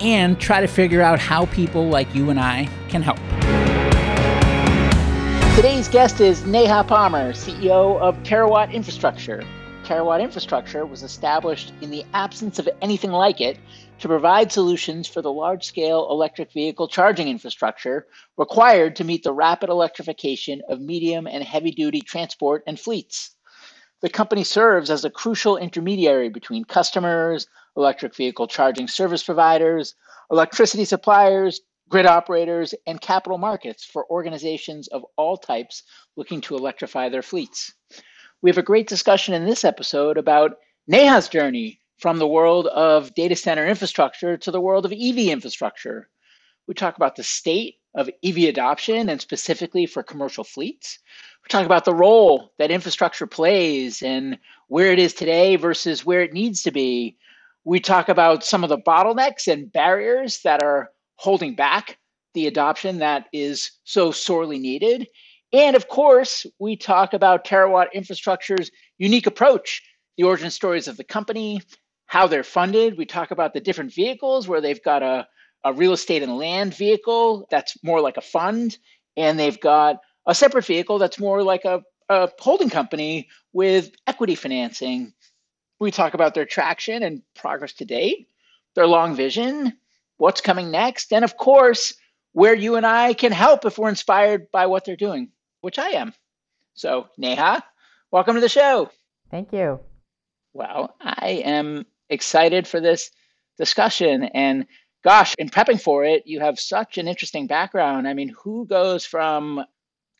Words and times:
and 0.00 0.40
try 0.40 0.60
to 0.60 0.66
figure 0.66 1.02
out 1.02 1.18
how 1.18 1.46
people 1.46 1.88
like 1.88 2.14
you 2.14 2.30
and 2.30 2.40
I 2.40 2.68
can 2.88 3.02
help. 3.02 3.18
Today's 5.56 5.88
guest 5.88 6.20
is 6.20 6.46
Neha 6.46 6.84
Palmer, 6.84 7.32
CEO 7.32 8.00
of 8.00 8.16
Terawatt 8.22 8.72
Infrastructure. 8.72 9.42
Terawatt 9.84 10.22
Infrastructure 10.22 10.86
was 10.86 11.02
established 11.02 11.72
in 11.80 11.90
the 11.90 12.04
absence 12.14 12.58
of 12.58 12.68
anything 12.80 13.10
like 13.10 13.40
it 13.40 13.58
to 13.98 14.08
provide 14.08 14.50
solutions 14.50 15.06
for 15.06 15.20
the 15.20 15.32
large 15.32 15.64
scale 15.64 16.08
electric 16.10 16.52
vehicle 16.52 16.88
charging 16.88 17.28
infrastructure 17.28 18.06
required 18.38 18.96
to 18.96 19.04
meet 19.04 19.22
the 19.22 19.32
rapid 19.32 19.68
electrification 19.68 20.62
of 20.68 20.80
medium 20.80 21.26
and 21.26 21.44
heavy 21.44 21.72
duty 21.72 22.00
transport 22.00 22.62
and 22.66 22.80
fleets. 22.80 23.34
The 24.00 24.08
company 24.08 24.44
serves 24.44 24.90
as 24.90 25.04
a 25.04 25.10
crucial 25.10 25.58
intermediary 25.58 26.30
between 26.30 26.64
customers, 26.64 27.46
electric 27.76 28.14
vehicle 28.14 28.46
charging 28.46 28.88
service 28.88 29.22
providers, 29.22 29.94
electricity 30.30 30.84
suppliers, 30.84 31.60
grid 31.88 32.06
operators, 32.06 32.74
and 32.86 33.00
capital 33.00 33.36
markets 33.38 33.84
for 33.84 34.10
organizations 34.10 34.88
of 34.88 35.04
all 35.16 35.36
types 35.36 35.82
looking 36.16 36.40
to 36.40 36.56
electrify 36.56 37.08
their 37.08 37.22
fleets. 37.22 37.74
We 38.42 38.50
have 38.50 38.58
a 38.58 38.62
great 38.62 38.88
discussion 38.88 39.34
in 39.34 39.44
this 39.44 39.64
episode 39.64 40.16
about 40.16 40.52
Neha's 40.86 41.28
journey 41.28 41.80
from 41.98 42.18
the 42.18 42.28
world 42.28 42.66
of 42.68 43.14
data 43.14 43.36
center 43.36 43.66
infrastructure 43.66 44.36
to 44.38 44.50
the 44.50 44.60
world 44.60 44.86
of 44.86 44.92
EV 44.92 45.18
infrastructure. 45.28 46.08
We 46.66 46.74
talk 46.74 46.96
about 46.96 47.16
the 47.16 47.22
state 47.22 47.74
of 47.94 48.08
EV 48.24 48.44
adoption 48.44 49.08
and 49.08 49.20
specifically 49.20 49.84
for 49.84 50.02
commercial 50.02 50.44
fleets. 50.44 50.98
We 51.44 51.48
talk 51.48 51.66
about 51.66 51.84
the 51.84 51.94
role 51.94 52.52
that 52.58 52.70
infrastructure 52.70 53.26
plays 53.26 54.02
and 54.02 54.38
where 54.68 54.92
it 54.92 54.98
is 54.98 55.12
today 55.12 55.56
versus 55.56 56.06
where 56.06 56.22
it 56.22 56.32
needs 56.32 56.62
to 56.62 56.70
be 56.70 57.18
we 57.64 57.80
talk 57.80 58.08
about 58.08 58.44
some 58.44 58.62
of 58.64 58.70
the 58.70 58.78
bottlenecks 58.78 59.50
and 59.50 59.72
barriers 59.72 60.40
that 60.42 60.62
are 60.62 60.90
holding 61.16 61.54
back 61.54 61.98
the 62.34 62.46
adoption 62.46 62.98
that 62.98 63.26
is 63.32 63.72
so 63.84 64.12
sorely 64.12 64.58
needed. 64.58 65.06
And 65.52 65.74
of 65.74 65.88
course, 65.88 66.46
we 66.58 66.76
talk 66.76 67.12
about 67.12 67.44
Terawatt 67.44 67.92
Infrastructure's 67.92 68.70
unique 68.98 69.26
approach, 69.26 69.82
the 70.16 70.22
origin 70.22 70.50
stories 70.50 70.88
of 70.88 70.96
the 70.96 71.04
company, 71.04 71.60
how 72.06 72.26
they're 72.26 72.44
funded. 72.44 72.96
We 72.96 73.04
talk 73.04 73.30
about 73.30 73.52
the 73.52 73.60
different 73.60 73.92
vehicles 73.92 74.48
where 74.48 74.60
they've 74.60 74.82
got 74.82 75.02
a, 75.02 75.26
a 75.64 75.72
real 75.72 75.92
estate 75.92 76.22
and 76.22 76.36
land 76.36 76.74
vehicle 76.74 77.46
that's 77.50 77.76
more 77.82 78.00
like 78.00 78.16
a 78.16 78.22
fund, 78.22 78.78
and 79.16 79.38
they've 79.38 79.60
got 79.60 79.96
a 80.26 80.34
separate 80.34 80.64
vehicle 80.66 80.98
that's 80.98 81.18
more 81.18 81.42
like 81.42 81.64
a, 81.64 81.82
a 82.08 82.30
holding 82.38 82.70
company 82.70 83.28
with 83.52 83.90
equity 84.06 84.34
financing. 84.34 85.12
We 85.80 85.90
talk 85.90 86.12
about 86.12 86.34
their 86.34 86.44
traction 86.44 87.02
and 87.02 87.22
progress 87.34 87.72
to 87.74 87.86
date, 87.86 88.28
their 88.74 88.86
long 88.86 89.16
vision, 89.16 89.72
what's 90.18 90.42
coming 90.42 90.70
next, 90.70 91.12
and 91.12 91.24
of 91.24 91.38
course, 91.38 91.94
where 92.32 92.54
you 92.54 92.76
and 92.76 92.86
I 92.86 93.14
can 93.14 93.32
help 93.32 93.64
if 93.64 93.78
we're 93.78 93.88
inspired 93.88 94.50
by 94.52 94.66
what 94.66 94.84
they're 94.84 94.94
doing, 94.94 95.30
which 95.62 95.78
I 95.78 95.90
am. 95.92 96.12
So, 96.74 97.08
Neha, 97.16 97.64
welcome 98.10 98.34
to 98.34 98.40
the 98.40 98.48
show. 98.48 98.90
Thank 99.30 99.52
you. 99.52 99.80
Well, 100.52 100.94
I 101.00 101.42
am 101.44 101.86
excited 102.10 102.68
for 102.68 102.80
this 102.80 103.10
discussion. 103.56 104.24
And 104.24 104.66
gosh, 105.02 105.34
in 105.38 105.48
prepping 105.48 105.80
for 105.80 106.04
it, 106.04 106.26
you 106.26 106.40
have 106.40 106.60
such 106.60 106.98
an 106.98 107.08
interesting 107.08 107.46
background. 107.46 108.06
I 108.06 108.12
mean, 108.12 108.34
who 108.42 108.66
goes 108.66 109.06
from 109.06 109.64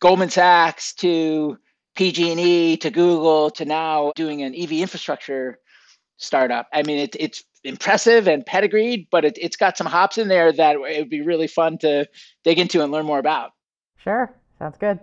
Goldman 0.00 0.30
Sachs 0.30 0.94
to 0.94 1.58
PG&E 2.00 2.78
to 2.78 2.90
Google 2.90 3.50
to 3.50 3.66
now 3.66 4.10
doing 4.16 4.40
an 4.40 4.54
EV 4.54 4.72
infrastructure 4.72 5.58
startup. 6.16 6.66
I 6.72 6.82
mean, 6.82 6.98
it, 6.98 7.14
it's 7.20 7.44
impressive 7.62 8.26
and 8.26 8.46
pedigreed, 8.46 9.08
but 9.10 9.26
it, 9.26 9.36
it's 9.38 9.58
got 9.58 9.76
some 9.76 9.86
hops 9.86 10.16
in 10.16 10.28
there 10.28 10.50
that 10.50 10.76
it 10.76 10.98
would 10.98 11.10
be 11.10 11.20
really 11.20 11.46
fun 11.46 11.76
to 11.80 12.08
dig 12.42 12.58
into 12.58 12.82
and 12.82 12.90
learn 12.90 13.04
more 13.04 13.18
about. 13.18 13.50
Sure, 13.98 14.34
sounds 14.58 14.78
good. 14.78 14.98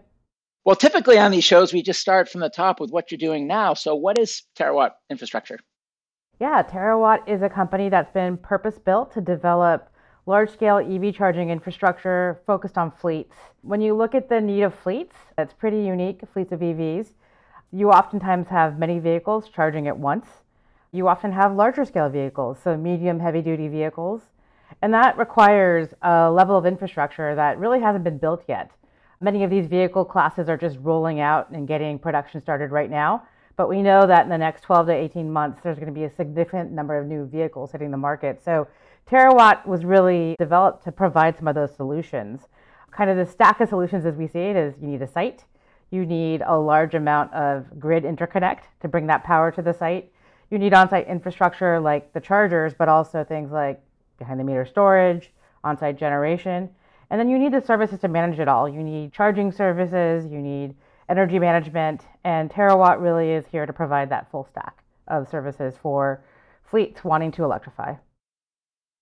Well, 0.66 0.75
typically 0.75 1.19
on 1.19 1.30
these 1.30 1.44
shows, 1.44 1.72
we 1.72 1.84
just 1.84 2.02
start 2.02 2.30
from 2.30 2.41
the 2.41 2.50
top 2.50 2.80
with 2.80 2.90
what 2.90 3.12
you're 3.12 3.19
doing 3.19 3.46
now. 3.46 3.75
So, 3.75 3.94
what 3.94 4.18
is 4.18 4.41
Terawatt 4.57 4.94
Infrastructure? 5.12 5.59
Yeah, 6.41 6.63
Terawatt 6.63 7.30
is 7.30 7.44
a 7.44 7.50
company 7.50 7.90
that's 7.90 8.12
been 8.12 8.38
purpose 8.38 8.80
built 8.80 9.13
to 9.13 9.22
develop 9.22 9.88
large 10.27 10.51
scale 10.51 10.77
EV 10.77 11.15
charging 11.15 11.49
infrastructure 11.49 12.41
focused 12.45 12.77
on 12.77 12.91
fleets. 12.91 13.33
When 13.61 13.79
you 13.79 13.95
look 13.95 14.13
at 14.13 14.27
the 14.27 14.41
need 14.41 14.61
of 14.63 14.75
fleets, 14.75 15.15
it's 15.38 15.53
pretty 15.53 15.79
unique 15.79 16.19
fleets 16.33 16.51
of 16.51 16.59
EVs. 16.59 17.13
You 17.71 17.91
oftentimes 17.91 18.49
have 18.49 18.77
many 18.77 18.99
vehicles 18.99 19.47
charging 19.47 19.88
at 19.88 19.97
once. 19.97 20.27
You 20.91 21.07
often 21.07 21.31
have 21.31 21.56
larger 21.56 21.85
scale 21.85 22.09
vehicles, 22.09 22.57
so 22.62 22.75
medium 22.75 23.21
heavy 23.21 23.41
duty 23.41 23.69
vehicles. 23.69 24.24
And 24.81 24.94
that 24.94 25.18
requires 25.18 25.94
a 26.01 26.30
level 26.30 26.57
of 26.57 26.65
infrastructure 26.65 27.33
that 27.33 27.57
really 27.57 27.80
hasn't 27.80 28.03
been 28.03 28.18
built 28.18 28.44
yet. 28.50 28.71
Many 29.21 29.45
of 29.45 29.50
these 29.50 29.68
vehicle 29.68 30.03
classes 30.03 30.50
are 30.50 30.57
just 30.57 30.77
rolling 30.81 31.21
out 31.21 31.51
and 31.51 31.68
getting 31.68 31.97
production 31.97 32.41
started 32.41 32.71
right 32.71 32.89
now. 32.89 33.23
But 33.57 33.69
we 33.69 33.81
know 33.81 34.06
that 34.06 34.24
in 34.24 34.30
the 34.30 34.38
next 34.38 34.62
12 34.62 34.86
to 34.88 34.94
18 34.94 35.33
months, 35.33 35.62
there's 35.63 35.77
going 35.77 35.88
to 35.88 36.00
be 36.00 36.04
a 36.04 36.15
significant 36.15 36.71
number 36.71 36.98
of 36.98 37.07
new 37.07 37.25
vehicles 37.25 37.71
hitting 37.71 37.89
the 37.89 37.98
market. 37.98 38.42
So 38.44 38.68
Terawatt 39.09 39.65
was 39.65 39.83
really 39.83 40.36
developed 40.38 40.83
to 40.83 40.92
provide 40.92 41.36
some 41.36 41.48
of 41.48 41.56
those 41.56 41.75
solutions. 41.75 42.42
Kind 42.92 43.09
of 43.09 43.18
the 43.18 43.25
stack 43.25 43.59
of 43.59 43.68
solutions 43.68 44.06
as 44.06 44.15
we 44.15 44.27
see 44.27 44.39
it 44.39 44.56
is 44.56 44.75
you 44.80 44.88
need 44.88 45.01
a 45.01 45.07
site, 45.07 45.44
you 45.89 46.06
need 46.06 46.44
a 46.45 46.57
large 46.57 46.94
amount 46.94 47.33
of 47.33 47.80
grid 47.80 48.04
interconnect 48.04 48.63
to 48.81 48.88
bring 48.88 49.07
that 49.07 49.24
power 49.24 49.50
to 49.51 49.62
the 49.62 49.74
site. 49.74 50.12
You 50.51 50.59
need 50.59 50.74
on 50.74 50.89
site 50.89 51.07
infrastructure 51.07 51.80
like 51.80 52.13
the 52.13 52.21
chargers, 52.21 52.74
but 52.77 52.89
also 52.89 53.24
things 53.24 53.51
like 53.51 53.81
behind 54.19 54.39
the 54.39 54.44
meter 54.44 54.65
storage, 54.65 55.31
on 55.63 55.77
site 55.77 55.98
generation. 55.98 56.69
And 57.09 57.19
then 57.19 57.30
you 57.30 57.39
need 57.39 57.54
the 57.54 57.62
services 57.62 58.00
to 58.01 58.07
manage 58.07 58.39
it 58.39 58.48
all. 58.48 58.69
You 58.69 58.83
need 58.83 59.13
charging 59.13 59.51
services, 59.51 60.25
you 60.25 60.39
need 60.39 60.75
energy 61.09 61.39
management, 61.39 62.01
and 62.24 62.50
Terawatt 62.50 63.01
really 63.01 63.31
is 63.31 63.45
here 63.51 63.65
to 63.65 63.74
provide 63.74 64.09
that 64.09 64.30
full 64.31 64.48
stack 64.51 64.83
of 65.07 65.30
services 65.30 65.75
for 65.81 66.24
fleets 66.69 67.04
wanting 67.04 67.31
to 67.31 67.44
electrify. 67.44 67.94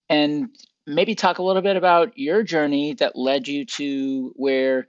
And 0.10 0.50
maybe 0.86 1.16
talk 1.16 1.40
a 1.40 1.44
little 1.44 1.62
bit 1.62 1.78
about 1.78 2.18
your 2.18 2.44
journey 2.44 2.94
that 2.96 3.16
led 3.16 3.48
you 3.48 3.66
to 3.66 4.31
where 4.36 4.88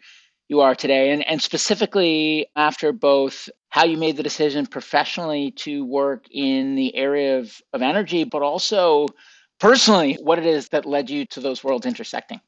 you 0.48 0.60
are 0.60 0.74
today, 0.74 1.10
and, 1.10 1.26
and 1.26 1.42
specifically 1.42 2.46
after 2.54 2.92
both 2.92 3.48
how 3.70 3.84
you 3.84 3.96
made 3.96 4.16
the 4.16 4.22
decision 4.22 4.66
professionally 4.66 5.50
to 5.50 5.84
work 5.84 6.26
in 6.30 6.76
the 6.76 6.94
area 6.94 7.38
of, 7.38 7.60
of 7.72 7.82
energy, 7.82 8.24
but 8.24 8.42
also 8.42 9.06
personally, 9.58 10.18
what 10.22 10.38
it 10.38 10.46
is 10.46 10.68
that 10.68 10.86
led 10.86 11.10
you 11.10 11.26
to 11.26 11.40
those 11.40 11.64
worlds 11.64 11.86
intersecting. 11.86 12.40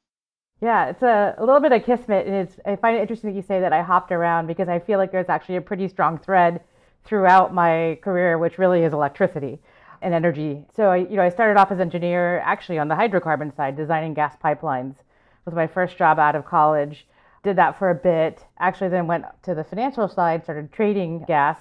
Yeah, 0.60 0.88
it's 0.88 1.02
a, 1.02 1.37
a 1.38 1.44
little 1.44 1.60
bit 1.60 1.70
of 1.70 1.84
kismet, 1.84 2.26
and 2.26 2.34
it's 2.34 2.56
I 2.66 2.75
find 2.76 2.96
it 2.96 3.00
interesting 3.00 3.31
that 3.31 3.37
you 3.37 3.43
say 3.43 3.60
that 3.60 3.72
I 3.72 3.82
hopped 3.82 4.10
around 4.10 4.49
because 4.49 4.69
I 4.69 4.81
feel 4.81 4.99
like 4.99 5.12
there's 5.12 5.28
actually 5.28 5.56
a 5.56 5.60
pretty 5.60 5.87
strong 5.87 6.19
thread 6.19 6.60
throughout 7.05 7.55
my 7.55 7.99
career, 8.02 8.38
which 8.38 8.58
really 8.58 8.82
is 8.82 8.93
electricity 8.93 9.60
and 10.02 10.12
energy. 10.12 10.64
So 10.75 10.90
I, 10.90 10.96
you 10.96 11.16
know, 11.16 11.22
I 11.22 11.28
started 11.28 11.60
off 11.60 11.70
as 11.70 11.78
engineer, 11.78 12.40
actually 12.40 12.78
on 12.78 12.88
the 12.88 12.96
hydrocarbon 12.96 13.55
side, 13.55 13.76
designing 13.76 14.14
gas 14.14 14.37
pipelines. 14.43 14.96
was 15.44 15.55
my 15.55 15.66
first 15.66 15.96
job 15.96 16.19
out 16.19 16.34
of 16.34 16.44
college. 16.44 17.06
Did 17.44 17.56
that 17.56 17.78
for 17.78 17.90
a 17.90 17.94
bit. 17.94 18.44
Actually, 18.58 18.90
then 18.90 19.06
went 19.06 19.26
to 19.44 19.55
the 19.55 19.62
financial 19.62 20.08
side, 20.08 20.43
started 20.43 20.72
trading 20.72 21.25
gas, 21.28 21.58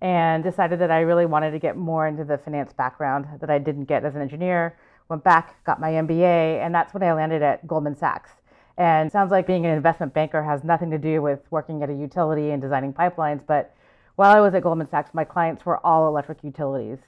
and 0.00 0.42
decided 0.42 0.80
that 0.80 0.90
I 0.90 1.00
really 1.00 1.24
wanted 1.24 1.52
to 1.52 1.60
get 1.60 1.76
more 1.76 2.08
into 2.08 2.24
the 2.24 2.36
finance 2.36 2.72
background 2.72 3.26
that 3.40 3.48
I 3.48 3.58
didn't 3.58 3.84
get 3.84 4.04
as 4.04 4.16
an 4.16 4.22
engineer 4.22 4.76
went 5.08 5.24
back, 5.24 5.62
got 5.64 5.80
my 5.80 5.90
MBA, 5.90 6.64
and 6.64 6.74
that's 6.74 6.94
when 6.94 7.02
I 7.02 7.12
landed 7.12 7.42
at 7.42 7.66
Goldman 7.66 7.96
Sachs. 7.96 8.30
And 8.76 9.10
sounds 9.10 9.30
like 9.30 9.46
being 9.46 9.66
an 9.66 9.72
investment 9.72 10.14
banker 10.14 10.42
has 10.42 10.64
nothing 10.64 10.90
to 10.90 10.98
do 10.98 11.22
with 11.22 11.40
working 11.50 11.82
at 11.82 11.90
a 11.90 11.94
utility 11.94 12.50
and 12.50 12.60
designing 12.60 12.92
pipelines. 12.92 13.40
But 13.46 13.74
while 14.16 14.36
I 14.36 14.40
was 14.40 14.54
at 14.54 14.62
Goldman 14.62 14.88
Sachs, 14.88 15.14
my 15.14 15.24
clients 15.24 15.64
were 15.64 15.84
all 15.86 16.08
electric 16.08 16.42
utilities. 16.42 16.98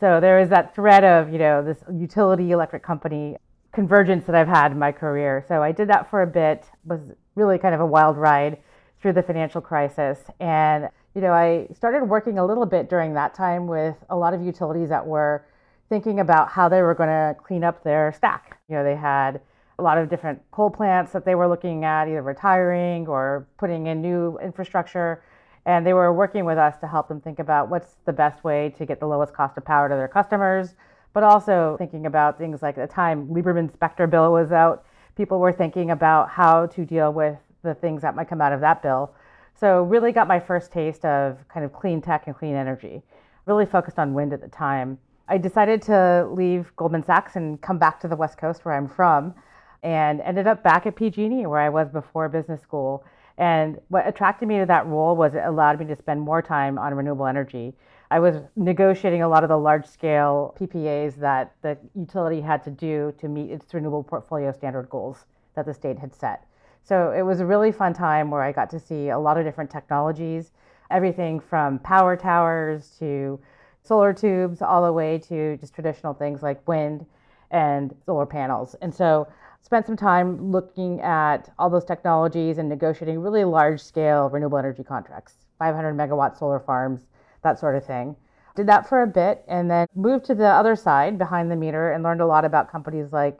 So 0.00 0.20
there 0.20 0.38
is 0.38 0.48
that 0.48 0.74
thread 0.74 1.04
of, 1.04 1.30
you 1.32 1.38
know, 1.38 1.62
this 1.62 1.84
utility 1.92 2.50
electric 2.50 2.82
company 2.82 3.36
convergence 3.72 4.24
that 4.26 4.34
I've 4.34 4.48
had 4.48 4.72
in 4.72 4.78
my 4.78 4.92
career. 4.92 5.44
So 5.48 5.62
I 5.62 5.72
did 5.72 5.88
that 5.88 6.10
for 6.10 6.22
a 6.22 6.26
bit, 6.26 6.64
was 6.84 7.12
really 7.34 7.58
kind 7.58 7.74
of 7.74 7.80
a 7.80 7.86
wild 7.86 8.16
ride 8.16 8.58
through 9.00 9.14
the 9.14 9.22
financial 9.22 9.60
crisis. 9.60 10.18
And, 10.40 10.88
you 11.14 11.20
know, 11.20 11.32
I 11.32 11.68
started 11.74 12.04
working 12.04 12.38
a 12.38 12.44
little 12.44 12.66
bit 12.66 12.88
during 12.88 13.14
that 13.14 13.34
time 13.34 13.66
with 13.66 13.96
a 14.10 14.16
lot 14.16 14.34
of 14.34 14.42
utilities 14.42 14.88
that 14.90 15.06
were 15.06 15.44
thinking 15.92 16.20
about 16.20 16.48
how 16.48 16.70
they 16.70 16.80
were 16.80 16.94
going 16.94 17.10
to 17.10 17.36
clean 17.44 17.62
up 17.62 17.84
their 17.84 18.14
stack. 18.16 18.58
You 18.66 18.76
know, 18.76 18.82
they 18.82 18.96
had 18.96 19.42
a 19.78 19.82
lot 19.82 19.98
of 19.98 20.08
different 20.08 20.40
coal 20.50 20.70
plants 20.70 21.12
that 21.12 21.26
they 21.26 21.34
were 21.34 21.46
looking 21.46 21.84
at, 21.84 22.08
either 22.08 22.22
retiring 22.22 23.06
or 23.06 23.46
putting 23.58 23.88
in 23.88 24.00
new 24.00 24.38
infrastructure. 24.38 25.22
And 25.66 25.86
they 25.86 25.92
were 25.92 26.10
working 26.10 26.46
with 26.46 26.56
us 26.56 26.78
to 26.78 26.86
help 26.86 27.08
them 27.08 27.20
think 27.20 27.40
about 27.40 27.68
what's 27.68 27.96
the 28.06 28.12
best 28.14 28.42
way 28.42 28.74
to 28.78 28.86
get 28.86 29.00
the 29.00 29.06
lowest 29.06 29.34
cost 29.34 29.58
of 29.58 29.66
power 29.66 29.90
to 29.90 29.94
their 29.94 30.08
customers, 30.08 30.76
but 31.12 31.24
also 31.24 31.76
thinking 31.76 32.06
about 32.06 32.38
things 32.38 32.62
like 32.62 32.76
the 32.76 32.86
time 32.86 33.28
Lieberman 33.28 33.70
Specter 33.70 34.06
bill 34.06 34.32
was 34.32 34.50
out, 34.50 34.86
people 35.14 35.40
were 35.40 35.52
thinking 35.52 35.90
about 35.90 36.30
how 36.30 36.64
to 36.68 36.86
deal 36.86 37.12
with 37.12 37.36
the 37.62 37.74
things 37.74 38.00
that 38.00 38.16
might 38.16 38.30
come 38.30 38.40
out 38.40 38.54
of 38.54 38.62
that 38.62 38.82
bill. 38.82 39.12
So, 39.60 39.82
really 39.82 40.10
got 40.10 40.26
my 40.26 40.40
first 40.40 40.72
taste 40.72 41.04
of 41.04 41.46
kind 41.48 41.66
of 41.66 41.72
clean 41.74 42.00
tech 42.00 42.28
and 42.28 42.34
clean 42.34 42.54
energy. 42.54 43.02
Really 43.44 43.66
focused 43.66 43.98
on 43.98 44.14
wind 44.14 44.32
at 44.32 44.40
the 44.40 44.48
time. 44.48 44.96
I 45.28 45.38
decided 45.38 45.82
to 45.82 46.28
leave 46.30 46.74
Goldman 46.76 47.04
Sachs 47.04 47.36
and 47.36 47.60
come 47.60 47.78
back 47.78 48.00
to 48.00 48.08
the 48.08 48.16
West 48.16 48.38
Coast 48.38 48.64
where 48.64 48.74
I'm 48.74 48.88
from 48.88 49.34
and 49.82 50.20
ended 50.20 50.46
up 50.46 50.62
back 50.62 50.86
at 50.86 50.96
PG&E 50.96 51.46
where 51.46 51.60
I 51.60 51.68
was 51.68 51.88
before 51.88 52.28
business 52.28 52.60
school. 52.60 53.04
And 53.38 53.80
what 53.88 54.06
attracted 54.06 54.46
me 54.46 54.58
to 54.58 54.66
that 54.66 54.86
role 54.86 55.16
was 55.16 55.34
it 55.34 55.42
allowed 55.44 55.78
me 55.78 55.86
to 55.86 55.96
spend 55.96 56.20
more 56.20 56.42
time 56.42 56.78
on 56.78 56.94
renewable 56.94 57.26
energy. 57.26 57.74
I 58.10 58.20
was 58.20 58.36
negotiating 58.56 59.22
a 59.22 59.28
lot 59.28 59.42
of 59.42 59.48
the 59.48 59.56
large 59.56 59.86
scale 59.86 60.54
PPAs 60.60 61.16
that 61.16 61.54
the 61.62 61.78
utility 61.94 62.40
had 62.40 62.62
to 62.64 62.70
do 62.70 63.14
to 63.18 63.28
meet 63.28 63.50
its 63.50 63.72
renewable 63.72 64.02
portfolio 64.02 64.52
standard 64.52 64.90
goals 64.90 65.24
that 65.54 65.64
the 65.64 65.72
state 65.72 65.98
had 65.98 66.14
set. 66.14 66.44
So 66.82 67.12
it 67.12 67.22
was 67.22 67.40
a 67.40 67.46
really 67.46 67.72
fun 67.72 67.94
time 67.94 68.30
where 68.30 68.42
I 68.42 68.52
got 68.52 68.68
to 68.70 68.78
see 68.78 69.08
a 69.08 69.18
lot 69.18 69.38
of 69.38 69.44
different 69.44 69.70
technologies, 69.70 70.52
everything 70.90 71.40
from 71.40 71.78
power 71.78 72.16
towers 72.16 72.94
to 72.98 73.40
solar 73.82 74.12
tubes 74.12 74.62
all 74.62 74.84
the 74.84 74.92
way 74.92 75.18
to 75.18 75.56
just 75.58 75.74
traditional 75.74 76.14
things 76.14 76.42
like 76.42 76.66
wind 76.68 77.04
and 77.50 77.94
solar 78.06 78.26
panels. 78.26 78.74
And 78.80 78.94
so 78.94 79.28
spent 79.60 79.86
some 79.86 79.96
time 79.96 80.50
looking 80.50 81.00
at 81.00 81.50
all 81.58 81.70
those 81.70 81.84
technologies 81.84 82.58
and 82.58 82.68
negotiating 82.68 83.20
really 83.20 83.44
large 83.44 83.80
scale 83.80 84.28
renewable 84.28 84.58
energy 84.58 84.82
contracts, 84.82 85.34
500 85.58 85.94
megawatt 85.94 86.38
solar 86.38 86.60
farms, 86.60 87.06
that 87.42 87.58
sort 87.58 87.76
of 87.76 87.84
thing. 87.84 88.16
Did 88.54 88.66
that 88.66 88.88
for 88.88 89.02
a 89.02 89.06
bit 89.06 89.44
and 89.48 89.70
then 89.70 89.86
moved 89.94 90.26
to 90.26 90.34
the 90.34 90.46
other 90.46 90.76
side 90.76 91.16
behind 91.16 91.50
the 91.50 91.56
meter 91.56 91.92
and 91.92 92.02
learned 92.02 92.20
a 92.20 92.26
lot 92.26 92.44
about 92.44 92.70
companies 92.70 93.12
like 93.12 93.38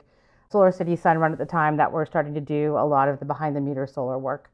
Solar 0.49 0.71
City 0.71 0.95
Sunrun 0.95 1.31
at 1.31 1.37
the 1.37 1.45
time 1.45 1.77
that 1.77 1.91
were 1.91 2.05
starting 2.05 2.33
to 2.33 2.41
do 2.41 2.75
a 2.77 2.85
lot 2.85 3.09
of 3.09 3.19
the 3.19 3.25
behind 3.25 3.55
the 3.55 3.61
meter 3.61 3.87
solar 3.87 4.17
work. 4.17 4.49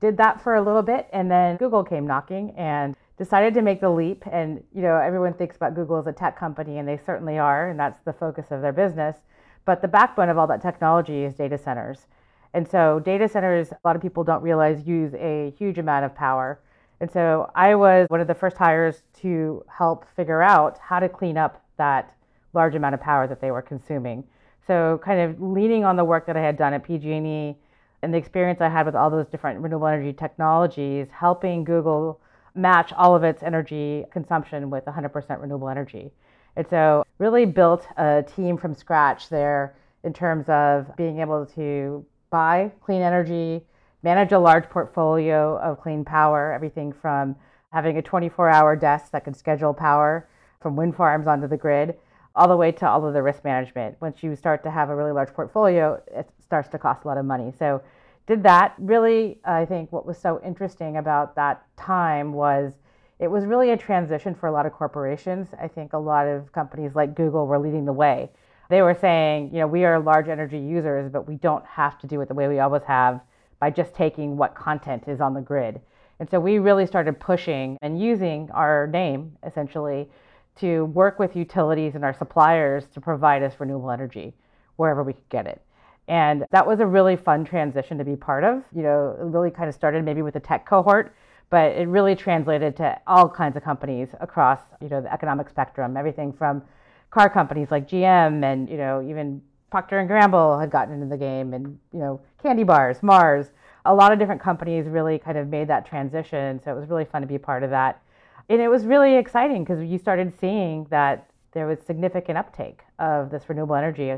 Did 0.00 0.16
that 0.18 0.40
for 0.42 0.54
a 0.54 0.62
little 0.62 0.82
bit 0.82 1.08
and 1.12 1.30
then 1.30 1.56
Google 1.56 1.84
came 1.84 2.06
knocking 2.06 2.54
and 2.56 2.94
decided 3.18 3.54
to 3.54 3.62
make 3.62 3.80
the 3.80 3.90
leap. 3.90 4.24
And, 4.30 4.62
you 4.74 4.82
know, 4.82 4.96
everyone 4.96 5.34
thinks 5.34 5.56
about 5.56 5.74
Google 5.74 5.98
as 5.98 6.06
a 6.06 6.12
tech 6.12 6.38
company, 6.38 6.78
and 6.78 6.88
they 6.88 6.96
certainly 6.96 7.38
are, 7.38 7.68
and 7.68 7.78
that's 7.78 8.00
the 8.04 8.12
focus 8.12 8.50
of 8.50 8.62
their 8.62 8.72
business. 8.72 9.16
But 9.64 9.82
the 9.82 9.88
backbone 9.88 10.28
of 10.28 10.38
all 10.38 10.46
that 10.48 10.62
technology 10.62 11.24
is 11.24 11.34
data 11.34 11.58
centers. 11.58 12.06
And 12.52 12.68
so, 12.68 13.00
data 13.00 13.28
centers, 13.28 13.72
a 13.72 13.78
lot 13.84 13.96
of 13.96 14.02
people 14.02 14.22
don't 14.22 14.42
realize, 14.42 14.86
use 14.86 15.14
a 15.14 15.52
huge 15.58 15.78
amount 15.78 16.04
of 16.04 16.14
power. 16.14 16.60
And 17.00 17.10
so, 17.10 17.50
I 17.54 17.74
was 17.74 18.06
one 18.08 18.20
of 18.20 18.28
the 18.28 18.34
first 18.34 18.56
hires 18.56 19.02
to 19.22 19.64
help 19.68 20.06
figure 20.14 20.42
out 20.42 20.78
how 20.78 21.00
to 21.00 21.08
clean 21.08 21.36
up 21.36 21.64
that 21.78 22.14
large 22.52 22.76
amount 22.76 22.94
of 22.94 23.00
power 23.00 23.26
that 23.26 23.40
they 23.40 23.50
were 23.50 23.62
consuming. 23.62 24.24
So, 24.66 25.00
kind 25.04 25.20
of 25.20 25.40
leaning 25.42 25.84
on 25.84 25.96
the 25.96 26.04
work 26.04 26.26
that 26.26 26.36
I 26.36 26.42
had 26.42 26.56
done 26.56 26.74
at 26.74 26.84
PG&E 26.84 27.56
and 28.02 28.14
the 28.14 28.18
experience 28.18 28.60
I 28.60 28.68
had 28.68 28.86
with 28.86 28.94
all 28.94 29.10
those 29.10 29.26
different 29.26 29.60
renewable 29.60 29.88
energy 29.88 30.12
technologies, 30.12 31.08
helping 31.10 31.64
Google 31.64 32.20
match 32.54 32.92
all 32.92 33.14
of 33.14 33.24
its 33.24 33.42
energy 33.42 34.04
consumption 34.12 34.70
with 34.70 34.84
100% 34.84 35.40
renewable 35.40 35.68
energy. 35.68 36.12
And 36.56 36.66
so, 36.68 37.04
really 37.18 37.46
built 37.46 37.86
a 37.96 38.22
team 38.22 38.56
from 38.56 38.74
scratch 38.74 39.28
there 39.28 39.76
in 40.04 40.12
terms 40.12 40.48
of 40.48 40.96
being 40.96 41.20
able 41.20 41.46
to 41.46 42.04
buy 42.30 42.70
clean 42.80 43.02
energy, 43.02 43.64
manage 44.02 44.32
a 44.32 44.38
large 44.38 44.68
portfolio 44.68 45.58
of 45.58 45.80
clean 45.80 46.04
power, 46.04 46.52
everything 46.52 46.92
from 46.92 47.34
having 47.72 47.96
a 47.96 48.02
24 48.02 48.48
hour 48.48 48.76
desk 48.76 49.10
that 49.10 49.24
can 49.24 49.34
schedule 49.34 49.74
power 49.74 50.28
from 50.60 50.76
wind 50.76 50.94
farms 50.94 51.26
onto 51.26 51.48
the 51.48 51.56
grid, 51.56 51.96
all 52.36 52.46
the 52.46 52.56
way 52.56 52.70
to 52.70 52.88
all 52.88 53.04
of 53.04 53.14
the 53.14 53.22
risk 53.22 53.44
management. 53.44 53.96
Once 54.00 54.22
you 54.22 54.36
start 54.36 54.62
to 54.62 54.70
have 54.70 54.90
a 54.90 54.94
really 54.94 55.12
large 55.12 55.32
portfolio, 55.32 56.00
it 56.12 56.28
starts 56.40 56.68
to 56.68 56.78
cost 56.78 57.04
a 57.04 57.08
lot 57.08 57.18
of 57.18 57.24
money. 57.24 57.52
So, 57.58 57.82
did 58.26 58.42
that. 58.42 58.74
Really, 58.78 59.38
I 59.44 59.64
think 59.64 59.92
what 59.92 60.06
was 60.06 60.18
so 60.18 60.40
interesting 60.44 60.96
about 60.96 61.34
that 61.36 61.64
time 61.76 62.32
was 62.32 62.72
it 63.18 63.28
was 63.28 63.44
really 63.44 63.70
a 63.70 63.76
transition 63.76 64.34
for 64.34 64.48
a 64.48 64.52
lot 64.52 64.66
of 64.66 64.72
corporations. 64.72 65.48
I 65.60 65.68
think 65.68 65.92
a 65.92 65.98
lot 65.98 66.26
of 66.26 66.52
companies 66.52 66.94
like 66.94 67.14
Google 67.14 67.46
were 67.46 67.58
leading 67.58 67.84
the 67.84 67.92
way. 67.92 68.30
They 68.70 68.82
were 68.82 68.94
saying, 68.94 69.50
you 69.52 69.60
know, 69.60 69.66
we 69.66 69.84
are 69.84 70.00
large 70.00 70.28
energy 70.28 70.58
users, 70.58 71.10
but 71.10 71.28
we 71.28 71.36
don't 71.36 71.64
have 71.66 71.98
to 72.00 72.06
do 72.06 72.20
it 72.22 72.28
the 72.28 72.34
way 72.34 72.48
we 72.48 72.60
always 72.60 72.82
have 72.84 73.20
by 73.60 73.70
just 73.70 73.94
taking 73.94 74.36
what 74.36 74.54
content 74.54 75.04
is 75.06 75.20
on 75.20 75.34
the 75.34 75.40
grid. 75.40 75.80
And 76.18 76.28
so 76.30 76.40
we 76.40 76.58
really 76.58 76.86
started 76.86 77.20
pushing 77.20 77.76
and 77.82 78.00
using 78.00 78.50
our 78.52 78.86
name 78.86 79.36
essentially 79.46 80.08
to 80.56 80.86
work 80.86 81.18
with 81.18 81.36
utilities 81.36 81.94
and 81.94 82.04
our 82.04 82.14
suppliers 82.14 82.86
to 82.94 83.00
provide 83.00 83.42
us 83.42 83.54
renewable 83.58 83.90
energy 83.90 84.32
wherever 84.76 85.02
we 85.02 85.12
could 85.12 85.28
get 85.28 85.46
it. 85.46 85.60
And 86.08 86.44
that 86.50 86.66
was 86.66 86.80
a 86.80 86.86
really 86.86 87.16
fun 87.16 87.44
transition 87.44 87.96
to 87.98 88.04
be 88.04 88.16
part 88.16 88.44
of. 88.44 88.62
You 88.74 88.82
know, 88.82 89.16
it 89.18 89.24
really 89.24 89.50
kind 89.50 89.68
of 89.68 89.74
started 89.74 90.04
maybe 90.04 90.22
with 90.22 90.34
the 90.34 90.40
tech 90.40 90.66
cohort, 90.66 91.14
but 91.50 91.72
it 91.72 91.88
really 91.88 92.14
translated 92.14 92.76
to 92.76 93.00
all 93.06 93.28
kinds 93.28 93.56
of 93.56 93.62
companies 93.62 94.08
across, 94.20 94.60
you 94.82 94.88
know, 94.88 95.00
the 95.00 95.12
economic 95.12 95.48
spectrum, 95.48 95.96
everything 95.96 96.32
from 96.32 96.62
car 97.10 97.30
companies 97.30 97.70
like 97.70 97.88
GM 97.88 98.44
and, 98.44 98.68
you 98.68 98.76
know, 98.76 99.02
even 99.02 99.40
Procter 99.70 99.98
and 99.98 100.08
Gamble 100.08 100.58
had 100.58 100.70
gotten 100.70 100.94
into 100.94 101.06
the 101.06 101.16
game 101.16 101.54
and, 101.54 101.78
you 101.92 101.98
know, 101.98 102.20
candy 102.42 102.64
bars, 102.64 103.02
Mars. 103.02 103.52
A 103.86 103.94
lot 103.94 104.12
of 104.12 104.18
different 104.18 104.40
companies 104.40 104.86
really 104.86 105.18
kind 105.18 105.36
of 105.36 105.48
made 105.48 105.68
that 105.68 105.86
transition. 105.86 106.60
So 106.62 106.70
it 106.70 106.78
was 106.78 106.88
really 106.88 107.04
fun 107.04 107.22
to 107.22 107.28
be 107.28 107.38
part 107.38 107.62
of 107.62 107.70
that. 107.70 108.00
And 108.48 108.60
it 108.60 108.68
was 108.68 108.84
really 108.84 109.16
exciting 109.16 109.64
because 109.64 109.82
you 109.82 109.98
started 109.98 110.32
seeing 110.38 110.86
that 110.90 111.30
there 111.52 111.66
was 111.66 111.80
significant 111.80 112.36
uptake 112.36 112.82
of 112.98 113.30
this 113.30 113.48
renewable 113.48 113.74
energy 113.74 114.12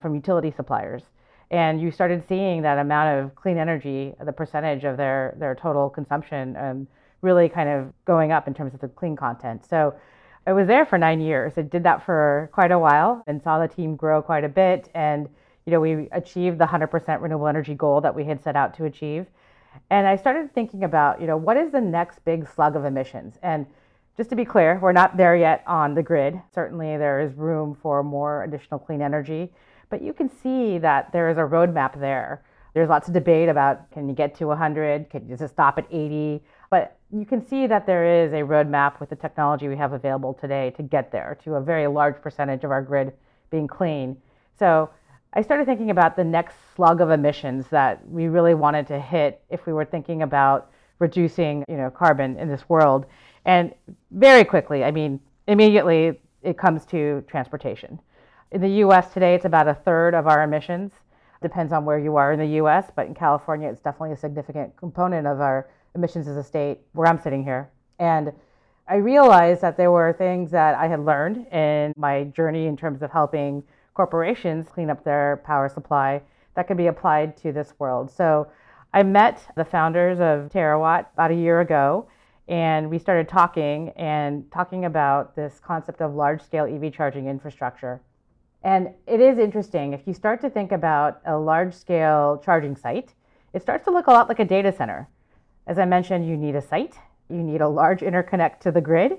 from 0.00 0.14
utility 0.14 0.50
suppliers 0.50 1.04
and 1.50 1.80
you 1.80 1.90
started 1.90 2.22
seeing 2.28 2.62
that 2.62 2.78
amount 2.78 3.18
of 3.18 3.34
clean 3.34 3.58
energy, 3.58 4.14
the 4.24 4.32
percentage 4.32 4.84
of 4.84 4.96
their 4.96 5.34
their 5.38 5.54
total 5.54 5.90
consumption, 5.90 6.56
um, 6.56 6.86
really 7.22 7.48
kind 7.48 7.68
of 7.68 7.92
going 8.04 8.32
up 8.32 8.46
in 8.46 8.54
terms 8.54 8.74
of 8.74 8.80
the 8.80 8.88
clean 8.88 9.16
content. 9.16 9.66
So 9.68 9.94
I 10.46 10.52
was 10.52 10.66
there 10.66 10.86
for 10.86 10.96
nine 10.96 11.20
years. 11.20 11.54
I 11.56 11.62
did 11.62 11.82
that 11.82 12.04
for 12.04 12.48
quite 12.52 12.70
a 12.70 12.78
while 12.78 13.22
and 13.26 13.42
saw 13.42 13.58
the 13.58 13.68
team 13.68 13.96
grow 13.96 14.22
quite 14.22 14.44
a 14.44 14.48
bit. 14.48 14.88
And 14.94 15.28
you 15.66 15.72
know, 15.72 15.80
we 15.80 16.08
achieved 16.12 16.58
the 16.58 16.66
100% 16.66 17.20
renewable 17.20 17.46
energy 17.46 17.74
goal 17.74 18.00
that 18.00 18.14
we 18.14 18.24
had 18.24 18.42
set 18.42 18.56
out 18.56 18.74
to 18.74 18.84
achieve. 18.86 19.26
And 19.90 20.06
I 20.06 20.16
started 20.16 20.52
thinking 20.52 20.84
about, 20.84 21.20
you 21.20 21.26
know, 21.26 21.36
what 21.36 21.56
is 21.56 21.70
the 21.70 21.80
next 21.80 22.24
big 22.24 22.48
slug 22.48 22.76
of 22.76 22.84
emissions? 22.84 23.38
And 23.42 23.66
just 24.16 24.30
to 24.30 24.36
be 24.36 24.44
clear, 24.44 24.78
we're 24.80 24.92
not 24.92 25.16
there 25.16 25.36
yet 25.36 25.62
on 25.66 25.94
the 25.94 26.02
grid. 26.02 26.40
Certainly, 26.54 26.96
there 26.96 27.20
is 27.20 27.32
room 27.34 27.76
for 27.80 28.02
more 28.02 28.42
additional 28.42 28.80
clean 28.80 29.00
energy, 29.00 29.52
but 29.90 30.02
you 30.02 30.12
can 30.12 30.30
see 30.30 30.78
that 30.78 31.12
there 31.12 31.28
is 31.28 31.36
a 31.36 31.42
roadmap 31.42 31.98
there. 31.98 32.42
There's 32.72 32.88
lots 32.88 33.08
of 33.08 33.14
debate 33.14 33.48
about 33.48 33.90
can 33.90 34.08
you 34.08 34.14
get 34.14 34.34
to 34.36 34.46
100? 34.46 35.10
Can 35.10 35.28
you 35.28 35.36
just 35.36 35.54
stop 35.54 35.76
at 35.78 35.86
80? 35.90 36.40
But 36.70 36.96
you 37.12 37.26
can 37.26 37.44
see 37.44 37.66
that 37.66 37.86
there 37.86 38.24
is 38.24 38.32
a 38.32 38.36
roadmap 38.36 39.00
with 39.00 39.10
the 39.10 39.16
technology 39.16 39.66
we 39.68 39.76
have 39.76 39.92
available 39.92 40.32
today 40.32 40.70
to 40.76 40.82
get 40.82 41.10
there 41.10 41.36
to 41.44 41.56
a 41.56 41.60
very 41.60 41.88
large 41.88 42.22
percentage 42.22 42.62
of 42.62 42.70
our 42.70 42.80
grid 42.80 43.12
being 43.50 43.66
clean. 43.66 44.16
So 44.56 44.90
I 45.32 45.42
started 45.42 45.66
thinking 45.66 45.90
about 45.90 46.14
the 46.16 46.24
next 46.24 46.54
slug 46.76 47.00
of 47.00 47.10
emissions 47.10 47.66
that 47.70 48.08
we 48.08 48.28
really 48.28 48.54
wanted 48.54 48.86
to 48.88 49.00
hit 49.00 49.42
if 49.50 49.66
we 49.66 49.72
were 49.72 49.84
thinking 49.84 50.22
about 50.22 50.70
reducing, 51.00 51.64
you 51.68 51.76
know, 51.76 51.90
carbon 51.90 52.38
in 52.38 52.48
this 52.48 52.68
world. 52.68 53.06
And 53.44 53.74
very 54.12 54.44
quickly, 54.44 54.84
I 54.84 54.92
mean, 54.92 55.18
immediately 55.48 56.20
it 56.42 56.56
comes 56.56 56.84
to 56.86 57.24
transportation. 57.26 58.00
In 58.52 58.60
the 58.60 58.82
US 58.84 59.12
today, 59.12 59.36
it's 59.36 59.44
about 59.44 59.68
a 59.68 59.74
third 59.74 60.12
of 60.12 60.26
our 60.26 60.42
emissions. 60.42 60.90
Depends 61.40 61.72
on 61.72 61.84
where 61.84 62.00
you 62.00 62.16
are 62.16 62.32
in 62.32 62.40
the 62.40 62.58
US, 62.60 62.90
but 62.94 63.06
in 63.06 63.14
California, 63.14 63.68
it's 63.68 63.80
definitely 63.80 64.12
a 64.12 64.16
significant 64.16 64.76
component 64.76 65.28
of 65.28 65.40
our 65.40 65.68
emissions 65.94 66.26
as 66.26 66.36
a 66.36 66.42
state 66.42 66.80
where 66.92 67.06
I'm 67.06 67.20
sitting 67.20 67.44
here. 67.44 67.70
And 68.00 68.32
I 68.88 68.96
realized 68.96 69.60
that 69.60 69.76
there 69.76 69.92
were 69.92 70.12
things 70.12 70.50
that 70.50 70.74
I 70.74 70.88
had 70.88 70.98
learned 70.98 71.46
in 71.52 71.92
my 71.96 72.24
journey 72.24 72.66
in 72.66 72.76
terms 72.76 73.02
of 73.02 73.12
helping 73.12 73.62
corporations 73.94 74.66
clean 74.68 74.90
up 74.90 75.04
their 75.04 75.40
power 75.44 75.68
supply 75.68 76.20
that 76.56 76.66
could 76.66 76.76
be 76.76 76.88
applied 76.88 77.36
to 77.36 77.52
this 77.52 77.74
world. 77.78 78.10
So 78.10 78.48
I 78.92 79.04
met 79.04 79.46
the 79.54 79.64
founders 79.64 80.18
of 80.18 80.50
Terawatt 80.50 81.06
about 81.14 81.30
a 81.30 81.34
year 81.34 81.60
ago, 81.60 82.08
and 82.48 82.90
we 82.90 82.98
started 82.98 83.28
talking 83.28 83.90
and 83.90 84.50
talking 84.50 84.86
about 84.86 85.36
this 85.36 85.60
concept 85.60 86.00
of 86.00 86.16
large 86.16 86.42
scale 86.42 86.64
EV 86.64 86.92
charging 86.92 87.28
infrastructure. 87.28 88.00
And 88.62 88.90
it 89.06 89.20
is 89.20 89.38
interesting. 89.38 89.92
If 89.92 90.06
you 90.06 90.12
start 90.12 90.40
to 90.42 90.50
think 90.50 90.72
about 90.72 91.20
a 91.24 91.36
large 91.36 91.74
scale 91.74 92.40
charging 92.44 92.76
site, 92.76 93.14
it 93.52 93.62
starts 93.62 93.84
to 93.84 93.90
look 93.90 94.06
a 94.06 94.12
lot 94.12 94.28
like 94.28 94.38
a 94.38 94.44
data 94.44 94.70
center. 94.72 95.08
As 95.66 95.78
I 95.78 95.84
mentioned, 95.84 96.28
you 96.28 96.36
need 96.36 96.56
a 96.56 96.60
site, 96.60 96.96
you 97.28 97.42
need 97.42 97.60
a 97.60 97.68
large 97.68 98.00
interconnect 98.00 98.60
to 98.60 98.70
the 98.70 98.80
grid, 98.80 99.18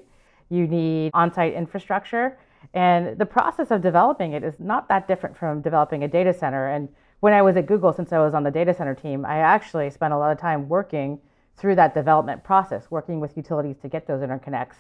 you 0.50 0.68
need 0.68 1.12
on 1.14 1.34
site 1.34 1.54
infrastructure. 1.54 2.38
And 2.74 3.18
the 3.18 3.26
process 3.26 3.72
of 3.72 3.82
developing 3.82 4.34
it 4.34 4.44
is 4.44 4.60
not 4.60 4.88
that 4.90 5.08
different 5.08 5.36
from 5.36 5.62
developing 5.62 6.04
a 6.04 6.08
data 6.08 6.34
center. 6.34 6.68
And 6.68 6.90
when 7.22 7.34
I 7.34 7.42
was 7.42 7.58
at 7.58 7.66
Google, 7.66 7.94
since 7.94 8.14
I 8.14 8.20
was 8.20 8.34
on 8.34 8.44
the 8.44 8.52
data 8.52 8.74
center 8.74 8.94
team, 8.94 9.26
I 9.26 9.38
actually 9.38 9.90
spent 9.90 10.14
a 10.14 10.18
lot 10.18 10.32
of 10.32 10.40
time 10.40 10.70
working 10.70 11.20
through 11.58 11.76
that 11.76 11.94
development 11.94 12.44
process, 12.44 12.92
working 12.92 13.20
with 13.20 13.36
utilities 13.36 13.78
to 13.80 13.90
get 13.90 14.08
those 14.08 14.22
interconnects. 14.22 14.78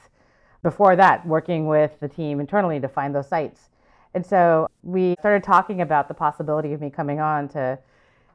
Before 0.62 0.96
that, 0.96 1.25
working 1.25 1.68
with 1.68 2.00
the 2.00 2.08
team 2.08 2.39
internally 2.39 2.80
to 2.80 2.88
find 2.88 3.15
those 3.15 3.27
sites. 3.27 3.70
And 4.13 4.25
so 4.25 4.68
we 4.84 5.15
started 5.20 5.44
talking 5.44 5.82
about 5.82 6.08
the 6.08 6.13
possibility 6.13 6.74
of 6.74 6.82
me 6.82 6.89
coming 6.89 7.20
on 7.20 7.48
to 7.50 7.80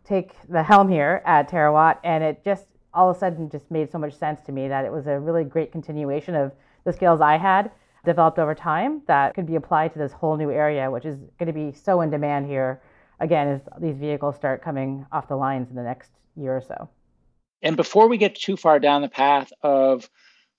take 0.04 0.34
the 0.48 0.62
helm 0.62 0.88
here 0.88 1.22
at 1.26 1.50
Terawatt, 1.50 1.98
and 2.04 2.22
it 2.22 2.44
just 2.44 2.66
all 2.94 3.10
of 3.10 3.16
a 3.16 3.18
sudden 3.18 3.50
just 3.50 3.70
made 3.70 3.90
so 3.90 3.98
much 3.98 4.14
sense 4.14 4.40
to 4.46 4.52
me 4.52 4.68
that 4.68 4.84
it 4.84 4.92
was 4.92 5.06
a 5.06 5.18
really 5.18 5.44
great 5.44 5.70
continuation 5.70 6.34
of 6.34 6.52
the 6.84 6.92
skills 6.92 7.20
I 7.20 7.36
had 7.36 7.70
developed 8.06 8.38
over 8.38 8.54
time 8.54 9.02
that 9.06 9.34
could 9.34 9.46
be 9.46 9.56
applied 9.56 9.92
to 9.92 9.98
this 9.98 10.12
whole 10.12 10.36
new 10.36 10.50
area, 10.50 10.90
which 10.90 11.04
is 11.04 11.18
going 11.38 11.48
to 11.48 11.52
be 11.52 11.72
so 11.72 12.00
in 12.00 12.10
demand 12.10 12.46
here 12.46 12.80
again 13.20 13.48
as 13.48 13.60
these 13.80 13.96
vehicles 13.96 14.36
start 14.36 14.62
coming 14.62 15.04
off 15.12 15.28
the 15.28 15.36
lines 15.36 15.68
in 15.68 15.76
the 15.76 15.82
next 15.82 16.10
year 16.36 16.56
or 16.56 16.60
so. 16.60 16.88
And 17.62 17.76
before 17.76 18.08
we 18.08 18.16
get 18.16 18.34
too 18.34 18.56
far 18.56 18.78
down 18.78 19.02
the 19.02 19.08
path 19.08 19.52
of 19.62 20.08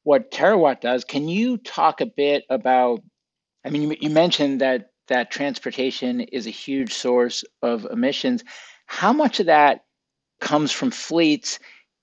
what 0.04 0.32
Terawatt 0.32 0.82
does, 0.82 1.06
can 1.06 1.28
you 1.28 1.58
talk 1.58 2.02
a 2.02 2.06
bit 2.06 2.44
about? 2.50 3.02
I 3.66 3.70
mean, 3.70 3.84
you, 3.84 3.96
you 4.00 4.10
mentioned 4.10 4.62
that 4.62 4.92
that 5.08 5.32
transportation 5.32 6.22
is 6.22 6.48
a 6.48 6.52
huge 6.52 6.94
source 6.94 7.44
of 7.62 7.86
emissions. 7.86 8.44
How 8.86 9.14
much 9.14 9.40
of 9.40 9.48
that 9.48 9.86
comes 10.40 10.72
from 10.72 10.92
fleets? 10.92 11.60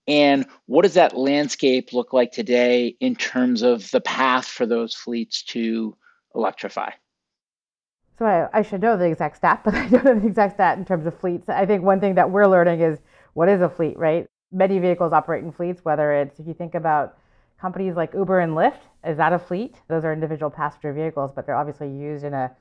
And 0.06 0.46
what 0.66 0.82
does 0.82 0.94
that 0.94 1.16
landscape 1.16 1.92
look 1.92 2.12
like 2.12 2.32
today 2.32 2.96
in 3.00 3.16
terms 3.16 3.62
of 3.62 3.90
the 3.90 4.00
path 4.00 4.46
for 4.46 4.66
those 4.66 4.94
fleets 4.94 5.42
to 5.44 5.96
electrify? 6.34 6.90
So 8.18 8.26
I, 8.26 8.58
I, 8.58 8.62
should 8.62 8.80
know 8.80 8.96
the 8.96 9.06
exact 9.06 9.36
stat, 9.36 9.62
but 9.64 9.74
I 9.74 9.88
don't 9.88 10.04
know 10.04 10.18
the 10.18 10.26
exact 10.26 10.54
stat 10.54 10.78
in 10.78 10.84
terms 10.84 11.06
of 11.06 11.18
fleets. 11.18 11.48
I 11.48 11.66
think 11.66 11.82
one 11.82 12.00
thing 12.00 12.14
that 12.14 12.30
we're 12.30 12.46
learning 12.46 12.80
is 12.80 12.98
what 13.32 13.48
is 13.48 13.60
a 13.60 13.68
fleet, 13.68 13.98
right? 13.98 14.26
Many 14.52 14.78
vehicles 14.78 15.12
operate 15.12 15.42
in 15.42 15.52
fleets, 15.52 15.84
whether 15.84 16.12
it's 16.12 16.38
if 16.38 16.46
you 16.46 16.54
think 16.54 16.74
about 16.74 17.16
companies 17.60 17.96
like 17.96 18.14
Uber 18.14 18.40
and 18.40 18.52
Lyft, 18.52 18.78
is 19.04 19.16
that 19.16 19.32
a 19.32 19.38
fleet? 19.38 19.74
Those 19.88 20.04
are 20.04 20.12
individual 20.12 20.50
passenger 20.50 20.92
vehicles, 20.92 21.32
but 21.34 21.46
they're 21.46 21.56
obviously 21.56 21.88
used 21.88 22.24
in 22.24 22.34
a 22.34 22.52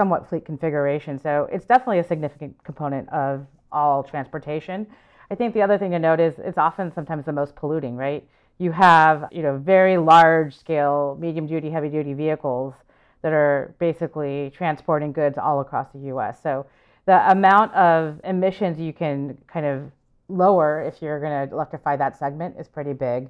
somewhat 0.00 0.26
fleet 0.26 0.46
configuration. 0.46 1.18
So 1.18 1.46
it's 1.52 1.66
definitely 1.66 1.98
a 1.98 2.04
significant 2.04 2.56
component 2.64 3.06
of 3.10 3.46
all 3.70 4.02
transportation. 4.02 4.86
I 5.30 5.34
think 5.34 5.52
the 5.52 5.60
other 5.60 5.76
thing 5.76 5.90
to 5.90 5.98
note 5.98 6.20
is 6.20 6.38
it's 6.38 6.56
often 6.56 6.90
sometimes 6.90 7.26
the 7.26 7.34
most 7.34 7.54
polluting, 7.54 7.96
right? 7.96 8.26
You 8.56 8.72
have, 8.72 9.28
you 9.30 9.42
know, 9.42 9.58
very 9.58 9.98
large 9.98 10.56
scale, 10.56 11.18
medium 11.20 11.46
duty, 11.46 11.68
heavy 11.68 11.90
duty 11.90 12.14
vehicles 12.14 12.72
that 13.20 13.34
are 13.34 13.74
basically 13.78 14.50
transporting 14.56 15.12
goods 15.12 15.36
all 15.36 15.60
across 15.60 15.88
the 15.92 16.00
US. 16.14 16.42
So 16.42 16.64
the 17.04 17.30
amount 17.30 17.74
of 17.74 18.22
emissions 18.24 18.80
you 18.80 18.94
can 18.94 19.36
kind 19.48 19.66
of 19.66 19.92
lower 20.28 20.80
if 20.80 21.02
you're 21.02 21.20
going 21.20 21.46
to 21.46 21.54
electrify 21.54 21.96
that 21.96 22.18
segment 22.18 22.56
is 22.58 22.68
pretty 22.68 22.94
big. 22.94 23.28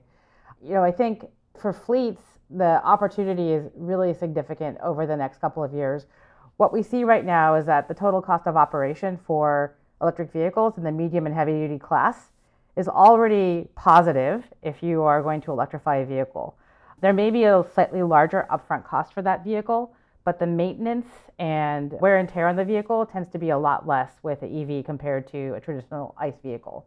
You 0.63 0.75
know, 0.75 0.85
I 0.85 0.93
think 0.93 1.25
for 1.61 1.73
fleets, 1.73 2.23
the 2.49 2.81
opportunity 2.85 3.51
is 3.51 3.71
really 3.75 4.15
significant 4.15 4.79
over 4.85 5.05
the 5.05 5.17
next 5.17 5.41
couple 5.41 5.65
of 5.65 5.73
years. 5.73 6.07
What 6.61 6.75
we 6.75 6.83
see 6.83 7.05
right 7.05 7.25
now 7.25 7.55
is 7.55 7.65
that 7.65 7.89
the 7.89 7.95
total 7.95 8.21
cost 8.21 8.47
of 8.47 8.55
operation 8.55 9.19
for 9.27 9.73
electric 10.03 10.31
vehicles 10.31 10.77
in 10.77 10.85
the 10.85 10.93
medium 10.93 11.25
and 11.25 11.35
heavy 11.35 11.53
duty 11.53 11.79
class 11.79 12.33
is 12.77 12.87
already 12.87 13.69
positive 13.77 14.45
if 14.61 14.83
you 14.83 15.01
are 15.01 15.23
going 15.23 15.41
to 15.41 15.53
electrify 15.53 15.97
a 15.97 16.05
vehicle. 16.05 16.55
There 17.01 17.15
may 17.15 17.31
be 17.31 17.45
a 17.45 17.65
slightly 17.73 18.03
larger 18.03 18.47
upfront 18.51 18.85
cost 18.85 19.15
for 19.15 19.23
that 19.23 19.43
vehicle, 19.43 19.95
but 20.23 20.39
the 20.39 20.47
maintenance 20.47 21.07
and 21.39 21.95
wear 21.99 22.19
and 22.19 22.29
tear 22.29 22.47
on 22.47 22.57
the 22.57 22.65
vehicle 22.67 23.07
tends 23.07 23.31
to 23.31 23.39
be 23.39 23.49
a 23.49 23.59
lot 23.59 23.89
less 23.89 24.17
with 24.23 24.43
an 24.43 24.55
EV 24.55 24.85
compared 24.85 25.27
to 25.29 25.55
a 25.55 25.61
traditional 25.61 26.15
ICE 26.19 26.37
vehicle. 26.43 26.87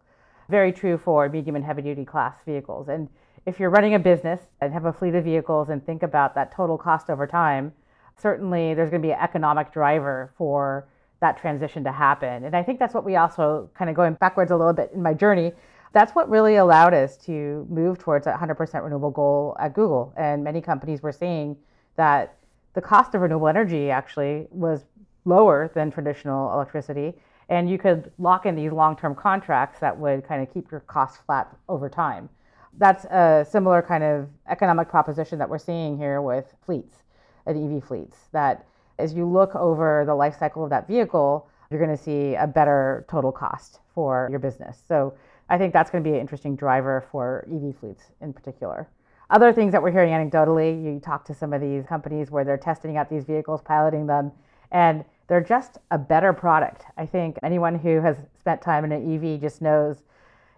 Very 0.50 0.72
true 0.72 1.00
for 1.00 1.27
medium 1.30 1.56
and 1.56 1.65
heavy 1.65 1.82
duty 1.82 2.06
class 2.06 2.36
vehicles. 2.46 2.89
And 2.89 3.10
if 3.48 3.60
you're 3.60 3.72
running 3.72 3.96
a 3.96 4.00
business 4.00 4.39
and 4.62 4.72
have 4.72 4.86
a 4.86 4.94
fleet 4.94 5.15
of 5.15 5.24
vehicles 5.24 5.70
and 5.70 5.84
think 5.84 6.03
about 6.03 6.36
that 6.36 6.53
total 6.53 6.77
cost 6.77 7.10
over 7.10 7.25
time, 7.25 7.74
certainly 8.17 8.74
there's 8.74 8.89
going 8.89 9.01
to 9.01 9.08
be 9.08 9.12
an 9.13 9.20
economic 9.20 9.72
driver 9.72 10.34
for 10.38 10.88
that 11.24 11.38
transition 11.38 11.84
to 11.86 11.91
happen. 11.91 12.43
And 12.43 12.55
I 12.55 12.62
think 12.63 12.79
that's 12.79 12.93
what 12.93 13.05
we 13.05 13.15
also 13.15 13.70
kind 13.74 13.89
of 13.89 13.96
going 13.96 14.13
backwards 14.15 14.51
a 14.51 14.58
little 14.58 14.74
bit 14.74 14.91
in 14.93 15.01
my 15.01 15.13
journey. 15.13 15.53
That's 15.93 16.13
what 16.13 16.29
really 16.29 16.58
allowed 16.58 16.93
us 16.93 17.17
to 17.25 17.65
move 17.70 17.98
towards 17.98 18.27
a 18.27 18.34
100% 18.34 18.84
renewable 18.84 19.12
goal 19.12 19.55
at 19.60 19.74
Google. 19.74 20.13
And 20.17 20.43
many 20.43 20.60
companies 20.60 21.01
were 21.01 21.12
seeing 21.12 21.55
that 21.96 22.36
the 22.74 22.82
cost 22.82 23.15
of 23.15 23.22
renewable 23.22 23.48
energy 23.48 23.89
actually 23.89 24.48
was 24.50 24.86
lower 25.25 25.72
than 25.74 25.91
traditional 25.91 26.51
electricity. 26.53 27.13
And 27.48 27.70
you 27.70 27.77
could 27.77 28.12
lock 28.17 28.46
in 28.46 28.55
these 28.55 28.72
long 28.72 28.98
term 28.98 29.15
contracts 29.15 29.79
that 29.79 29.98
would 29.98 30.27
kind 30.27 30.41
of 30.41 30.53
keep 30.53 30.72
your 30.72 30.82
costs 30.82 31.20
flat 31.25 31.55
over 31.70 31.88
time. 31.88 32.29
That's 32.77 33.05
a 33.05 33.46
similar 33.50 33.82
kind 33.82 34.03
of 34.03 34.27
economic 34.50 34.89
proposition 34.89 35.39
that 35.39 35.48
we're 35.48 35.60
seeing 35.60 35.98
here 35.98 36.22
with 36.22 36.53
fleets 36.65 37.02
and 37.45 37.77
EV 37.77 37.83
fleets. 37.83 38.17
That 38.31 38.65
as 39.00 39.13
you 39.13 39.25
look 39.25 39.55
over 39.55 40.03
the 40.05 40.15
life 40.15 40.38
cycle 40.38 40.63
of 40.63 40.69
that 40.69 40.88
vehicle, 40.88 41.47
you're 41.69 41.83
going 41.83 41.95
to 41.95 42.01
see 42.01 42.35
a 42.35 42.47
better 42.47 43.05
total 43.09 43.31
cost 43.31 43.79
for 43.93 44.27
your 44.29 44.39
business. 44.39 44.81
So 44.88 45.13
I 45.50 45.57
think 45.57 45.73
that's 45.73 45.89
going 45.89 46.03
to 46.03 46.09
be 46.09 46.15
an 46.15 46.21
interesting 46.21 46.55
driver 46.55 47.05
for 47.12 47.47
EV 47.51 47.75
fleets 47.79 48.03
in 48.21 48.33
particular. 48.33 48.88
Other 49.29 49.51
things 49.51 49.71
that 49.71 49.81
we're 49.81 49.91
hearing 49.91 50.13
anecdotally, 50.13 50.83
you 50.83 51.00
talk 51.00 51.25
to 51.25 51.33
some 51.33 51.53
of 51.53 51.62
these 51.62 51.85
companies 51.85 52.29
where 52.29 52.43
they're 52.43 52.57
testing 52.57 52.97
out 52.97 53.09
these 53.09 53.23
vehicles, 53.23 53.62
piloting 53.62 54.05
them, 54.05 54.31
and 54.71 55.03
they're 55.27 55.41
just 55.41 55.77
a 55.91 55.97
better 55.97 56.33
product. 56.33 56.83
I 56.97 57.05
think 57.05 57.38
anyone 57.41 57.79
who 57.79 58.01
has 58.01 58.17
spent 58.39 58.62
time 58.62 58.85
in 58.85 58.91
an 58.91 59.15
EV 59.15 59.41
just 59.41 59.62
knows, 59.62 60.03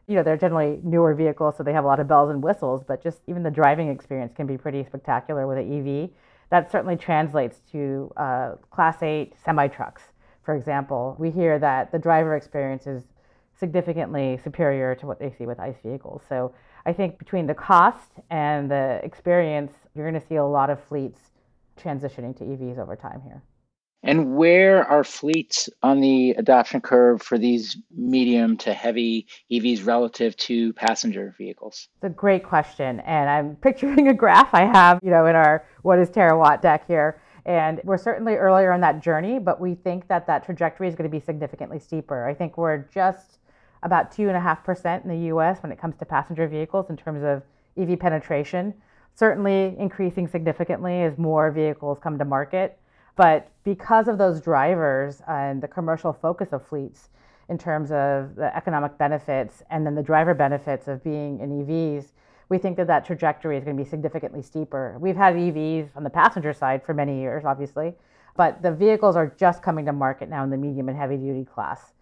you 0.07 0.15
know, 0.15 0.23
they're 0.23 0.37
generally 0.37 0.79
newer 0.83 1.13
vehicles, 1.13 1.55
so 1.57 1.63
they 1.63 1.73
have 1.73 1.83
a 1.83 1.87
lot 1.87 1.99
of 1.99 2.07
bells 2.07 2.29
and 2.29 2.43
whistles, 2.43 2.83
but 2.83 3.01
just 3.01 3.21
even 3.27 3.43
the 3.43 3.51
driving 3.51 3.89
experience 3.89 4.33
can 4.33 4.47
be 4.47 4.57
pretty 4.57 4.83
spectacular 4.83 5.47
with 5.47 5.57
an 5.57 5.71
EV 5.71 6.09
that 6.49 6.71
certainly 6.71 6.95
translates 6.95 7.59
to 7.71 8.11
uh, 8.17 8.53
Class 8.71 9.01
8 9.01 9.33
semi 9.43 9.67
trucks, 9.67 10.03
for 10.43 10.55
example. 10.55 11.15
We 11.19 11.31
hear 11.31 11.59
that 11.59 11.91
the 11.91 11.99
driver 11.99 12.35
experience 12.35 12.87
is 12.87 13.03
significantly 13.57 14.39
superior 14.43 14.95
to 14.95 15.07
what 15.07 15.19
they 15.19 15.31
see 15.37 15.45
with 15.45 15.59
ICE 15.59 15.77
vehicles. 15.83 16.21
So 16.27 16.53
I 16.85 16.93
think 16.93 17.17
between 17.17 17.47
the 17.47 17.53
cost 17.53 18.11
and 18.29 18.69
the 18.69 18.99
experience, 19.03 19.73
you're 19.95 20.09
going 20.09 20.21
to 20.21 20.27
see 20.27 20.35
a 20.35 20.45
lot 20.45 20.69
of 20.69 20.83
fleets 20.83 21.19
transitioning 21.79 22.37
to 22.37 22.43
EVs 22.43 22.77
over 22.77 22.95
time 22.95 23.21
here. 23.21 23.41
And 24.03 24.35
where 24.35 24.87
are 24.87 25.03
fleets 25.03 25.67
on 25.81 25.99
the 25.99 26.31
adoption 26.31 26.79
curve 26.79 27.23
for 27.23 27.39
these 27.39 27.75
medium 27.89 28.55
to 28.57 28.71
heavy 28.71 29.25
EVs 29.51 29.85
relative 29.85 30.37
to 30.37 30.73
passenger 30.73 31.33
vehicles? 31.37 31.87
It's 31.95 32.03
a 32.03 32.09
great 32.09 32.43
question. 32.43 32.99
And 32.99 33.29
I'm 33.29 33.55
picturing 33.55 34.07
a 34.07 34.13
graph 34.13 34.53
I 34.53 34.65
have, 34.65 34.99
you 35.01 35.09
know, 35.09 35.25
in 35.25 35.35
our 35.35 35.65
what 35.81 35.97
is 35.97 36.09
terawatt 36.09 36.61
deck 36.61 36.85
here. 36.87 37.19
And 37.45 37.79
we're 37.83 37.97
certainly 37.97 38.35
earlier 38.35 38.71
on 38.71 38.81
that 38.81 39.01
journey, 39.01 39.39
but 39.39 39.59
we 39.59 39.75
think 39.75 40.07
that 40.07 40.25
that 40.27 40.45
trajectory 40.45 40.87
is 40.87 40.95
going 40.95 41.09
to 41.09 41.15
be 41.15 41.23
significantly 41.23 41.79
steeper. 41.79 42.27
I 42.27 42.33
think 42.33 42.57
we're 42.57 42.87
just 42.93 43.39
about 43.83 44.11
2.5% 44.11 45.03
in 45.03 45.09
the 45.09 45.27
US 45.33 45.61
when 45.61 45.71
it 45.71 45.79
comes 45.79 45.95
to 45.97 46.05
passenger 46.05 46.47
vehicles 46.47 46.89
in 46.89 46.97
terms 46.97 47.23
of 47.23 47.43
EV 47.77 47.99
penetration. 47.99 48.73
Certainly 49.13 49.75
increasing 49.79 50.27
significantly 50.27 51.03
as 51.03 51.17
more 51.17 51.51
vehicles 51.51 51.99
come 52.01 52.17
to 52.17 52.25
market. 52.25 52.79
But 53.15 53.49
because 53.63 54.07
of 54.07 54.17
those 54.17 54.41
drivers 54.41 55.21
and 55.27 55.61
the 55.61 55.67
commercial 55.67 56.13
focus 56.13 56.51
of 56.51 56.65
fleets 56.65 57.09
in 57.47 57.57
terms 57.57 57.91
of 57.91 58.35
the 58.35 58.51
economic 58.55 58.97
benefits 58.97 59.63
and 59.69 59.85
then 59.85 59.95
the 59.95 60.03
driver 60.03 60.33
benefits 60.33 60.87
of 60.87 61.03
being 61.03 61.39
in 61.39 61.65
EVs, 61.65 62.11
we 62.49 62.57
think 62.57 62.77
that 62.77 62.87
that 62.87 63.05
trajectory 63.05 63.57
is 63.57 63.63
going 63.63 63.77
to 63.77 63.83
be 63.83 63.89
significantly 63.89 64.41
steeper. 64.41 64.97
We've 64.99 65.15
had 65.15 65.35
EVs 65.35 65.89
on 65.95 66.03
the 66.03 66.09
passenger 66.09 66.53
side 66.53 66.83
for 66.83 66.93
many 66.93 67.19
years, 67.19 67.45
obviously, 67.45 67.93
but 68.35 68.61
the 68.61 68.71
vehicles 68.71 69.15
are 69.15 69.33
just 69.37 69.63
coming 69.63 69.85
to 69.85 69.93
market 69.93 70.29
now 70.29 70.43
in 70.43 70.49
the 70.49 70.57
medium 70.57 70.89
and 70.89 70.97
heavy 70.97 71.17
duty 71.17 71.45
class. 71.45 71.93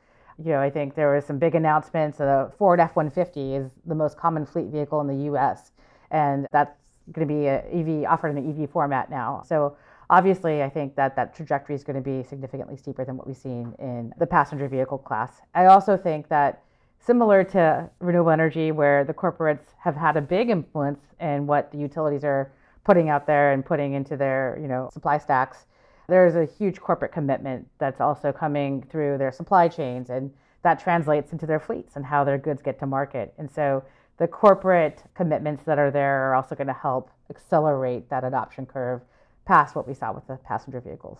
You 0.43 0.51
know, 0.51 0.59
I 0.59 0.69
think 0.69 0.95
there 0.95 1.13
was 1.13 1.25
some 1.25 1.37
big 1.37 1.53
announcements. 1.53 2.17
The 2.17 2.51
Ford 2.57 2.79
F-150 2.79 3.59
is 3.59 3.71
the 3.85 3.95
most 3.95 4.17
common 4.17 4.45
fleet 4.45 4.67
vehicle 4.67 4.99
in 5.01 5.07
the 5.07 5.25
U.S., 5.25 5.71
and 6.09 6.47
that's 6.51 6.75
going 7.11 7.27
to 7.27 7.33
be 7.33 7.47
an 7.47 8.03
EV 8.03 8.11
offered 8.11 8.29
in 8.29 8.37
an 8.37 8.63
EV 8.63 8.69
format 8.69 9.09
now. 9.09 9.43
So 9.45 9.77
obviously, 10.13 10.61
I 10.61 10.69
think 10.69 10.95
that 10.95 11.15
that 11.15 11.35
trajectory 11.35 11.73
is 11.73 11.83
going 11.83 11.95
to 11.95 12.01
be 12.01 12.21
significantly 12.21 12.77
steeper 12.77 13.03
than 13.03 13.17
what 13.17 13.25
we've 13.25 13.35
seen 13.35 13.73
in 13.79 14.13
the 14.19 14.27
passenger 14.27 14.67
vehicle 14.67 14.99
class. 14.99 15.41
I 15.55 15.65
also 15.65 15.97
think 15.97 16.29
that 16.29 16.61
similar 16.99 17.43
to 17.45 17.89
renewable 17.99 18.29
energy, 18.29 18.71
where 18.71 19.03
the 19.03 19.13
corporates 19.13 19.65
have 19.79 19.95
had 19.95 20.15
a 20.15 20.21
big 20.21 20.51
influence 20.51 21.01
in 21.19 21.47
what 21.47 21.71
the 21.71 21.79
utilities 21.79 22.23
are 22.23 22.51
putting 22.83 23.09
out 23.09 23.25
there 23.25 23.53
and 23.53 23.65
putting 23.65 23.93
into 23.93 24.15
their 24.15 24.57
you 24.61 24.67
know 24.67 24.87
supply 24.93 25.17
stacks, 25.17 25.65
there's 26.07 26.35
a 26.35 26.45
huge 26.45 26.79
corporate 26.79 27.11
commitment 27.11 27.67
that's 27.79 27.99
also 27.99 28.31
coming 28.31 28.83
through 28.91 29.17
their 29.17 29.31
supply 29.31 29.67
chains, 29.67 30.11
and 30.11 30.31
that 30.61 30.79
translates 30.79 31.31
into 31.31 31.47
their 31.47 31.59
fleets 31.59 31.95
and 31.95 32.05
how 32.05 32.23
their 32.23 32.37
goods 32.37 32.61
get 32.61 32.77
to 32.79 32.85
market. 32.85 33.33
And 33.39 33.49
so 33.49 33.83
the 34.17 34.27
corporate 34.27 35.01
commitments 35.15 35.63
that 35.63 35.79
are 35.79 35.89
there 35.89 36.29
are 36.29 36.35
also 36.35 36.53
going 36.53 36.67
to 36.67 36.73
help 36.73 37.09
accelerate 37.31 38.09
that 38.11 38.23
adoption 38.23 38.67
curve 38.67 39.01
past 39.45 39.75
what 39.75 39.87
we 39.87 39.93
saw 39.93 40.11
with 40.13 40.27
the 40.27 40.37
passenger 40.37 40.79
vehicles. 40.79 41.19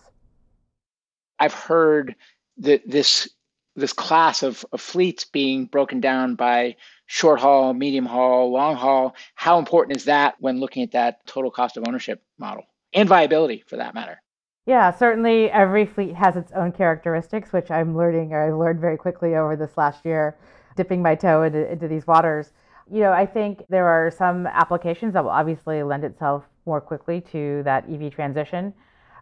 I've 1.39 1.53
heard 1.53 2.15
that 2.57 2.81
this 2.89 3.29
this 3.75 3.93
class 3.93 4.43
of, 4.43 4.63
of 4.71 4.79
fleets 4.79 5.25
being 5.25 5.65
broken 5.65 5.99
down 5.99 6.35
by 6.35 6.75
short 7.07 7.39
haul, 7.39 7.73
medium 7.73 8.05
haul, 8.05 8.51
long 8.51 8.75
haul. 8.75 9.15
How 9.33 9.57
important 9.57 9.97
is 9.97 10.05
that 10.05 10.35
when 10.39 10.59
looking 10.59 10.83
at 10.83 10.91
that 10.91 11.25
total 11.25 11.49
cost 11.49 11.75
of 11.75 11.83
ownership 11.87 12.21
model 12.37 12.65
and 12.93 13.09
viability 13.09 13.63
for 13.65 13.77
that 13.77 13.95
matter? 13.95 14.21
Yeah, 14.65 14.91
certainly 14.91 15.49
every 15.51 15.85
fleet 15.85 16.13
has 16.15 16.37
its 16.37 16.51
own 16.53 16.71
characteristics, 16.71 17.51
which 17.51 17.69
I'm 17.69 17.97
learning, 17.97 18.31
or 18.31 18.47
I 18.47 18.51
learned 18.53 18.79
very 18.79 18.95
quickly 18.95 19.35
over 19.35 19.55
this 19.55 19.75
last 19.75 20.05
year, 20.05 20.37
dipping 20.77 21.01
my 21.01 21.15
toe 21.15 21.43
into, 21.43 21.69
into 21.69 21.87
these 21.87 22.07
waters. 22.07 22.53
You 22.89 23.01
know, 23.01 23.11
I 23.11 23.25
think 23.25 23.63
there 23.69 23.87
are 23.87 24.11
some 24.11 24.47
applications 24.47 25.13
that 25.13 25.23
will 25.23 25.31
obviously 25.31 25.83
lend 25.83 26.03
itself 26.05 26.45
more 26.65 26.81
quickly 26.81 27.21
to 27.21 27.61
that 27.63 27.85
EV 27.89 28.11
transition. 28.11 28.73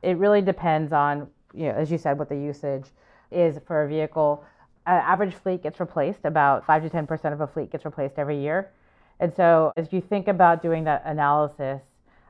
It 0.02 0.18
really 0.18 0.42
depends 0.42 0.94
on, 0.94 1.28
you 1.54 1.66
know, 1.66 1.72
as 1.72 1.92
you 1.92 1.98
said, 1.98 2.18
what 2.18 2.30
the 2.30 2.36
usage 2.36 2.86
is 3.32 3.60
for 3.66 3.84
a 3.84 3.88
vehicle. 3.88 4.44
An 4.86 5.02
average 5.02 5.34
fleet 5.34 5.64
gets 5.64 5.80
replaced, 5.80 6.26
about 6.26 6.66
5 6.66 6.84
to 6.84 6.90
10% 6.90 7.34
of 7.34 7.42
a 7.42 7.48
fleet 7.48 7.72
gets 7.72 7.86
replaced 7.86 8.16
every 8.18 8.40
year. 8.40 8.72
And 9.20 9.34
so 9.34 9.72
as 9.78 9.94
you 9.94 10.02
think 10.02 10.28
about 10.28 10.64
doing 10.64 10.84
that 10.86 11.04
analysis, 11.06 11.82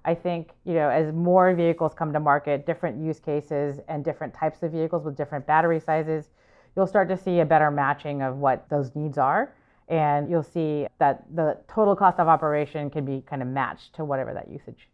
I 0.04 0.16
think, 0.16 0.50
you 0.66 0.74
know, 0.74 0.90
as 0.90 1.14
more 1.14 1.54
vehicles 1.54 1.94
come 1.94 2.12
to 2.14 2.20
market, 2.20 2.66
different 2.66 3.02
use 3.02 3.20
cases 3.20 3.80
and 3.88 4.04
different 4.04 4.34
types 4.34 4.64
of 4.64 4.72
vehicles 4.72 5.06
with 5.06 5.16
different 5.16 5.46
battery 5.46 5.80
sizes, 5.80 6.30
you'll 6.76 6.88
start 6.88 7.08
to 7.10 7.18
see 7.18 7.40
a 7.40 7.46
better 7.46 7.72
matching 7.72 8.22
of 8.22 8.38
what 8.38 8.68
those 8.70 8.96
needs 8.96 9.18
are 9.18 9.54
and 9.92 10.30
you'll 10.30 10.42
see 10.42 10.88
that 11.00 11.24
the 11.36 11.58
total 11.68 11.96
cost 11.96 12.18
of 12.18 12.28
operation 12.30 12.90
can 12.90 13.04
be 13.04 13.22
kind 13.30 13.42
of 13.42 13.48
matched 13.48 13.94
to 13.94 14.06
whatever 14.06 14.34
that 14.34 14.50
usage. 14.50 14.88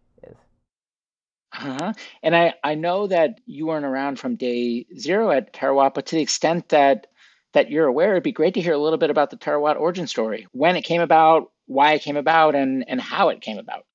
Uh-huh. 1.54 1.94
And 2.22 2.36
I, 2.36 2.54
I 2.64 2.76
know 2.76 3.08
that 3.08 3.40
you 3.46 3.68
weren't 3.68 3.86
around 3.86 4.20
from 4.20 4.36
day 4.36 4.86
zero 4.98 5.32
at 5.32 5.54
Terawatt, 5.54 5.94
but 5.94 6.08
to 6.08 6.16
the 6.16 6.22
extent 6.22 6.70
that 6.70 7.08
that 7.54 7.72
you're 7.72 7.88
aware, 7.88 8.12
it'd 8.12 8.24
be 8.24 8.32
great 8.32 8.54
to 8.56 8.62
hear 8.62 8.74
a 8.74 8.78
little 8.78 9.00
bit 9.00 9.10
about 9.10 9.30
the 9.30 9.38
Terawatt 9.38 9.80
origin 9.80 10.06
story, 10.06 10.48
when 10.52 10.76
it 10.76 10.84
came 10.84 11.02
about, 11.02 11.52
why 11.66 11.94
it 11.94 12.02
came 12.02 12.18
about, 12.18 12.54
and 12.56 12.84
and 12.88 13.02
how 13.02 13.30
it 13.30 13.42
came 13.42 13.58
about. 13.58 13.86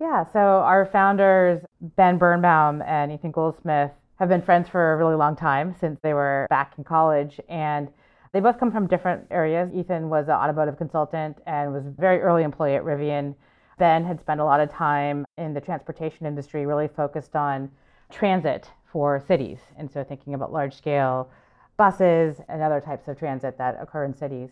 Yeah, 0.00 0.24
so 0.32 0.38
our 0.38 0.86
founders, 0.92 1.62
Ben 1.80 2.18
Birnbaum 2.18 2.82
and 2.82 3.12
Ethan 3.12 3.30
Goldsmith, 3.30 3.92
have 4.18 4.28
been 4.28 4.42
friends 4.42 4.68
for 4.68 4.92
a 4.92 4.96
really 4.96 5.14
long 5.14 5.36
time 5.36 5.74
since 5.80 5.98
they 6.02 6.12
were 6.12 6.46
back 6.50 6.74
in 6.76 6.84
college. 6.84 7.40
And 7.48 7.88
they 8.32 8.40
both 8.40 8.58
come 8.58 8.72
from 8.72 8.88
different 8.88 9.26
areas. 9.30 9.70
Ethan 9.74 10.10
was 10.10 10.26
an 10.26 10.34
automotive 10.34 10.76
consultant 10.76 11.38
and 11.46 11.72
was 11.72 11.86
a 11.86 11.90
very 11.90 12.20
early 12.20 12.42
employee 12.42 12.74
at 12.74 12.82
Rivian. 12.82 13.34
Ben 13.78 14.04
had 14.04 14.20
spent 14.20 14.40
a 14.40 14.44
lot 14.44 14.60
of 14.60 14.70
time 14.70 15.24
in 15.36 15.52
the 15.52 15.60
transportation 15.60 16.26
industry, 16.26 16.66
really 16.66 16.88
focused 16.88 17.36
on 17.36 17.70
transit 18.10 18.70
for 18.90 19.22
cities. 19.26 19.58
And 19.76 19.90
so 19.90 20.02
thinking 20.02 20.34
about 20.34 20.52
large 20.52 20.74
scale 20.74 21.28
buses 21.76 22.40
and 22.48 22.62
other 22.62 22.80
types 22.80 23.06
of 23.08 23.18
transit 23.18 23.58
that 23.58 23.76
occur 23.80 24.04
in 24.04 24.14
cities. 24.14 24.50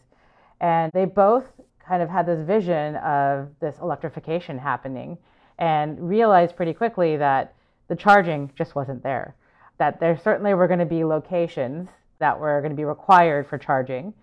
And 0.61 0.93
they 0.93 1.07
both 1.07 1.45
kind 1.79 2.03
of 2.03 2.09
had 2.09 2.27
this 2.27 2.41
vision 2.41 2.97
of 2.97 3.49
this 3.61 3.79
electrification 3.81 4.59
happening 4.59 5.17
and 5.59 6.09
realized 6.09 6.57
pretty 6.57 6.75
quickly 6.75 7.17
that 7.17 7.55
the 7.89 7.97
charging 7.97 8.51
just 8.57 8.75
wasn't 8.75 9.03
there. 9.03 9.35
That 9.79 10.01
there 10.01 10.19
certainly 10.19 10.55
were 10.55 10.67
going 10.67 10.81
to 10.81 10.87
be 10.87 11.05
locations 11.05 11.89
that 12.19 12.39
were 12.39 12.61
going 12.61 12.71
to 12.71 12.77
be 12.77 12.85
required 12.85 13.47
for 13.47 13.59
charging, 13.59 14.15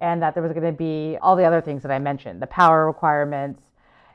and 0.00 0.22
that 0.22 0.34
there 0.34 0.42
was 0.42 0.52
going 0.52 0.66
to 0.66 0.72
be 0.72 1.16
all 1.22 1.34
the 1.34 1.44
other 1.44 1.60
things 1.60 1.82
that 1.82 1.90
I 1.90 1.98
mentioned, 1.98 2.42
the 2.42 2.46
power 2.46 2.86
requirements. 2.86 3.62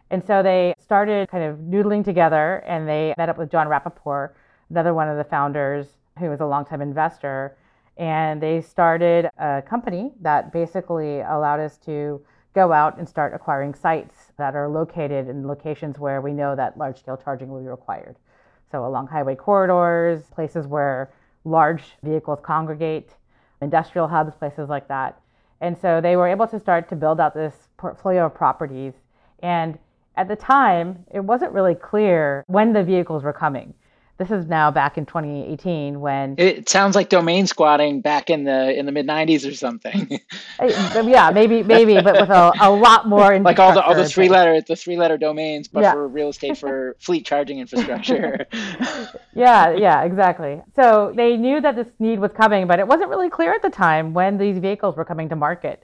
And 0.10 0.24
so 0.26 0.44
they 0.44 0.74
started 0.78 1.30
kind 1.30 1.44
of 1.44 1.58
noodling 1.60 2.04
together 2.04 2.64
and 2.68 2.88
they 2.88 3.14
met 3.18 3.30
up 3.30 3.38
with 3.38 3.50
John 3.50 3.68
Rappaport, 3.68 4.32
another 4.70 4.94
one 4.94 5.10
of 5.10 5.18
the 5.18 5.24
founders 5.24 5.88
who 6.20 6.30
was 6.30 6.40
a 6.40 6.46
longtime 6.46 6.82
investor. 6.82 7.58
And 7.98 8.42
they 8.42 8.62
started 8.62 9.30
a 9.38 9.62
company 9.62 10.12
that 10.22 10.52
basically 10.52 11.22
allowed 11.22 11.60
us 11.60 11.78
to 11.86 12.22
go 12.54 12.72
out 12.72 12.98
and 12.98 13.10
start 13.10 13.34
acquiring 13.34 13.74
sites 13.74 14.32
that 14.38 14.56
are 14.56 14.70
located 14.70 15.28
in 15.28 15.48
locations 15.48 15.98
where 15.98 16.22
we 16.22 16.34
know 16.34 16.56
that 16.56 16.78
large 16.78 17.00
scale 17.00 17.18
charging 17.18 17.50
will 17.50 17.62
be 17.62 17.68
required. 17.68 18.16
So 18.72 18.86
along 18.86 19.08
highway 19.08 19.36
corridors, 19.36 20.24
places 20.34 20.68
where 20.68 21.12
large 21.46 21.84
vehicles 22.04 22.40
congregate, 22.42 23.12
industrial 23.62 24.08
hubs, 24.08 24.36
places 24.36 24.70
like 24.70 24.88
that. 24.88 25.20
And 25.62 25.78
so 25.78 26.02
they 26.02 26.16
were 26.16 26.28
able 26.28 26.48
to 26.48 26.60
start 26.60 26.90
to 26.90 26.96
build 26.96 27.20
out 27.20 27.34
this 27.34 27.54
portfolio 27.78 28.26
of 28.26 28.36
properties. 28.36 28.94
And 29.42 29.78
at 30.16 30.28
the 30.28 30.36
time, 30.36 31.06
it 31.14 31.22
wasn't 31.22 31.52
really 31.54 31.76
clear 31.76 32.44
when 32.48 32.74
the 32.74 32.84
vehicles 32.84 33.24
were 33.24 33.34
coming. 33.34 33.74
This 34.20 34.30
is 34.30 34.46
now 34.46 34.70
back 34.70 35.00
in 35.00 35.08
2018 35.08 36.00
when 36.00 36.36
it 36.38 36.70
sounds 36.70 36.96
like 36.96 37.10
domain 37.10 37.48
squatting 37.48 38.00
back 38.00 38.30
in 38.30 38.44
the 38.44 38.78
in 38.78 38.86
the 38.86 38.92
mid 38.92 39.08
90s 39.08 39.50
or 39.50 39.56
something. 39.56 40.20
yeah, 40.62 41.32
maybe 41.34 41.64
maybe, 41.64 41.96
but 42.00 42.22
with 42.22 42.30
a, 42.30 42.54
a 42.62 42.70
lot 42.70 43.08
more 43.08 43.40
like 43.42 43.58
all 43.58 43.74
the 43.74 43.82
all 43.84 43.96
the 43.96 44.08
three 44.08 44.30
letter 44.30 44.62
the 44.62 44.76
three 44.76 44.98
letter 44.98 45.18
domains, 45.18 45.68
but 45.68 45.82
yeah. 45.82 45.94
for 45.94 46.08
real 46.08 46.30
estate 46.30 46.60
for 46.60 46.96
fleet 47.00 47.26
charging 47.26 47.58
infrastructure. 47.58 48.46
yeah, 49.34 49.72
yeah, 49.72 50.04
exactly. 50.04 50.62
So 50.76 51.12
they 51.16 51.36
knew 51.36 51.60
that 51.62 51.76
this 51.76 51.88
need 51.98 52.20
was 52.20 52.32
coming, 52.38 52.68
but 52.68 52.78
it 52.78 52.88
wasn't 52.88 53.10
really 53.10 53.32
clear 53.32 53.52
at 53.52 53.64
the 53.64 53.72
time 53.72 54.14
when 54.14 54.38
these 54.38 54.60
vehicles 54.60 54.96
were 54.96 55.06
coming 55.06 55.28
to 55.30 55.36
market. 55.36 55.84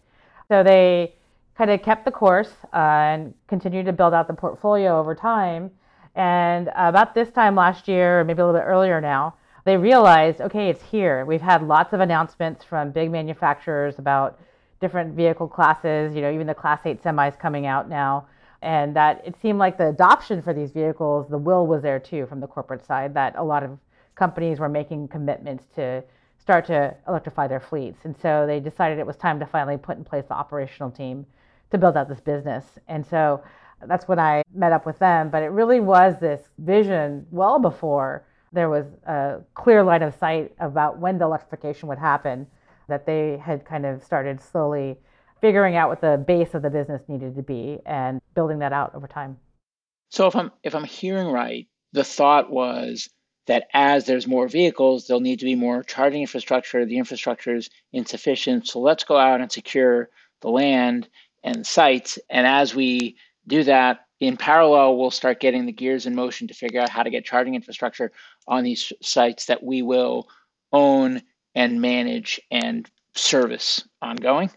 So 0.50 0.62
they 0.62 1.16
kind 1.60 1.70
of 1.70 1.84
kept 1.84 2.06
the 2.06 2.12
course 2.12 2.54
uh, 2.74 2.78
and 2.78 3.34
continued 3.48 3.86
to 3.86 3.94
build 3.94 4.16
out 4.16 4.28
the 4.28 4.34
portfolio 4.34 5.00
over 5.00 5.14
time 5.14 5.70
and 6.16 6.70
about 6.76 7.14
this 7.14 7.30
time 7.30 7.56
last 7.56 7.88
year, 7.88 8.24
maybe 8.24 8.42
a 8.42 8.46
little 8.46 8.60
bit 8.60 8.66
earlier 8.66 9.00
now, 9.00 9.36
they 9.66 9.78
realized, 9.78 10.42
okay, 10.42 10.70
it's 10.70 10.84
here. 10.84 11.26
We've 11.26 11.42
had 11.42 11.62
lots 11.62 11.94
of 11.94 12.00
announcements 12.00 12.64
from 12.64 12.92
big 12.92 13.12
manufacturers 13.12 14.00
about 14.00 14.40
different 14.82 15.16
vehicle 15.16 15.48
classes, 15.48 16.16
you 16.16 16.22
know, 16.22 16.32
even 16.32 16.48
the 16.48 16.54
Class 16.54 16.82
8 16.86 17.02
semis 17.02 17.40
coming 17.40 17.66
out 17.66 17.88
now. 17.88 18.28
And 18.62 18.96
that 18.96 19.22
it 19.26 19.36
seemed 19.42 19.60
like 19.60 19.78
the 19.78 19.90
adoption 19.90 20.42
for 20.42 20.54
these 20.54 20.72
vehicles, 20.72 21.30
the 21.30 21.38
will 21.38 21.68
was 21.68 21.84
there 21.84 22.00
too 22.00 22.26
from 22.26 22.42
the 22.42 22.48
corporate 22.48 22.86
side, 22.86 23.14
that 23.14 23.36
a 23.38 23.44
lot 23.44 23.64
of 23.64 23.78
companies 24.16 24.60
were 24.60 24.70
making 24.70 25.08
commitments 25.08 25.64
to 25.76 26.04
start 26.38 26.66
to 26.66 26.94
electrify 27.08 27.48
their 27.48 27.60
fleets. 27.60 28.00
And 28.04 28.16
so 28.18 28.46
they 28.46 28.60
decided 28.60 29.00
it 29.00 29.08
was 29.08 29.16
time 29.16 29.40
to 29.40 29.46
finally 29.46 29.78
put 29.78 29.98
in 29.98 30.04
place 30.04 30.26
the 30.28 30.34
operational 30.34 30.92
team 30.92 31.26
to 31.72 31.78
build 31.78 31.98
out 31.98 32.10
this 32.10 32.20
business. 32.20 32.66
And 32.88 33.06
so 33.06 33.44
that's 33.86 34.08
when 34.08 34.20
I 34.20 34.44
met 34.54 34.72
up 34.72 34.86
with 34.86 35.00
them. 35.00 35.30
But 35.30 35.44
it 35.44 35.48
really 35.48 35.80
was 35.80 36.16
this 36.20 36.42
vision 36.58 37.26
well 37.32 37.60
before 37.60 38.26
there 38.52 38.70
was 38.70 38.86
a 39.06 39.42
clear 39.54 39.84
line 39.84 40.02
of 40.02 40.16
sight 40.16 40.54
about 40.60 40.98
when 40.98 41.18
the 41.18 41.26
electrification 41.26 41.88
would 41.88 42.00
happen, 42.00 42.48
that 42.88 43.06
they 43.06 43.38
had 43.38 43.66
kind 43.66 43.86
of 43.86 44.04
started 44.04 44.42
slowly 44.42 44.98
figuring 45.40 45.76
out 45.76 45.90
what 45.90 46.02
the 46.02 46.24
base 46.28 46.54
of 46.54 46.62
the 46.62 46.70
business 46.70 47.02
needed 47.08 47.36
to 47.36 47.44
be 47.44 47.80
and 47.86 48.20
building 48.34 48.60
that 48.60 48.74
out 48.74 48.94
over 48.96 49.08
time. 49.08 49.38
So 50.10 50.28
if 50.28 50.36
I'm 50.36 50.52
if 50.64 50.74
I'm 50.74 50.84
hearing 50.84 51.28
right, 51.28 51.68
the 51.94 52.04
thought 52.04 52.52
was 52.52 53.10
that 53.46 53.68
as 53.74 54.06
there's 54.06 54.28
more 54.28 54.48
vehicles, 54.48 55.08
there'll 55.08 55.22
need 55.22 55.40
to 55.40 55.46
be 55.46 55.56
more 55.56 55.84
charging 55.84 56.22
infrastructure. 56.22 56.86
The 56.86 56.98
infrastructure 56.98 57.56
is 57.56 57.70
insufficient. 57.94 58.68
So 58.68 58.80
let's 58.80 59.04
go 59.04 59.18
out 59.18 59.42
and 59.42 59.52
secure 59.52 60.10
the 60.42 60.50
land 60.50 61.08
and 61.44 61.66
sites. 61.66 62.20
And 62.30 62.46
as 62.46 62.76
we 62.76 63.16
do 63.48 63.64
that, 63.64 64.06
in 64.20 64.36
parallel, 64.36 64.98
we'll 64.98 65.12
start 65.12 65.40
getting 65.40 65.66
the 65.66 65.72
gears 65.72 66.06
in 66.06 66.14
motion 66.14 66.48
to 66.48 66.54
figure 66.54 66.82
out 66.82 66.90
how 66.90 67.04
to 67.04 67.10
get 67.10 67.24
charging 67.24 67.56
infrastructure 67.56 68.12
on 68.48 68.64
these 68.64 68.92
sites 69.02 69.46
that 69.46 69.64
we 69.64 69.82
will 69.82 70.28
own 70.74 71.22
and 71.56 71.82
manage 71.82 72.40
and 72.52 72.90
service 73.16 73.84
ongoing. 74.02 74.52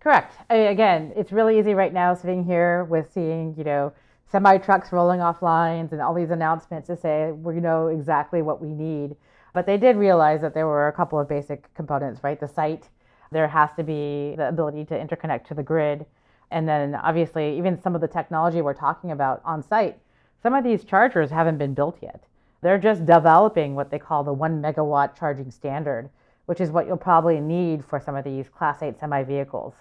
Correct. 0.00 0.34
I 0.50 0.54
mean, 0.54 0.66
again, 0.66 1.12
it's 1.16 1.32
really 1.32 1.58
easy 1.58 1.74
right 1.74 1.92
now 1.92 2.14
sitting 2.14 2.44
here 2.44 2.84
with 2.84 3.10
seeing, 3.12 3.54
you 3.56 3.64
know, 3.64 3.92
semi 4.30 4.58
trucks 4.58 4.92
rolling 4.92 5.20
off 5.20 5.40
lines 5.40 5.92
and 5.92 6.00
all 6.00 6.12
these 6.12 6.30
announcements 6.30 6.88
to 6.88 6.96
say 6.96 7.32
we 7.32 7.54
know 7.54 7.86
exactly 7.86 8.42
what 8.42 8.60
we 8.60 8.68
need. 8.68 9.16
But 9.54 9.64
they 9.64 9.78
did 9.78 9.96
realize 9.96 10.40
that 10.40 10.52
there 10.52 10.66
were 10.66 10.88
a 10.88 10.92
couple 10.92 11.18
of 11.18 11.28
basic 11.28 11.72
components, 11.74 12.22
right? 12.24 12.38
The 12.38 12.48
site, 12.48 12.90
there 13.30 13.48
has 13.48 13.70
to 13.76 13.82
be 13.82 14.34
the 14.36 14.48
ability 14.48 14.84
to 14.86 14.94
interconnect 14.94 15.46
to 15.46 15.54
the 15.54 15.62
grid. 15.62 16.06
And 16.50 16.68
then 16.68 16.94
obviously, 16.94 17.56
even 17.58 17.80
some 17.80 17.94
of 17.94 18.00
the 18.00 18.08
technology 18.08 18.60
we're 18.60 18.74
talking 18.74 19.10
about 19.10 19.42
on 19.44 19.62
site, 19.62 19.98
some 20.42 20.54
of 20.54 20.64
these 20.64 20.84
chargers 20.84 21.30
haven't 21.30 21.58
been 21.58 21.74
built 21.74 21.98
yet. 22.02 22.24
They're 22.62 22.78
just 22.78 23.06
developing 23.06 23.74
what 23.74 23.90
they 23.90 23.98
call 23.98 24.24
the 24.24 24.32
one 24.32 24.62
megawatt 24.62 25.18
charging 25.18 25.50
standard, 25.50 26.08
which 26.46 26.60
is 26.60 26.70
what 26.70 26.86
you'll 26.86 26.96
probably 26.96 27.40
need 27.40 27.84
for 27.84 28.00
some 28.00 28.14
of 28.14 28.24
these 28.24 28.48
Class 28.48 28.82
8 28.82 28.98
semi 28.98 29.22
vehicles 29.22 29.74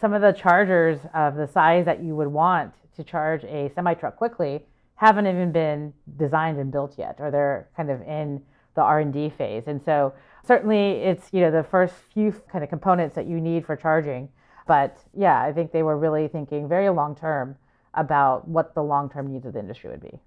some 0.00 0.12
of 0.12 0.22
the 0.22 0.32
chargers 0.32 0.98
of 1.14 1.36
the 1.36 1.46
size 1.46 1.84
that 1.86 2.02
you 2.02 2.14
would 2.14 2.28
want 2.28 2.74
to 2.96 3.04
charge 3.04 3.44
a 3.44 3.70
semi 3.74 3.94
truck 3.94 4.16
quickly 4.16 4.60
haven't 4.96 5.26
even 5.26 5.52
been 5.52 5.92
designed 6.16 6.58
and 6.58 6.72
built 6.72 6.94
yet, 6.98 7.16
or 7.18 7.30
they're 7.30 7.68
kind 7.76 7.90
of 7.90 8.00
in 8.02 8.40
the 8.74 8.80
R&D 8.80 9.30
phase. 9.36 9.64
And 9.66 9.82
so 9.84 10.14
certainly 10.46 10.92
it's 10.92 11.28
you 11.32 11.40
know 11.40 11.50
the 11.50 11.64
first 11.64 11.94
few 12.14 12.32
kind 12.50 12.62
of 12.62 12.70
components 12.70 13.14
that 13.16 13.26
you 13.26 13.40
need 13.40 13.66
for 13.66 13.76
charging. 13.76 14.28
But 14.66 14.98
yeah, 15.16 15.42
I 15.42 15.52
think 15.52 15.72
they 15.72 15.82
were 15.82 15.96
really 15.96 16.28
thinking 16.28 16.68
very 16.68 16.88
long 16.90 17.14
term 17.16 17.56
about 17.94 18.48
what 18.48 18.74
the 18.74 18.82
long 18.82 19.10
term 19.10 19.32
needs 19.32 19.46
of 19.46 19.52
the 19.54 19.60
industry 19.60 19.90
would 19.90 20.02
be. 20.02 20.18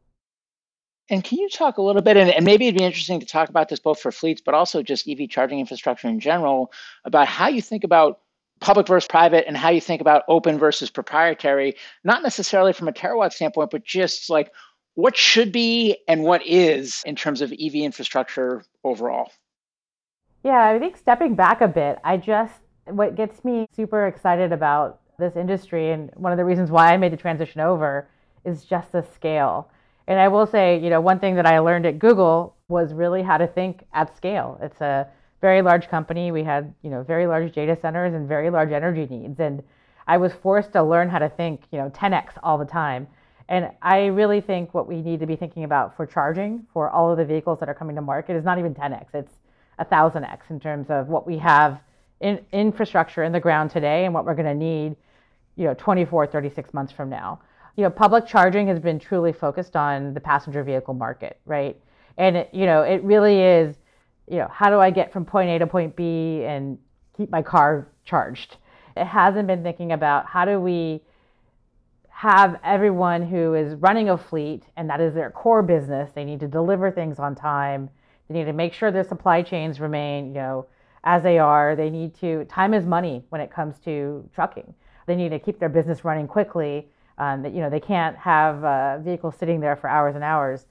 And 1.09 1.23
can 1.23 1.39
you 1.39 1.49
talk 1.49 1.77
a 1.77 1.81
little 1.81 2.03
bit, 2.03 2.17
and, 2.17 2.29
and, 2.29 2.45
maybe 2.45 2.67
it'd 2.67 2.77
be 2.77 2.83
interesting 2.83 3.19
to 3.19 3.25
talk 3.25 3.49
about 3.49 3.67
this 3.67 3.79
both 3.79 3.99
for 3.99 4.11
fleets, 4.11 4.41
but 4.45 4.53
also 4.53 4.83
just 4.83 5.09
EV 5.09 5.27
charging 5.27 5.59
infrastructure 5.59 6.07
in 6.07 6.19
general, 6.19 6.71
about 7.03 7.27
how 7.27 7.47
you 7.47 7.63
think 7.63 7.83
about 7.83 8.19
public 8.59 8.87
versus 8.87 9.07
private 9.07 9.45
and 9.47 9.57
how 9.57 9.69
you 9.69 9.81
think 9.81 10.01
about 10.01 10.23
open 10.27 10.59
versus 10.59 10.91
proprietary, 10.91 11.75
not 12.03 12.21
necessarily 12.21 12.73
from 12.73 12.87
a 12.87 12.91
terawatt 12.91 13.33
standpoint, 13.33 13.71
but 13.71 13.83
just 13.83 14.29
like 14.29 14.51
what 14.93 15.17
should 15.17 15.51
be 15.51 15.97
and 16.07 16.23
what 16.23 16.45
is 16.45 17.01
in 17.05 17.15
terms 17.15 17.41
of 17.41 17.51
EV 17.53 17.75
infrastructure 17.75 18.63
overall. 18.83 19.31
Yeah, 20.43 20.63
I 20.63 20.79
think 20.79 20.95
stepping 20.95 21.35
back 21.35 21.61
a 21.61 21.67
bit, 21.67 21.99
I 22.03 22.15
just, 22.17 22.61
what 22.85 23.15
gets 23.15 23.43
me 23.43 23.67
super 23.75 24.07
excited 24.07 24.53
about 24.53 25.01
this 25.17 25.35
industry 25.35 25.91
and 25.91 26.09
one 26.15 26.31
of 26.31 26.37
the 26.37 26.45
reasons 26.45 26.71
why 26.71 26.93
I 26.93 26.97
made 26.97 27.11
the 27.11 27.17
transition 27.17 27.59
over 27.59 28.07
is 28.45 28.63
just 28.63 28.93
the 28.93 29.03
scale. 29.03 29.69
And 30.07 30.17
I 30.17 30.29
will 30.29 30.47
say, 30.47 30.79
you 30.79 30.89
know, 30.89 31.01
one 31.01 31.19
thing 31.19 31.35
that 31.35 31.45
I 31.45 31.59
learned 31.59 31.85
at 31.85 31.99
Google 31.99 32.55
was 32.69 32.93
really 32.93 33.21
how 33.21 33.37
to 33.37 33.47
think 33.47 33.85
at 33.93 34.15
scale. 34.15 34.57
It's 34.61 34.79
a 34.79 35.07
very 35.41 35.61
large 35.61 35.89
company. 35.89 36.31
We 36.31 36.43
had, 36.43 36.73
you 36.83 36.89
know, 36.89 37.03
very 37.03 37.27
large 37.27 37.53
data 37.53 37.77
centers 37.79 38.13
and 38.13 38.27
very 38.27 38.49
large 38.49 38.71
energy 38.71 39.07
needs. 39.13 39.39
And 39.39 39.61
I 40.07 40.17
was 40.17 40.33
forced 40.33 40.71
to 40.73 40.83
learn 40.83 41.09
how 41.09 41.19
to 41.19 41.29
think, 41.29 41.63
you 41.71 41.79
know, 41.79 41.89
10x 41.89 42.37
all 42.41 42.57
the 42.57 42.65
time. 42.65 43.07
And 43.49 43.71
I 43.81 44.05
really 44.05 44.41
think 44.41 44.73
what 44.73 44.87
we 44.87 45.01
need 45.01 45.19
to 45.19 45.25
be 45.25 45.35
thinking 45.35 45.63
about 45.63 45.97
for 45.97 46.05
charging 46.05 46.65
for 46.73 46.89
all 46.89 47.11
of 47.11 47.17
the 47.17 47.25
vehicles 47.25 47.59
that 47.59 47.67
are 47.67 47.73
coming 47.73 47.95
to 47.95 48.01
market 48.01 48.35
is 48.35 48.45
not 48.45 48.57
even 48.57 48.73
10x. 48.73 49.07
It's 49.13 49.38
a 49.79 49.85
thousand 49.85 50.25
x 50.25 50.45
in 50.49 50.59
terms 50.59 50.87
of 50.89 51.07
what 51.07 51.25
we 51.25 51.37
have 51.37 51.79
in 52.21 52.39
infrastructure 52.51 53.23
in 53.23 53.31
the 53.31 53.39
ground 53.39 53.71
today 53.71 54.05
and 54.05 54.13
what 54.13 54.25
we're 54.25 54.35
going 54.35 54.45
to 54.45 54.53
need, 54.53 54.95
you 55.55 55.65
know, 55.65 55.73
24, 55.73 56.27
36 56.27 56.73
months 56.73 56.91
from 56.91 57.09
now. 57.09 57.39
You 57.75 57.83
know, 57.83 57.89
public 57.89 58.27
charging 58.27 58.67
has 58.67 58.79
been 58.79 58.99
truly 58.99 59.31
focused 59.31 59.75
on 59.75 60.13
the 60.13 60.19
passenger 60.19 60.63
vehicle 60.63 60.93
market, 60.93 61.39
right? 61.45 61.79
And 62.17 62.35
it, 62.37 62.49
you 62.51 62.65
know, 62.65 62.81
it 62.81 63.01
really 63.03 63.41
is 63.41 63.77
you 64.29 64.37
know, 64.37 64.47
how 64.51 64.69
do 64.69 64.79
I 64.79 64.91
get 64.91 65.11
from 65.11 65.25
point 65.25 65.49
A 65.49 65.59
to 65.59 65.67
point 65.67 65.95
B 65.95 66.43
and 66.45 66.77
keep 67.17 67.31
my 67.31 67.41
car 67.41 67.87
charged? 68.05 68.57
It 68.95 69.05
hasn't 69.05 69.47
been 69.47 69.63
thinking 69.63 69.91
about 69.91 70.27
how 70.27 70.45
do 70.45 70.59
we 70.59 71.01
have 72.09 72.59
everyone 72.63 73.25
who 73.25 73.55
is 73.55 73.73
running 73.75 74.09
a 74.09 74.17
fleet 74.17 74.63
and 74.77 74.89
that 74.89 75.01
is 75.01 75.13
their 75.13 75.31
core 75.31 75.63
business. 75.63 76.11
They 76.13 76.25
need 76.25 76.41
to 76.41 76.47
deliver 76.47 76.91
things 76.91 77.17
on 77.17 77.33
time. 77.33 77.89
They 78.29 78.35
need 78.35 78.45
to 78.45 78.53
make 78.53 78.73
sure 78.73 78.91
their 78.91 79.03
supply 79.03 79.41
chains 79.41 79.79
remain, 79.79 80.27
you 80.27 80.33
know, 80.35 80.67
as 81.03 81.23
they 81.23 81.39
are. 81.39 81.75
They 81.75 81.89
need 81.89 82.15
to 82.19 82.45
time 82.45 82.73
is 82.73 82.85
money 82.85 83.25
when 83.29 83.41
it 83.41 83.51
comes 83.51 83.79
to 83.79 84.29
trucking. 84.33 84.73
They 85.07 85.15
need 85.15 85.29
to 85.29 85.39
keep 85.39 85.59
their 85.59 85.69
business 85.69 86.05
running 86.05 86.27
quickly. 86.27 86.89
Um, 87.17 87.41
that 87.41 87.53
you 87.53 87.59
know 87.59 87.69
they 87.69 87.81
can't 87.81 88.15
have 88.17 89.03
vehicles 89.03 89.35
sitting 89.35 89.59
there 89.59 89.75
for 89.75 89.89
hours 89.89 90.15
and 90.15 90.23
hours 90.23 90.67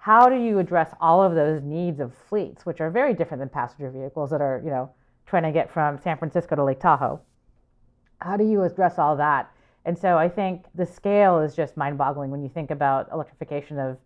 how 0.00 0.30
do 0.30 0.36
you 0.36 0.58
address 0.58 0.94
all 0.98 1.22
of 1.22 1.34
those 1.34 1.62
needs 1.62 2.00
of 2.00 2.14
fleets, 2.14 2.64
which 2.64 2.80
are 2.80 2.88
very 2.88 3.12
different 3.12 3.38
than 3.38 3.50
passenger 3.50 3.90
vehicles 3.90 4.30
that 4.30 4.40
are, 4.40 4.62
you 4.64 4.70
know, 4.70 4.88
trying 5.26 5.42
to 5.42 5.52
get 5.52 5.70
from 5.70 5.98
San 5.98 6.16
Francisco 6.16 6.56
to 6.56 6.64
Lake 6.64 6.80
Tahoe? 6.80 7.20
How 8.18 8.38
do 8.38 8.44
you 8.44 8.62
address 8.62 8.98
all 8.98 9.14
that? 9.18 9.50
And 9.84 9.98
so 9.98 10.16
I 10.16 10.26
think 10.26 10.64
the 10.74 10.86
scale 10.86 11.40
is 11.40 11.54
just 11.54 11.76
mind 11.76 11.98
boggling 11.98 12.30
when 12.30 12.42
you 12.42 12.48
think 12.48 12.70
about 12.70 13.12
electrification 13.12 13.78
of 13.78 13.98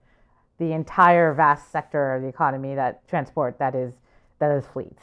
the 0.59 0.73
entire 0.73 1.35
vast 1.35 1.71
sector 1.71 2.15
of 2.15 2.23
the 2.23 2.29
economy 2.29 2.75
that 2.75 3.07
transport 3.09 3.59
that 3.59 3.75
is 3.75 3.95
that 4.39 4.51
is 4.51 4.67
fleets. 4.67 5.03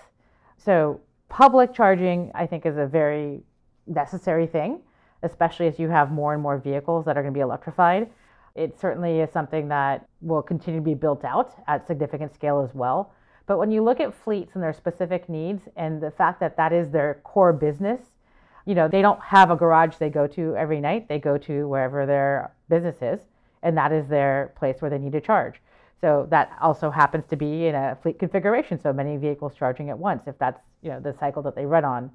So 0.57 0.99
public 1.29 1.73
charging 1.73 2.31
I 2.33 2.45
think 2.45 2.65
is 2.65 2.77
a 2.77 2.85
very 2.85 3.41
necessary 3.87 4.47
thing, 4.47 4.79
especially 5.23 5.67
as 5.67 5.79
you 5.79 5.89
have 5.89 6.11
more 6.11 6.33
and 6.33 6.41
more 6.41 6.57
vehicles 6.57 7.05
that 7.05 7.17
are 7.17 7.21
going 7.21 7.33
to 7.33 7.37
be 7.37 7.41
electrified. 7.41 8.09
It 8.55 8.79
certainly 8.79 9.19
is 9.19 9.31
something 9.31 9.69
that 9.69 10.07
will 10.21 10.41
continue 10.41 10.79
to 10.79 10.83
be 10.83 10.93
built 10.93 11.23
out 11.23 11.53
at 11.67 11.87
significant 11.87 12.33
scale 12.33 12.61
as 12.61 12.75
well. 12.75 13.13
But 13.45 13.57
when 13.57 13.71
you 13.71 13.81
look 13.83 13.99
at 13.99 14.13
fleets 14.13 14.55
and 14.55 14.63
their 14.63 14.73
specific 14.73 15.29
needs 15.29 15.67
and 15.75 16.01
the 16.01 16.11
fact 16.11 16.39
that 16.41 16.57
that 16.57 16.73
is 16.73 16.89
their 16.89 17.19
core 17.23 17.53
business, 17.53 17.99
you 18.65 18.75
know, 18.75 18.87
they 18.87 19.01
don't 19.01 19.21
have 19.21 19.51
a 19.51 19.55
garage 19.55 19.95
they 19.95 20.09
go 20.09 20.27
to 20.27 20.55
every 20.55 20.79
night. 20.79 21.07
They 21.07 21.19
go 21.19 21.37
to 21.39 21.67
wherever 21.67 22.05
their 22.05 22.53
business 22.69 23.01
is, 23.01 23.19
and 23.63 23.77
that 23.77 23.91
is 23.91 24.07
their 24.07 24.53
place 24.57 24.81
where 24.81 24.89
they 24.89 24.97
need 24.97 25.11
to 25.13 25.21
charge. 25.21 25.61
So 25.99 26.27
that 26.31 26.51
also 26.61 26.89
happens 26.89 27.25
to 27.27 27.35
be 27.35 27.67
in 27.67 27.75
a 27.75 27.97
fleet 28.01 28.17
configuration. 28.17 28.79
So 28.79 28.91
many 28.91 29.17
vehicles 29.17 29.53
charging 29.55 29.89
at 29.89 29.97
once, 29.97 30.27
if 30.27 30.37
that's 30.39 30.61
you 30.81 30.89
know 30.89 30.99
the 30.99 31.13
cycle 31.13 31.41
that 31.43 31.55
they 31.55 31.65
run 31.65 31.85
on, 31.85 32.11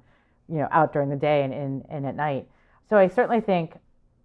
you 0.49 0.57
know, 0.57 0.67
out 0.71 0.91
during 0.91 1.09
the 1.09 1.15
day 1.15 1.43
and, 1.43 1.53
and, 1.53 1.85
and 1.89 2.05
at 2.05 2.15
night. 2.15 2.47
So 2.89 2.97
I 2.97 3.07
certainly 3.07 3.41
think 3.41 3.77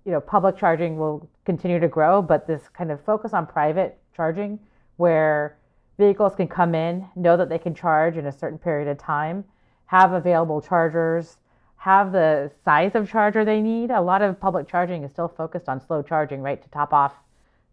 you 0.04 0.12
know, 0.12 0.20
public 0.20 0.56
charging 0.56 0.96
will 0.96 1.28
continue 1.44 1.78
to 1.78 1.88
grow, 1.88 2.20
but 2.20 2.46
this 2.46 2.68
kind 2.68 2.90
of 2.90 3.00
focus 3.04 3.32
on 3.32 3.46
private 3.46 3.98
charging 4.14 4.58
where 4.96 5.58
vehicles 5.98 6.34
can 6.34 6.48
come 6.48 6.74
in, 6.74 7.06
know 7.14 7.36
that 7.36 7.48
they 7.48 7.58
can 7.58 7.74
charge 7.74 8.16
in 8.16 8.26
a 8.26 8.32
certain 8.32 8.58
period 8.58 8.88
of 8.88 8.98
time, 8.98 9.44
have 9.86 10.12
available 10.12 10.60
chargers, 10.60 11.38
have 11.82 12.12
the 12.12 12.48
size 12.64 12.92
of 12.94 13.10
charger 13.10 13.44
they 13.44 13.60
need. 13.60 13.90
A 13.90 14.00
lot 14.00 14.22
of 14.22 14.38
public 14.38 14.68
charging 14.68 15.02
is 15.02 15.10
still 15.10 15.26
focused 15.26 15.68
on 15.68 15.84
slow 15.84 16.00
charging, 16.00 16.40
right, 16.40 16.62
to 16.62 16.70
top 16.70 16.92
off 16.92 17.12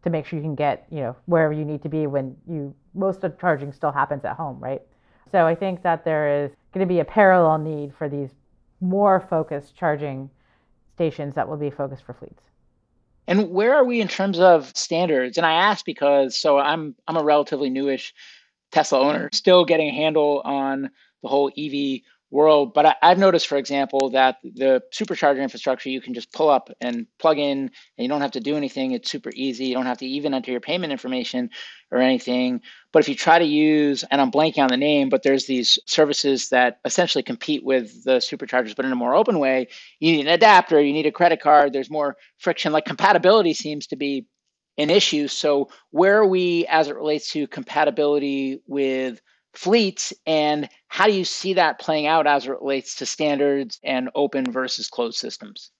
to 0.04 0.10
make 0.10 0.26
sure 0.26 0.39
you 0.39 0.43
can 0.43 0.56
get, 0.56 0.88
you 0.89 1.02
know, 1.02 1.15
wherever 1.28 1.54
you 1.54 1.63
need 1.63 1.84
to 1.84 1.89
be 1.89 2.08
when 2.08 2.36
you 2.48 2.74
most 2.95 3.24
of 3.24 3.39
charging 3.39 3.72
still 3.72 3.91
happens 3.91 4.26
at 4.26 4.36
home, 4.36 4.60
right? 4.60 4.82
So 5.32 5.45
I 5.45 5.54
think 5.54 5.84
that 5.84 6.06
there 6.06 6.43
is 6.43 6.50
going 6.74 6.88
to 6.88 6.91
be 6.91 7.02
a 7.02 7.06
parallel 7.06 7.60
need 7.60 7.93
for 7.93 8.10
these 8.10 8.32
more 8.82 9.28
focused 9.30 9.76
charging 9.76 10.32
stations 10.95 11.36
that 11.36 11.48
will 11.48 11.58
be 11.58 11.69
focused 11.69 12.04
for 12.04 12.13
fleets. 12.13 12.41
And 13.28 13.52
where 13.52 13.76
are 13.76 13.86
we 13.86 14.02
in 14.02 14.08
terms 14.08 14.39
of 14.39 14.76
standards? 14.76 15.38
And 15.38 15.45
I 15.45 15.54
ask 15.54 15.86
because 15.86 16.36
so 16.36 16.58
I'm 16.58 16.95
I'm 17.08 17.15
a 17.15 17.24
relatively 17.24 17.69
newish 17.69 18.15
Tesla 18.72 19.02
owner, 19.02 19.30
still 19.34 19.65
getting 19.65 19.89
a 19.89 19.93
handle 19.93 20.41
on 20.43 20.89
the 21.22 21.28
whole 21.28 21.52
EV 21.56 22.02
world. 22.32 22.74
But 22.74 22.86
I, 23.02 23.10
have 23.10 23.18
noticed, 23.18 23.48
for 23.48 23.58
example, 23.58 24.12
that 24.12 24.38
the 24.44 24.82
supercharger 24.94 25.42
infrastructure 25.42 25.89
you 25.89 26.02
can 26.02 26.13
just 26.13 26.32
pull 26.32 26.50
up 26.50 26.70
and 26.82 27.08
plug 27.18 27.38
in, 27.38 27.60
and 27.60 27.72
you 27.98 28.08
don't 28.08 28.22
have 28.22 28.32
to 28.32 28.39
do 28.39 28.56
anything. 28.56 28.92
It's 28.92 29.10
super 29.10 29.32
easy. 29.34 29.65
You 29.65 29.74
don't 29.74 29.86
have 29.86 29.98
to 30.00 30.06
even 30.06 30.34
enter 30.34 30.52
your 30.52 30.60
payment 30.60 30.92
information 30.92 31.50
or 31.92 32.00
anything. 32.00 32.62
But 32.92 33.00
if 33.00 33.10
you 33.10 33.15
try 33.15 33.39
to 33.39 33.46
use, 33.46 34.04
and 34.12 34.22
I'm 34.22 34.32
blanking 34.32 34.63
on 34.63 34.70
the 34.70 34.78
name, 34.78 35.10
but 35.10 35.24
there's 35.24 35.46
these 35.46 35.80
services 35.86 36.50
that 36.50 36.80
essentially 36.86 37.24
compete 37.24 37.63
with 37.63 38.04
the 38.04 38.18
superchargers, 38.18 38.76
but 38.76 38.86
in 38.86 38.92
a 38.92 38.96
more 38.96 39.15
open 39.15 39.39
way. 39.39 39.68
You 40.00 40.12
need 40.12 40.28
an 40.28 40.34
adapter. 40.34 40.82
You 40.82 40.94
need 40.94 41.06
a 41.06 41.12
credit 41.12 41.42
card. 41.42 41.74
There's 41.74 41.89
more 41.89 42.18
friction. 42.38 42.72
Like 42.72 42.86
compatibility 42.86 43.54
seems 43.54 43.88
to 43.88 43.96
be 43.96 44.28
an 44.78 44.89
issue. 44.89 45.28
So, 45.28 45.70
where 45.92 46.20
are 46.20 46.28
we 46.28 46.65
as 46.68 46.88
it 46.88 46.96
relates 46.96 47.32
to 47.32 47.48
compatibility 47.48 48.62
with 48.65 49.22
fleets, 49.53 50.13
and 50.25 50.69
how 50.88 51.05
do 51.05 51.13
you 51.13 51.25
see 51.25 51.53
that 51.53 51.79
playing 51.79 52.07
out 52.07 52.27
as 52.27 52.45
it 52.45 52.51
relates 52.51 52.95
to 52.95 53.05
standards 53.05 53.79
and 53.83 54.09
open 54.15 54.51
versus 54.51 54.89
closed 54.89 55.17
systems? 55.17 55.71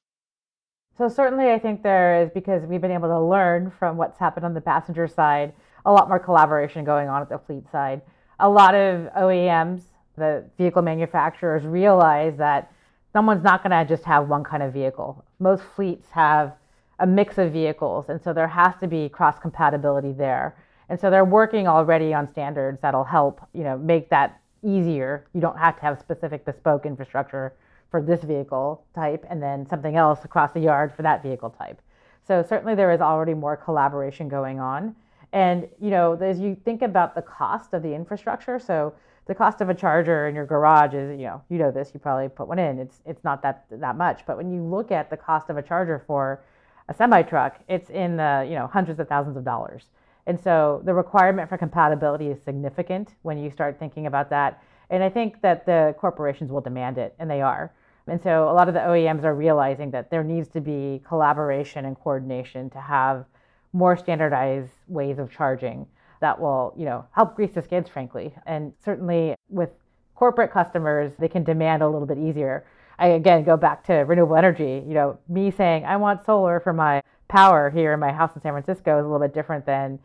So, 0.98 1.08
certainly, 1.08 1.52
I 1.52 1.60
think 1.60 1.82
there 1.82 2.22
is 2.22 2.30
because 2.32 2.64
we've 2.64 2.82
been 2.82 2.92
able 2.92 3.08
to 3.08 3.22
learn 3.22 3.72
from 3.80 3.96
what's 3.96 4.20
happened 4.20 4.46
on 4.46 4.54
the 4.54 4.62
passenger 4.62 5.08
side, 5.08 5.54
a 5.86 5.92
lot 5.92 6.10
more 6.10 6.20
collaboration 6.20 6.84
going 6.84 7.08
on 7.08 7.22
at 7.22 7.30
the 7.30 7.40
fleet 7.40 7.64
side. 7.72 8.02
A 8.40 8.50
lot 8.50 8.76
of 8.76 9.12
OEMs, 9.14 9.84
the 10.18 10.44
vehicle 10.58 10.82
manufacturers, 10.82 11.64
realize 11.64 12.38
that 12.38 12.72
someone's 13.14 13.44
not 13.44 13.64
going 13.64 13.72
to 13.72 13.86
just 13.88 14.04
have 14.04 14.28
one 14.28 14.44
kind 14.44 14.62
of 14.62 14.74
vehicle. 14.74 15.24
Most 15.40 15.64
fleets 15.76 16.10
have 16.12 16.54
a 17.00 17.08
mix 17.08 17.38
of 17.38 17.54
vehicles, 17.54 18.10
and 18.10 18.22
so 18.22 18.34
there 18.34 18.48
has 18.48 18.74
to 18.82 18.88
be 18.88 19.08
cross 19.10 19.40
compatibility 19.40 20.12
there. 20.12 20.56
And 20.90 21.00
so 21.00 21.10
they're 21.10 21.26
working 21.26 21.68
already 21.68 22.14
on 22.14 22.30
standards 22.32 22.80
that'll 22.82 23.04
help, 23.04 23.42
you 23.54 23.64
know, 23.64 23.78
make 23.78 24.10
that 24.10 24.42
easier. 24.64 25.26
You 25.34 25.42
don't 25.42 25.58
have 25.58 25.76
to 25.78 25.82
have 25.84 26.00
specific 26.00 26.46
bespoke 26.46 26.86
infrastructure 26.86 27.54
for 27.92 28.02
this 28.02 28.24
vehicle 28.24 28.84
type 28.94 29.26
and 29.30 29.42
then 29.42 29.68
something 29.68 29.96
else 29.96 30.26
across 30.26 30.52
the 30.52 30.60
yard 30.60 30.94
for 30.96 31.04
that 31.04 31.24
vehicle 31.24 31.50
type. 31.52 31.82
So 32.28 32.44
certainly 32.48 32.76
there 32.76 32.92
is 32.92 33.02
already 33.02 33.34
more 33.34 33.56
collaboration 33.56 34.28
going 34.28 34.60
on. 34.60 34.96
And 35.32 35.68
you 35.80 35.90
know, 35.92 36.14
as 36.14 36.40
you 36.40 36.58
think 36.66 36.82
about 36.82 37.16
the 37.16 37.22
cost 37.22 37.74
of 37.74 37.84
the 37.84 37.94
infrastructure, 37.94 38.60
so 38.60 38.94
the 39.26 39.36
cost 39.36 39.62
of 39.62 39.70
a 39.70 39.76
charger 39.76 40.28
in 40.28 40.34
your 40.34 40.46
garage 40.46 40.96
is, 40.96 41.12
you 41.20 41.26
know, 41.26 41.42
you 41.50 41.60
know 41.60 41.70
this, 41.70 41.92
you 41.94 42.00
probably 42.00 42.28
put 42.30 42.48
one 42.48 42.58
in. 42.58 42.80
It's 42.80 43.00
it's 43.06 43.24
not 43.24 43.44
that 43.44 43.66
that 43.70 43.96
much. 43.96 44.26
But 44.26 44.38
when 44.38 44.52
you 44.52 44.64
look 44.64 44.92
at 44.92 45.12
the 45.12 45.18
cost 45.18 45.52
of 45.52 45.58
a 45.58 45.62
charger 45.62 46.04
for 46.08 46.44
a 46.88 46.94
semi 46.96 47.22
truck, 47.22 47.60
it's 47.68 47.92
in 47.92 48.18
the, 48.18 48.46
you 48.50 48.56
know, 48.56 48.66
hundreds 48.66 49.00
of 49.00 49.08
thousands 49.08 49.38
of 49.38 49.46
dollars. 49.46 49.86
And 50.30 50.40
so 50.40 50.84
the 50.86 50.94
requirement 50.94 51.50
for 51.50 51.58
compatibility 51.58 52.28
is 52.28 52.38
significant 52.46 53.16
when 53.24 53.40
you 53.40 53.50
start 53.50 53.80
thinking 53.80 54.06
about 54.06 54.30
that. 54.30 54.62
And 54.92 55.04
I 55.04 55.10
think 55.10 55.42
that 55.42 55.66
the 55.66 55.96
corporations 55.98 56.52
will 56.52 56.62
demand 56.62 57.00
it, 57.00 57.16
and 57.18 57.28
they 57.28 57.42
are. 57.42 57.74
And 58.06 58.22
so 58.22 58.48
a 58.48 58.54
lot 58.54 58.68
of 58.68 58.76
the 58.76 58.80
OEMs 58.80 59.24
are 59.24 59.34
realizing 59.34 59.90
that 59.90 60.12
there 60.12 60.24
needs 60.24 60.48
to 60.50 60.62
be 60.62 61.02
collaboration 61.04 61.86
and 61.86 61.98
coordination 62.00 62.70
to 62.70 62.80
have 62.80 63.26
more 63.74 63.98
standardized 63.98 64.70
ways 64.88 65.18
of 65.18 65.32
charging 65.32 65.88
that 66.22 66.40
will, 66.40 66.76
you 66.78 66.86
know, 66.86 67.06
help 67.10 67.36
grease 67.36 67.56
the 67.56 67.64
skids, 67.64 67.90
frankly. 67.90 68.32
And 68.46 68.74
certainly 68.86 69.34
with 69.50 69.72
corporate 70.14 70.52
customers, 70.52 71.12
they 71.18 71.28
can 71.28 71.44
demand 71.44 71.82
a 71.82 71.90
little 71.90 72.08
bit 72.08 72.20
easier. 72.20 72.68
I 73.00 73.08
again 73.08 73.44
go 73.44 73.58
back 73.58 73.84
to 73.86 73.94
renewable 73.94 74.36
energy. 74.36 74.84
You 74.88 74.94
know, 74.94 75.18
me 75.28 75.50
saying 75.50 75.86
I 75.86 75.98
want 75.98 76.24
solar 76.24 76.60
for 76.60 76.74
my 76.74 77.02
power 77.30 77.72
here 77.72 77.94
in 77.94 78.00
my 78.00 78.12
house 78.12 78.36
in 78.36 78.44
San 78.44 78.52
Francisco 78.52 79.00
is 79.00 79.06
a 79.06 79.08
little 79.08 79.26
bit 79.26 79.34
different 79.34 79.66
than 79.66 79.98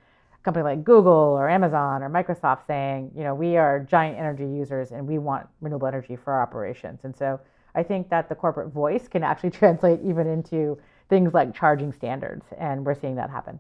company 0.45 0.63
like 0.63 0.85
Google 0.85 1.13
or 1.13 1.49
Amazon 1.49 2.03
or 2.03 2.11
Microsoft 2.11 2.67
saying, 2.67 3.11
you 3.17 3.25
know, 3.25 3.35
we 3.35 3.57
are 3.57 3.81
giant 3.81 4.19
energy 4.19 4.45
users 4.45 4.93
and 4.93 5.07
we 5.07 5.19
want 5.19 5.47
renewable 5.61 5.89
energy 5.89 6.17
for 6.17 6.35
our 6.35 6.43
operations. 6.43 7.01
And 7.05 7.17
so 7.17 7.41
I 7.75 7.83
think 7.83 8.11
that 8.11 8.29
the 8.29 8.35
corporate 8.35 8.73
voice 8.73 9.09
can 9.09 9.25
actually 9.25 9.51
translate 9.63 10.01
even 10.05 10.27
into 10.27 10.79
things 11.09 11.35
like 11.35 11.55
charging 11.55 11.93
standards, 11.93 12.47
and 12.59 12.85
we're 12.85 12.95
seeing 12.95 13.17
that 13.17 13.31
happen. 13.31 13.59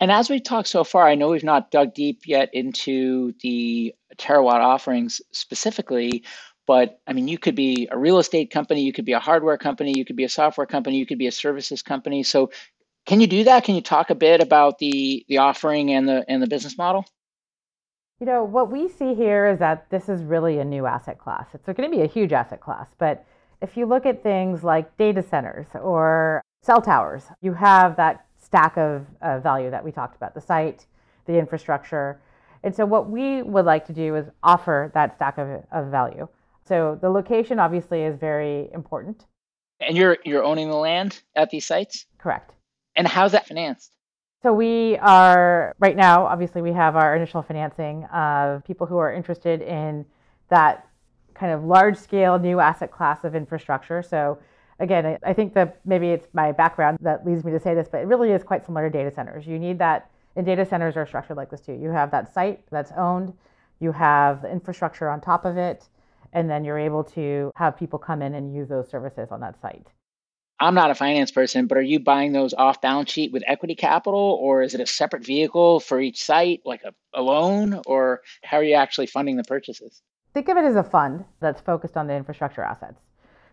And 0.00 0.10
as 0.10 0.30
we 0.30 0.40
talk 0.40 0.66
so 0.66 0.82
far, 0.82 1.06
I 1.06 1.14
know 1.14 1.28
we've 1.28 1.44
not 1.44 1.70
dug 1.70 1.94
deep 1.94 2.22
yet 2.26 2.48
into 2.52 3.34
the 3.42 3.94
terawatt 4.16 4.60
offerings 4.60 5.20
specifically, 5.30 6.24
but 6.66 7.00
I 7.06 7.12
mean, 7.12 7.28
you 7.28 7.36
could 7.36 7.54
be 7.54 7.86
a 7.90 7.98
real 7.98 8.18
estate 8.18 8.50
company, 8.50 8.82
you 8.82 8.92
could 8.92 9.04
be 9.04 9.12
a 9.12 9.20
hardware 9.20 9.58
company, 9.58 9.92
you 9.96 10.04
could 10.04 10.16
be 10.16 10.24
a 10.24 10.28
software 10.28 10.66
company, 10.66 10.96
you 10.96 11.06
could 11.06 11.18
be 11.18 11.26
a 11.26 11.32
services 11.32 11.82
company. 11.82 12.22
So, 12.22 12.50
can 13.10 13.20
you 13.20 13.26
do 13.26 13.42
that? 13.42 13.64
Can 13.64 13.74
you 13.74 13.80
talk 13.80 14.10
a 14.10 14.14
bit 14.14 14.40
about 14.40 14.78
the 14.78 15.26
the 15.28 15.38
offering 15.38 15.90
and 15.90 16.08
the 16.08 16.24
and 16.28 16.40
the 16.40 16.46
business 16.46 16.78
model? 16.78 17.04
You 18.20 18.26
know, 18.26 18.44
what 18.44 18.70
we 18.70 18.88
see 18.88 19.14
here 19.14 19.48
is 19.48 19.58
that 19.58 19.90
this 19.90 20.08
is 20.08 20.22
really 20.22 20.60
a 20.60 20.64
new 20.64 20.86
asset 20.86 21.18
class. 21.18 21.48
It's 21.52 21.66
going 21.66 21.90
to 21.90 21.96
be 21.96 22.04
a 22.04 22.06
huge 22.06 22.32
asset 22.32 22.60
class, 22.60 22.86
but 22.98 23.26
if 23.60 23.76
you 23.76 23.84
look 23.84 24.06
at 24.06 24.22
things 24.22 24.62
like 24.62 24.96
data 24.96 25.24
centers 25.24 25.66
or 25.74 26.40
cell 26.62 26.80
towers, 26.80 27.24
you 27.40 27.52
have 27.52 27.96
that 27.96 28.26
stack 28.38 28.76
of 28.76 29.06
uh, 29.22 29.40
value 29.40 29.70
that 29.72 29.84
we 29.84 29.90
talked 29.90 30.14
about 30.14 30.32
the 30.32 30.40
site, 30.40 30.86
the 31.26 31.36
infrastructure. 31.36 32.20
And 32.62 32.72
so, 32.72 32.86
what 32.86 33.10
we 33.10 33.42
would 33.42 33.64
like 33.64 33.86
to 33.86 33.92
do 33.92 34.14
is 34.14 34.26
offer 34.44 34.92
that 34.94 35.16
stack 35.16 35.36
of, 35.36 35.64
of 35.72 35.90
value. 35.90 36.28
So, 36.64 36.96
the 37.00 37.10
location 37.10 37.58
obviously 37.58 38.02
is 38.02 38.16
very 38.16 38.70
important. 38.72 39.24
And 39.80 39.96
you're, 39.96 40.18
you're 40.24 40.44
owning 40.44 40.68
the 40.68 40.76
land 40.76 41.22
at 41.34 41.50
these 41.50 41.66
sites? 41.66 42.06
Correct. 42.16 42.52
And 43.00 43.08
how's 43.08 43.32
that 43.32 43.46
financed? 43.46 43.96
So 44.42 44.52
we 44.52 44.98
are 44.98 45.74
right 45.78 45.96
now. 45.96 46.26
Obviously, 46.26 46.60
we 46.60 46.74
have 46.74 46.96
our 46.96 47.16
initial 47.16 47.40
financing 47.40 48.04
of 48.12 48.62
people 48.66 48.86
who 48.86 48.98
are 48.98 49.10
interested 49.10 49.62
in 49.62 50.04
that 50.50 50.86
kind 51.32 51.50
of 51.50 51.64
large 51.64 51.96
scale 51.96 52.38
new 52.38 52.60
asset 52.60 52.92
class 52.92 53.24
of 53.24 53.34
infrastructure. 53.34 54.02
So 54.02 54.38
again, 54.80 55.16
I 55.22 55.32
think 55.32 55.54
that 55.54 55.80
maybe 55.86 56.10
it's 56.10 56.28
my 56.34 56.52
background 56.52 56.98
that 57.00 57.24
leads 57.24 57.42
me 57.42 57.52
to 57.52 57.58
say 57.58 57.74
this, 57.74 57.88
but 57.90 58.02
it 58.02 58.06
really 58.06 58.32
is 58.32 58.42
quite 58.42 58.66
similar 58.66 58.90
to 58.90 58.98
data 58.98 59.10
centers. 59.10 59.46
You 59.46 59.58
need 59.58 59.78
that, 59.78 60.10
and 60.36 60.44
data 60.44 60.66
centers 60.66 60.94
are 60.98 61.06
structured 61.06 61.38
like 61.38 61.48
this 61.48 61.62
too. 61.62 61.72
You 61.72 61.88
have 61.88 62.10
that 62.10 62.34
site 62.34 62.62
that's 62.70 62.92
owned, 62.98 63.32
you 63.78 63.92
have 63.92 64.44
infrastructure 64.44 65.08
on 65.08 65.22
top 65.22 65.46
of 65.46 65.56
it, 65.56 65.88
and 66.34 66.50
then 66.50 66.66
you're 66.66 66.78
able 66.78 67.04
to 67.04 67.50
have 67.56 67.78
people 67.78 67.98
come 67.98 68.20
in 68.20 68.34
and 68.34 68.54
use 68.54 68.68
those 68.68 68.90
services 68.90 69.28
on 69.30 69.40
that 69.40 69.58
site. 69.58 69.86
I'm 70.62 70.74
not 70.74 70.90
a 70.90 70.94
finance 70.94 71.30
person, 71.30 71.66
but 71.66 71.78
are 71.78 71.82
you 71.82 71.98
buying 71.98 72.32
those 72.32 72.52
off 72.52 72.82
balance 72.82 73.10
sheet 73.10 73.32
with 73.32 73.42
equity 73.46 73.74
capital, 73.74 74.38
or 74.42 74.62
is 74.62 74.74
it 74.74 74.80
a 74.80 74.86
separate 74.86 75.24
vehicle 75.24 75.80
for 75.80 75.98
each 76.00 76.22
site, 76.22 76.60
like 76.66 76.82
a, 76.84 76.92
a 77.14 77.22
loan, 77.22 77.80
or 77.86 78.20
how 78.44 78.58
are 78.58 78.62
you 78.62 78.74
actually 78.74 79.06
funding 79.06 79.38
the 79.38 79.44
purchases? 79.44 80.02
Think 80.34 80.48
of 80.48 80.58
it 80.58 80.64
as 80.64 80.76
a 80.76 80.84
fund 80.84 81.24
that's 81.40 81.62
focused 81.62 81.96
on 81.96 82.06
the 82.06 82.14
infrastructure 82.14 82.62
assets. 82.62 83.00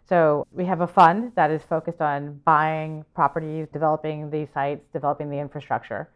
So 0.09 0.45
we 0.51 0.65
have 0.65 0.81
a 0.81 0.87
fund 0.87 1.31
that 1.35 1.49
is 1.49 1.63
focused 1.63 2.01
on 2.01 2.41
buying 2.43 3.05
properties, 3.15 3.67
developing 3.71 4.29
these 4.29 4.49
sites, 4.53 4.85
developing 4.91 5.29
the 5.29 5.37
infrastructure. 5.37 6.09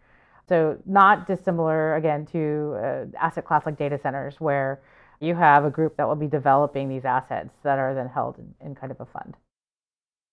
So 0.48 0.78
not 0.86 1.26
dissimilar 1.26 1.96
again 1.96 2.26
to 2.28 2.76
uh, 2.78 3.06
asset 3.18 3.46
class 3.46 3.66
like 3.66 3.78
data 3.78 3.98
centers, 3.98 4.42
where 4.42 4.82
you 5.22 5.36
have 5.36 5.64
a 5.64 5.70
group 5.70 5.96
that 5.96 6.08
will 6.08 6.16
be 6.16 6.28
developing 6.28 6.90
these 6.90 7.06
assets 7.06 7.52
that 7.64 7.80
are 7.80 7.94
then 7.94 8.08
held 8.08 8.38
in, 8.40 8.54
in 8.66 8.76
kind 8.76 8.92
of 8.92 9.00
a 9.00 9.06
fund. 9.06 9.36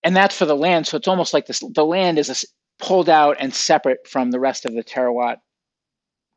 And 0.04 0.16
that's 0.16 0.36
for 0.36 0.46
the 0.46 0.56
land. 0.56 0.86
So 0.86 0.96
it's 0.96 1.08
almost 1.08 1.34
like 1.34 1.46
this, 1.46 1.60
the 1.74 1.84
land 1.84 2.18
is 2.18 2.44
pulled 2.78 3.08
out 3.08 3.36
and 3.40 3.52
separate 3.52 4.06
from 4.06 4.30
the 4.30 4.40
rest 4.40 4.64
of 4.64 4.74
the 4.74 4.84
terawatt 4.84 5.38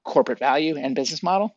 corporate 0.03 0.39
value 0.39 0.77
and 0.77 0.95
business 0.95 1.21
model. 1.21 1.55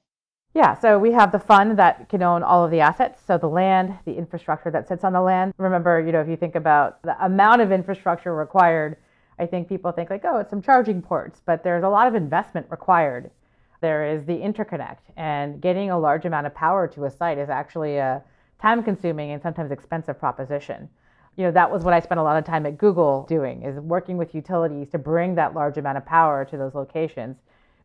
Yeah, 0.55 0.79
so 0.79 0.99
we 0.99 1.11
have 1.13 1.33
the 1.33 1.39
fund 1.39 1.79
that 1.79 2.09
can 2.09 2.23
own 2.23 2.45
all 2.45 2.65
of 2.65 2.71
the 2.71 2.81
assets. 2.81 3.21
So 3.27 3.39
the 3.39 3.49
land, 3.49 3.99
the 4.05 4.15
infrastructure 4.15 4.71
that 4.71 4.87
sits 4.87 5.03
on 5.03 5.13
the 5.13 5.21
land. 5.21 5.53
Remember, 5.59 6.01
you 6.01 6.13
know, 6.13 6.21
if 6.21 6.29
you 6.29 6.37
think 6.37 6.55
about 6.55 7.03
the 7.03 7.23
amount 7.25 7.61
of 7.61 7.73
infrastructure 7.73 8.35
required, 8.35 8.97
I 9.39 9.47
think 9.47 9.69
people 9.69 9.91
think 9.91 10.11
like, 10.11 10.25
oh, 10.25 10.39
it's 10.39 10.51
some 10.51 10.63
charging 10.63 11.03
ports, 11.03 11.41
but 11.45 11.65
there's 11.65 11.83
a 11.83 11.89
lot 11.89 12.07
of 12.07 12.15
investment 12.15 12.67
required. 12.71 13.33
There 13.81 14.07
is 14.07 14.25
the 14.25 14.37
interconnect, 14.37 15.01
and 15.17 15.61
getting 15.61 15.91
a 15.91 15.99
large 15.99 16.25
amount 16.25 16.47
of 16.47 16.55
power 16.55 16.87
to 16.89 17.05
a 17.05 17.11
site 17.11 17.37
is 17.37 17.51
actually 17.51 17.97
a 17.97 18.23
time 18.63 18.85
consuming 18.85 19.33
and 19.33 19.43
sometimes 19.43 19.73
expensive 19.73 20.19
proposition. 20.21 20.89
You 21.37 21.45
know, 21.45 21.51
that 21.53 21.71
was 21.71 21.83
what 21.83 21.95
I 21.95 22.01
spent 22.01 22.21
a 22.21 22.23
lot 22.23 22.37
of 22.37 22.45
time 22.45 22.65
at 22.67 22.79
Google 22.79 23.27
doing, 23.29 23.63
is 23.63 23.79
working 23.81 24.17
with 24.17 24.35
utilities 24.35 24.89
to 24.91 24.99
bring 24.99 25.35
that 25.35 25.55
large 25.55 25.79
amount 25.79 25.99
of 25.99 26.07
power 26.07 26.45
to 26.45 26.57
those 26.57 26.75
locations 26.75 27.37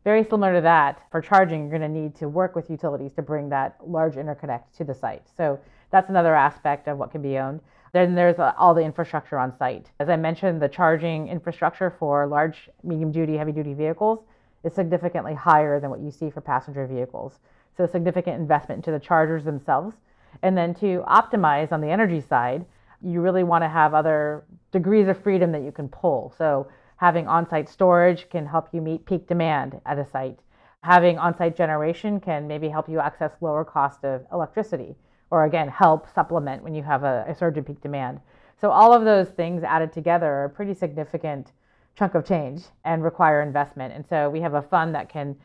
very 0.04 0.24
similar 0.24 0.54
to 0.54 0.60
that, 0.62 1.02
for 1.10 1.20
charging, 1.20 1.68
you're 1.68 1.78
going 1.78 1.92
to 1.92 2.00
need 2.00 2.14
to 2.16 2.28
work 2.28 2.56
with 2.56 2.70
utilities 2.70 3.12
to 3.14 3.22
bring 3.22 3.50
that 3.50 3.76
large 3.84 4.14
interconnect 4.14 4.62
to 4.78 4.84
the 4.84 4.94
site. 4.94 5.22
So 5.36 5.60
that's 5.90 6.08
another 6.08 6.34
aspect 6.34 6.88
of 6.88 6.96
what 6.96 7.10
can 7.10 7.20
be 7.20 7.36
owned. 7.36 7.60
Then 7.92 8.14
there's 8.14 8.38
uh, 8.38 8.54
all 8.56 8.72
the 8.72 8.82
infrastructure 8.82 9.38
on 9.38 9.54
site. 9.58 9.90
As 9.98 10.08
I 10.08 10.16
mentioned, 10.16 10.62
the 10.62 10.68
charging 10.68 11.28
infrastructure 11.28 11.90
for 11.90 12.26
large, 12.26 12.70
medium 12.82 13.12
duty, 13.12 13.36
heavy 13.36 13.52
duty 13.52 13.74
vehicles 13.74 14.20
is 14.64 14.72
significantly 14.72 15.34
higher 15.34 15.80
than 15.80 15.90
what 15.90 16.00
you 16.00 16.10
see 16.10 16.30
for 16.30 16.40
passenger 16.40 16.86
vehicles. 16.86 17.40
So 17.76 17.86
significant 17.86 18.40
investment 18.40 18.78
into 18.78 18.92
the 18.92 19.04
chargers 19.04 19.44
themselves. 19.44 19.96
And 20.42 20.56
then 20.56 20.74
to 20.76 21.04
optimize 21.08 21.72
on 21.72 21.80
the 21.80 21.90
energy 21.90 22.20
side, 22.20 22.64
you 23.02 23.20
really 23.20 23.44
want 23.44 23.64
to 23.64 23.68
have 23.68 23.94
other 23.94 24.44
degrees 24.72 25.08
of 25.08 25.22
freedom 25.22 25.52
that 25.52 25.62
you 25.62 25.72
can 25.72 25.88
pull. 25.88 26.34
So 26.36 26.68
Having 27.00 27.28
on 27.28 27.48
site 27.48 27.66
storage 27.70 28.28
can 28.28 28.44
help 28.44 28.68
you 28.72 28.82
meet 28.82 29.06
peak 29.06 29.26
demand 29.26 29.80
at 29.86 29.98
a 29.98 30.04
site. 30.04 30.38
Having 30.82 31.16
on 31.16 31.34
site 31.34 31.56
generation 31.56 32.20
can 32.20 32.46
maybe 32.46 32.68
help 32.68 32.90
you 32.90 33.00
access 33.00 33.32
lower 33.40 33.64
cost 33.64 34.04
of 34.04 34.26
electricity, 34.30 34.94
or 35.30 35.44
again, 35.44 35.66
help 35.66 36.12
supplement 36.14 36.62
when 36.62 36.74
you 36.74 36.82
have 36.82 37.02
a, 37.02 37.24
a 37.26 37.34
surge 37.34 37.56
in 37.56 37.64
peak 37.64 37.80
demand. 37.80 38.20
So, 38.60 38.70
all 38.70 38.92
of 38.92 39.06
those 39.06 39.30
things 39.30 39.64
added 39.64 39.94
together 39.94 40.26
are 40.26 40.44
a 40.44 40.50
pretty 40.50 40.74
significant 40.74 41.52
chunk 41.96 42.14
of 42.14 42.26
change 42.26 42.64
and 42.84 43.02
require 43.02 43.40
investment. 43.40 43.94
And 43.94 44.06
so, 44.06 44.28
we 44.28 44.42
have 44.42 44.52
a 44.52 44.60
fund 44.60 44.94
that 44.94 45.08
can 45.08 45.36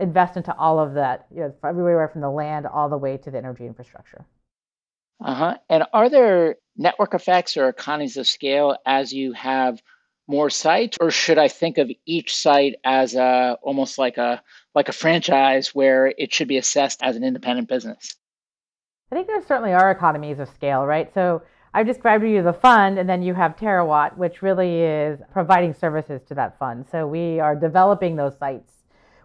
invest 0.00 0.36
into 0.36 0.52
all 0.56 0.80
of 0.80 0.94
that, 0.94 1.26
you 1.32 1.42
know, 1.42 1.54
everywhere 1.62 2.08
from 2.08 2.22
the 2.22 2.30
land 2.30 2.66
all 2.66 2.88
the 2.88 2.98
way 2.98 3.16
to 3.18 3.30
the 3.30 3.38
energy 3.38 3.66
infrastructure. 3.66 4.24
Uh 5.24 5.34
huh. 5.34 5.58
And 5.70 5.84
are 5.92 6.08
there 6.08 6.56
network 6.76 7.14
effects 7.14 7.56
or 7.56 7.68
economies 7.68 8.16
of 8.16 8.26
scale 8.26 8.76
as 8.86 9.12
you 9.12 9.32
have 9.32 9.82
more 10.26 10.48
sites 10.50 10.96
or 11.00 11.10
should 11.10 11.38
I 11.38 11.48
think 11.48 11.78
of 11.78 11.90
each 12.06 12.34
site 12.34 12.76
as 12.84 13.14
a 13.14 13.58
almost 13.62 13.98
like 13.98 14.16
a 14.16 14.42
like 14.74 14.88
a 14.88 14.92
franchise 14.92 15.74
where 15.74 16.12
it 16.16 16.32
should 16.32 16.48
be 16.48 16.56
assessed 16.56 17.02
as 17.02 17.16
an 17.16 17.24
independent 17.24 17.68
business? 17.68 18.16
I 19.12 19.14
think 19.14 19.26
there 19.26 19.42
certainly 19.42 19.72
are 19.72 19.90
economies 19.90 20.40
of 20.40 20.48
scale, 20.48 20.86
right? 20.86 21.12
So 21.12 21.42
I've 21.74 21.86
described 21.86 22.22
to 22.22 22.30
you 22.30 22.42
the 22.42 22.52
fund, 22.52 22.98
and 22.98 23.08
then 23.08 23.22
you 23.22 23.34
have 23.34 23.56
Terawatt, 23.56 24.16
which 24.16 24.42
really 24.42 24.80
is 24.82 25.20
providing 25.32 25.74
services 25.74 26.22
to 26.28 26.34
that 26.36 26.56
fund. 26.58 26.86
So 26.88 27.06
we 27.06 27.40
are 27.40 27.56
developing 27.56 28.14
those 28.14 28.38
sites. 28.38 28.72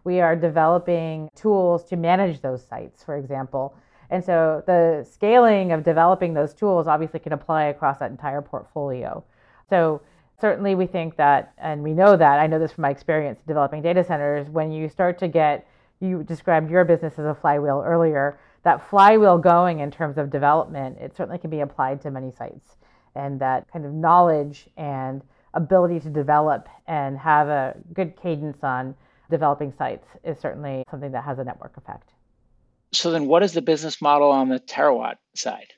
We 0.04 0.20
are 0.20 0.36
developing 0.36 1.30
tools 1.36 1.86
to 1.90 1.96
manage 1.96 2.42
those 2.42 2.66
sites, 2.66 3.04
for 3.04 3.18
example. 3.18 3.76
And 4.10 4.24
so 4.24 4.64
the 4.66 5.08
scaling 5.10 5.72
of 5.72 5.84
developing 5.84 6.34
those 6.34 6.54
tools 6.54 6.88
obviously 6.88 7.20
can 7.20 7.34
apply 7.34 7.66
across 7.66 8.00
that 8.00 8.12
entire 8.12 8.42
portfolio. 8.42 9.24
So 9.70 10.02
certainly 10.40 10.74
we 10.76 10.88
think 10.88 11.16
that, 11.18 11.54
and 11.58 11.84
we 11.84 11.94
know 11.94 12.18
that, 12.18 12.40
I 12.40 12.48
know 12.48 12.60
this 12.60 12.72
from 12.72 12.84
my 12.84 12.90
experience 12.90 13.42
developing 13.46 13.82
data 13.82 14.04
centers, 14.04 14.50
when 14.50 14.72
you 14.72 14.90
start 14.90 15.20
to 15.20 15.28
get, 15.28 15.68
you 16.00 16.24
described 16.24 16.72
your 16.72 16.86
business 16.86 17.20
as 17.20 17.26
a 17.26 17.36
flywheel 17.36 17.84
earlier, 17.86 18.40
that 18.64 18.90
flywheel 18.90 19.38
going 19.38 19.80
in 19.80 19.92
terms 19.92 20.18
of 20.18 20.30
development, 20.30 20.98
it 21.00 21.16
certainly 21.16 21.38
can 21.38 21.50
be 21.50 21.60
applied 21.60 22.02
to 22.02 22.12
many 22.12 22.32
sites. 22.32 22.76
And 23.16 23.40
that 23.42 23.72
kind 23.72 23.86
of 23.86 23.94
knowledge 23.94 24.70
and 24.78 25.22
ability 25.54 26.00
to 26.00 26.10
develop 26.10 26.68
and 26.88 27.18
have 27.18 27.48
a 27.48 27.76
good 27.94 28.16
cadence 28.22 28.64
on 28.64 28.96
developing 29.30 29.72
sites 29.72 30.08
is 30.24 30.40
certainly 30.40 30.84
something 30.90 31.12
that 31.12 31.24
has 31.24 31.40
a 31.40 31.44
network 31.44 31.78
effect. 31.78 32.12
So 32.92 33.12
then 33.12 33.28
what 33.28 33.44
is 33.44 33.54
the 33.54 33.62
business 33.62 34.02
model 34.02 34.32
on 34.32 34.50
the 34.50 34.60
terawatt 34.60 35.16
side? 35.36 35.74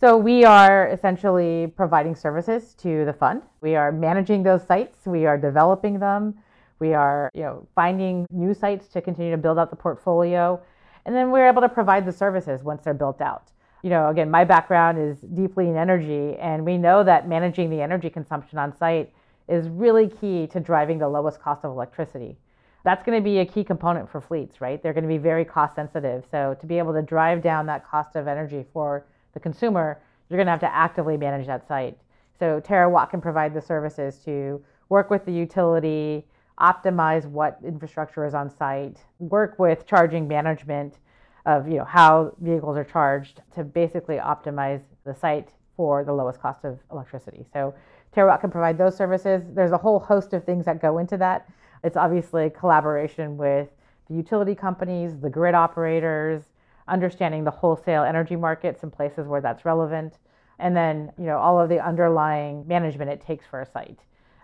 So 0.00 0.16
we 0.16 0.44
are 0.44 0.88
essentially 0.88 1.72
providing 1.76 2.14
services 2.14 2.74
to 2.76 3.04
the 3.04 3.12
fund. 3.12 3.42
We 3.60 3.76
are 3.76 3.92
managing 3.92 4.42
those 4.42 4.66
sites, 4.66 5.06
we 5.06 5.26
are 5.26 5.36
developing 5.36 5.98
them, 5.98 6.34
we 6.78 6.94
are, 6.94 7.30
you 7.34 7.42
know, 7.42 7.66
finding 7.74 8.26
new 8.30 8.54
sites 8.54 8.88
to 8.88 9.02
continue 9.02 9.30
to 9.30 9.36
build 9.36 9.58
out 9.58 9.68
the 9.68 9.76
portfolio 9.76 10.60
and 11.04 11.14
then 11.14 11.30
we're 11.30 11.48
able 11.48 11.62
to 11.62 11.68
provide 11.68 12.06
the 12.06 12.12
services 12.12 12.62
once 12.62 12.84
they're 12.84 12.94
built 12.94 13.20
out. 13.20 13.50
You 13.82 13.90
know, 13.90 14.08
again, 14.08 14.30
my 14.30 14.44
background 14.44 14.98
is 14.98 15.18
deeply 15.20 15.68
in 15.68 15.76
energy, 15.76 16.36
and 16.38 16.64
we 16.64 16.76
know 16.76 17.02
that 17.02 17.28
managing 17.28 17.70
the 17.70 17.80
energy 17.80 18.10
consumption 18.10 18.58
on 18.58 18.76
site 18.76 19.12
is 19.48 19.68
really 19.68 20.08
key 20.08 20.46
to 20.48 20.60
driving 20.60 20.98
the 20.98 21.08
lowest 21.08 21.40
cost 21.40 21.64
of 21.64 21.70
electricity. 21.70 22.36
That's 22.84 23.04
going 23.04 23.18
to 23.18 23.24
be 23.24 23.38
a 23.38 23.46
key 23.46 23.64
component 23.64 24.10
for 24.10 24.20
fleets, 24.20 24.60
right? 24.60 24.82
They're 24.82 24.92
going 24.92 25.04
to 25.04 25.08
be 25.08 25.18
very 25.18 25.44
cost 25.44 25.74
sensitive. 25.74 26.24
So, 26.30 26.56
to 26.60 26.66
be 26.66 26.78
able 26.78 26.92
to 26.94 27.02
drive 27.02 27.42
down 27.42 27.66
that 27.66 27.86
cost 27.86 28.16
of 28.16 28.26
energy 28.26 28.64
for 28.72 29.04
the 29.34 29.40
consumer, 29.40 30.00
you're 30.28 30.38
going 30.38 30.46
to 30.46 30.52
have 30.52 30.60
to 30.60 30.74
actively 30.74 31.16
manage 31.16 31.46
that 31.46 31.66
site. 31.68 31.98
So, 32.38 32.60
Terawatt 32.60 33.10
can 33.10 33.20
provide 33.20 33.52
the 33.52 33.60
services 33.60 34.16
to 34.24 34.62
work 34.88 35.10
with 35.10 35.24
the 35.24 35.32
utility, 35.32 36.26
optimize 36.58 37.26
what 37.26 37.58
infrastructure 37.64 38.24
is 38.24 38.34
on 38.34 38.50
site, 38.50 38.98
work 39.18 39.58
with 39.58 39.86
charging 39.86 40.28
management 40.28 40.98
of 41.46 41.66
you 41.66 41.76
know 41.76 41.84
how 41.84 42.34
vehicles 42.40 42.76
are 42.76 42.84
charged 42.84 43.40
to 43.54 43.64
basically 43.64 44.16
optimize 44.16 44.82
the 45.04 45.14
site 45.14 45.50
for 45.76 46.04
the 46.04 46.12
lowest 46.12 46.40
cost 46.40 46.64
of 46.64 46.78
electricity. 46.92 47.46
So 47.52 47.74
Terawatt 48.14 48.40
can 48.40 48.50
provide 48.50 48.76
those 48.76 48.96
services. 48.96 49.42
There's 49.54 49.72
a 49.72 49.78
whole 49.78 49.98
host 49.98 50.34
of 50.34 50.44
things 50.44 50.66
that 50.66 50.82
go 50.82 50.98
into 50.98 51.16
that. 51.16 51.48
It's 51.82 51.96
obviously 51.96 52.50
collaboration 52.50 53.36
with 53.36 53.68
the 54.08 54.14
utility 54.14 54.54
companies, 54.54 55.18
the 55.20 55.30
grid 55.30 55.54
operators, 55.54 56.42
understanding 56.88 57.44
the 57.44 57.50
wholesale 57.50 58.02
energy 58.02 58.36
markets 58.36 58.82
in 58.82 58.90
places 58.90 59.26
where 59.26 59.40
that's 59.40 59.64
relevant, 59.64 60.18
and 60.58 60.76
then 60.76 61.12
you 61.18 61.24
know 61.24 61.38
all 61.38 61.60
of 61.60 61.68
the 61.68 61.84
underlying 61.84 62.66
management 62.66 63.10
it 63.10 63.20
takes 63.20 63.46
for 63.46 63.60
a 63.60 63.66
site. 63.66 64.00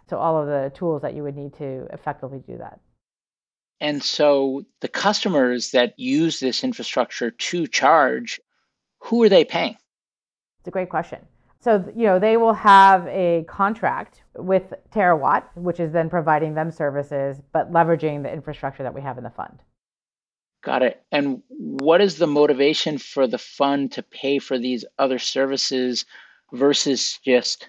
So 0.08 0.18
all 0.18 0.40
of 0.40 0.46
the 0.46 0.72
tools 0.76 1.02
that 1.02 1.14
you 1.14 1.22
would 1.24 1.36
need 1.36 1.52
to 1.54 1.86
effectively 1.92 2.42
do 2.46 2.56
that. 2.58 2.80
And 3.80 4.02
so 4.02 4.64
the 4.80 4.88
customers 4.88 5.72
that 5.72 5.98
use 5.98 6.40
this 6.40 6.64
infrastructure 6.64 7.30
to 7.30 7.66
charge, 7.66 8.40
who 9.00 9.22
are 9.24 9.28
they 9.28 9.44
paying? 9.44 9.76
It's 10.60 10.68
a 10.68 10.70
great 10.70 10.88
question. 10.88 11.18
So, 11.66 11.84
you 11.96 12.04
know, 12.04 12.20
they 12.20 12.36
will 12.36 12.52
have 12.52 13.08
a 13.08 13.44
contract 13.48 14.22
with 14.36 14.72
Terawatt, 14.94 15.46
which 15.56 15.80
is 15.80 15.90
then 15.90 16.08
providing 16.08 16.54
them 16.54 16.70
services, 16.70 17.42
but 17.52 17.72
leveraging 17.72 18.22
the 18.22 18.32
infrastructure 18.32 18.84
that 18.84 18.94
we 18.94 19.00
have 19.00 19.18
in 19.18 19.24
the 19.24 19.30
fund. 19.30 19.58
Got 20.62 20.84
it. 20.84 21.02
And 21.10 21.42
what 21.48 22.00
is 22.00 22.18
the 22.18 22.28
motivation 22.28 22.98
for 22.98 23.26
the 23.26 23.38
fund 23.38 23.90
to 23.92 24.04
pay 24.04 24.38
for 24.38 24.60
these 24.60 24.84
other 25.00 25.18
services 25.18 26.04
versus 26.52 27.18
just 27.24 27.68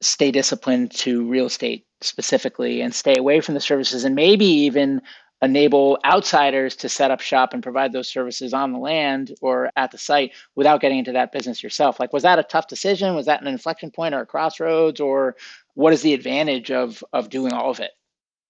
stay 0.00 0.30
disciplined 0.30 0.92
to 0.92 1.28
real 1.28 1.44
estate 1.44 1.84
specifically 2.00 2.80
and 2.80 2.94
stay 2.94 3.18
away 3.18 3.42
from 3.42 3.52
the 3.52 3.60
services 3.60 4.04
and 4.04 4.14
maybe 4.14 4.46
even 4.46 5.02
enable 5.40 5.98
outsiders 6.04 6.74
to 6.76 6.88
set 6.88 7.10
up 7.10 7.20
shop 7.20 7.52
and 7.52 7.62
provide 7.62 7.92
those 7.92 8.08
services 8.08 8.52
on 8.52 8.72
the 8.72 8.78
land 8.78 9.34
or 9.40 9.70
at 9.76 9.92
the 9.92 9.98
site 9.98 10.32
without 10.56 10.80
getting 10.80 10.98
into 10.98 11.12
that 11.12 11.30
business 11.30 11.62
yourself. 11.62 12.00
Like 12.00 12.12
was 12.12 12.24
that 12.24 12.38
a 12.38 12.42
tough 12.42 12.66
decision? 12.66 13.14
Was 13.14 13.26
that 13.26 13.40
an 13.40 13.46
inflection 13.46 13.90
point 13.90 14.14
or 14.14 14.20
a 14.20 14.26
crossroads? 14.26 15.00
Or 15.00 15.36
what 15.74 15.92
is 15.92 16.02
the 16.02 16.14
advantage 16.14 16.70
of 16.70 17.04
of 17.12 17.30
doing 17.30 17.52
all 17.52 17.70
of 17.70 17.78
it? 17.78 17.92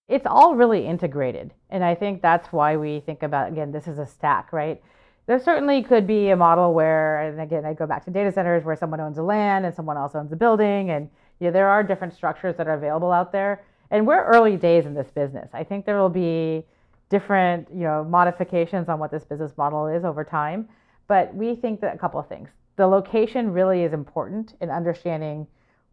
It's 0.08 0.26
all 0.26 0.54
really 0.54 0.86
integrated. 0.86 1.52
And 1.68 1.84
i 1.84 1.94
think 1.94 2.22
that's 2.22 2.52
why 2.52 2.76
we 2.76 3.00
think 3.00 3.22
about 3.22 3.52
again 3.52 3.72
this 3.72 3.86
is 3.86 3.98
a 3.98 4.06
stack 4.06 4.52
right? 4.52 4.82
There 5.26 5.38
certainly 5.38 5.82
could 5.82 6.06
be 6.06 6.30
a 6.30 6.36
model 6.36 6.72
where 6.72 7.20
and 7.20 7.38
again 7.38 7.66
i 7.66 7.74
go 7.74 7.86
back 7.86 8.06
to 8.06 8.10
data 8.10 8.32
centers 8.32 8.64
where 8.64 8.76
someone 8.76 9.00
owns 9.00 9.16
the 9.16 9.22
land 9.22 9.66
and 9.66 9.74
someone 9.74 9.98
else 9.98 10.14
owns 10.14 10.30
the 10.30 10.36
building. 10.36 10.88
And 10.88 11.10
you 11.38 11.48
know, 11.48 11.52
there 11.52 11.68
are 11.68 11.82
different 11.82 12.14
structures 12.14 12.56
that 12.56 12.66
are 12.66 12.74
available 12.74 13.12
out 13.12 13.30
there. 13.30 13.62
And 13.90 14.06
we're 14.06 14.24
early 14.24 14.56
days 14.56 14.86
in 14.86 14.94
this 14.94 15.10
business. 15.10 15.50
I 15.52 15.64
think 15.64 15.84
there 15.84 15.98
will 15.98 16.08
be 16.08 16.64
different, 17.08 17.68
you 17.70 17.80
know, 17.80 18.04
modifications 18.04 18.88
on 18.88 18.98
what 18.98 19.10
this 19.10 19.24
business 19.24 19.52
model 19.56 19.86
is 19.86 20.04
over 20.04 20.24
time. 20.24 20.68
But 21.06 21.34
we 21.34 21.54
think 21.54 21.80
that 21.80 21.94
a 21.94 21.98
couple 21.98 22.20
of 22.20 22.28
things. 22.28 22.50
The 22.76 22.86
location 22.86 23.50
really 23.50 23.82
is 23.82 23.92
important 23.92 24.54
in 24.60 24.70
understanding 24.70 25.46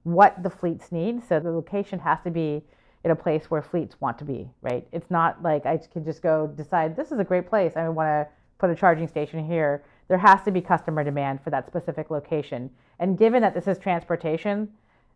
what 0.04 0.42
the 0.44 0.50
fleets 0.50 0.92
need. 0.92 1.28
So 1.28 1.40
the 1.40 1.52
location 1.52 2.00
has 2.00 2.20
to 2.24 2.32
be 2.32 2.64
in 3.04 3.12
a 3.12 3.16
place 3.16 3.46
where 3.50 3.62
fleets 3.62 4.02
want 4.02 4.18
to 4.18 4.26
be, 4.26 4.50
right? 4.62 4.88
It's 4.92 5.10
not 5.10 5.42
like 5.42 5.66
I 5.66 5.78
can 5.78 6.04
just 6.04 6.22
go 6.22 6.48
decide 6.48 6.96
this 6.96 7.12
is 7.12 7.20
a 7.20 7.24
great 7.24 7.48
place. 7.48 7.74
I 7.76 7.88
want 7.90 8.08
to 8.08 8.28
put 8.58 8.70
a 8.70 8.76
charging 8.76 9.08
station 9.08 9.46
here. 9.46 9.84
There 10.08 10.18
has 10.18 10.42
to 10.44 10.52
be 10.52 10.62
customer 10.62 11.04
demand 11.04 11.42
for 11.44 11.50
that 11.52 11.68
specific 11.68 12.10
location. 12.10 12.70
And 13.00 13.18
given 13.18 13.42
that 13.42 13.54
this 13.54 13.68
is 13.68 13.78
transportation, 13.78 14.70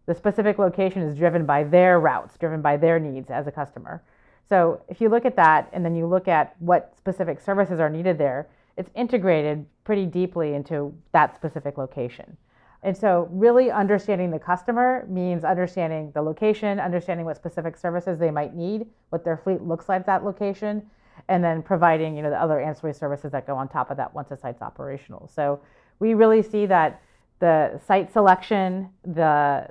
the 0.06 0.16
specific 0.16 0.58
location 0.58 1.02
is 1.02 1.16
driven 1.16 1.46
by 1.46 1.64
their 1.64 2.00
routes, 2.00 2.38
driven 2.38 2.62
by 2.62 2.78
their 2.78 3.00
needs 3.00 3.30
as 3.30 3.48
a 3.48 3.52
customer. 3.52 4.02
So 4.50 4.82
if 4.90 5.00
you 5.00 5.10
look 5.10 5.26
at 5.26 5.36
that 5.36 5.70
and 5.72 5.86
then 5.86 5.96
you 5.96 6.08
look 6.08 6.28
at 6.28 6.56
what 6.60 6.94
specific 6.98 7.40
services 7.40 7.80
are 7.80 7.90
needed 7.90 8.18
there, 8.18 8.50
it's 8.78 8.90
integrated 8.96 9.66
pretty 9.84 10.08
deeply 10.08 10.56
into 10.56 10.94
that 11.12 11.36
specific 11.36 11.78
location. 11.78 12.36
And 12.82 12.96
so, 12.98 13.28
really 13.32 13.70
understanding 13.70 14.32
the 14.32 14.40
customer 14.40 15.06
means 15.10 15.44
understanding 15.44 16.12
the 16.14 16.22
location, 16.22 16.80
understanding 16.80 17.26
what 17.26 17.36
specific 17.36 17.76
services 17.76 18.18
they 18.18 18.32
might 18.32 18.56
need, 18.56 18.88
what 19.10 19.26
their 19.26 19.36
fleet 19.36 19.62
looks 19.62 19.90
like 19.90 20.02
at 20.02 20.06
that 20.06 20.24
location, 20.24 20.90
and 21.28 21.44
then 21.44 21.62
providing 21.62 22.16
you 22.16 22.24
know 22.24 22.30
the 22.30 22.42
other 22.42 22.62
ancillary 22.62 22.94
services 22.94 23.34
that 23.34 23.46
go 23.46 23.56
on 23.56 23.68
top 23.68 23.92
of 23.92 23.98
that 23.98 24.14
once 24.14 24.32
a 24.32 24.38
site's 24.38 24.62
operational. 24.62 25.28
So, 25.28 25.60
we 26.00 26.14
really 26.14 26.42
see 26.42 26.66
that 26.68 27.02
the 27.40 27.82
site 27.86 28.14
selection, 28.14 28.90
the 29.04 29.68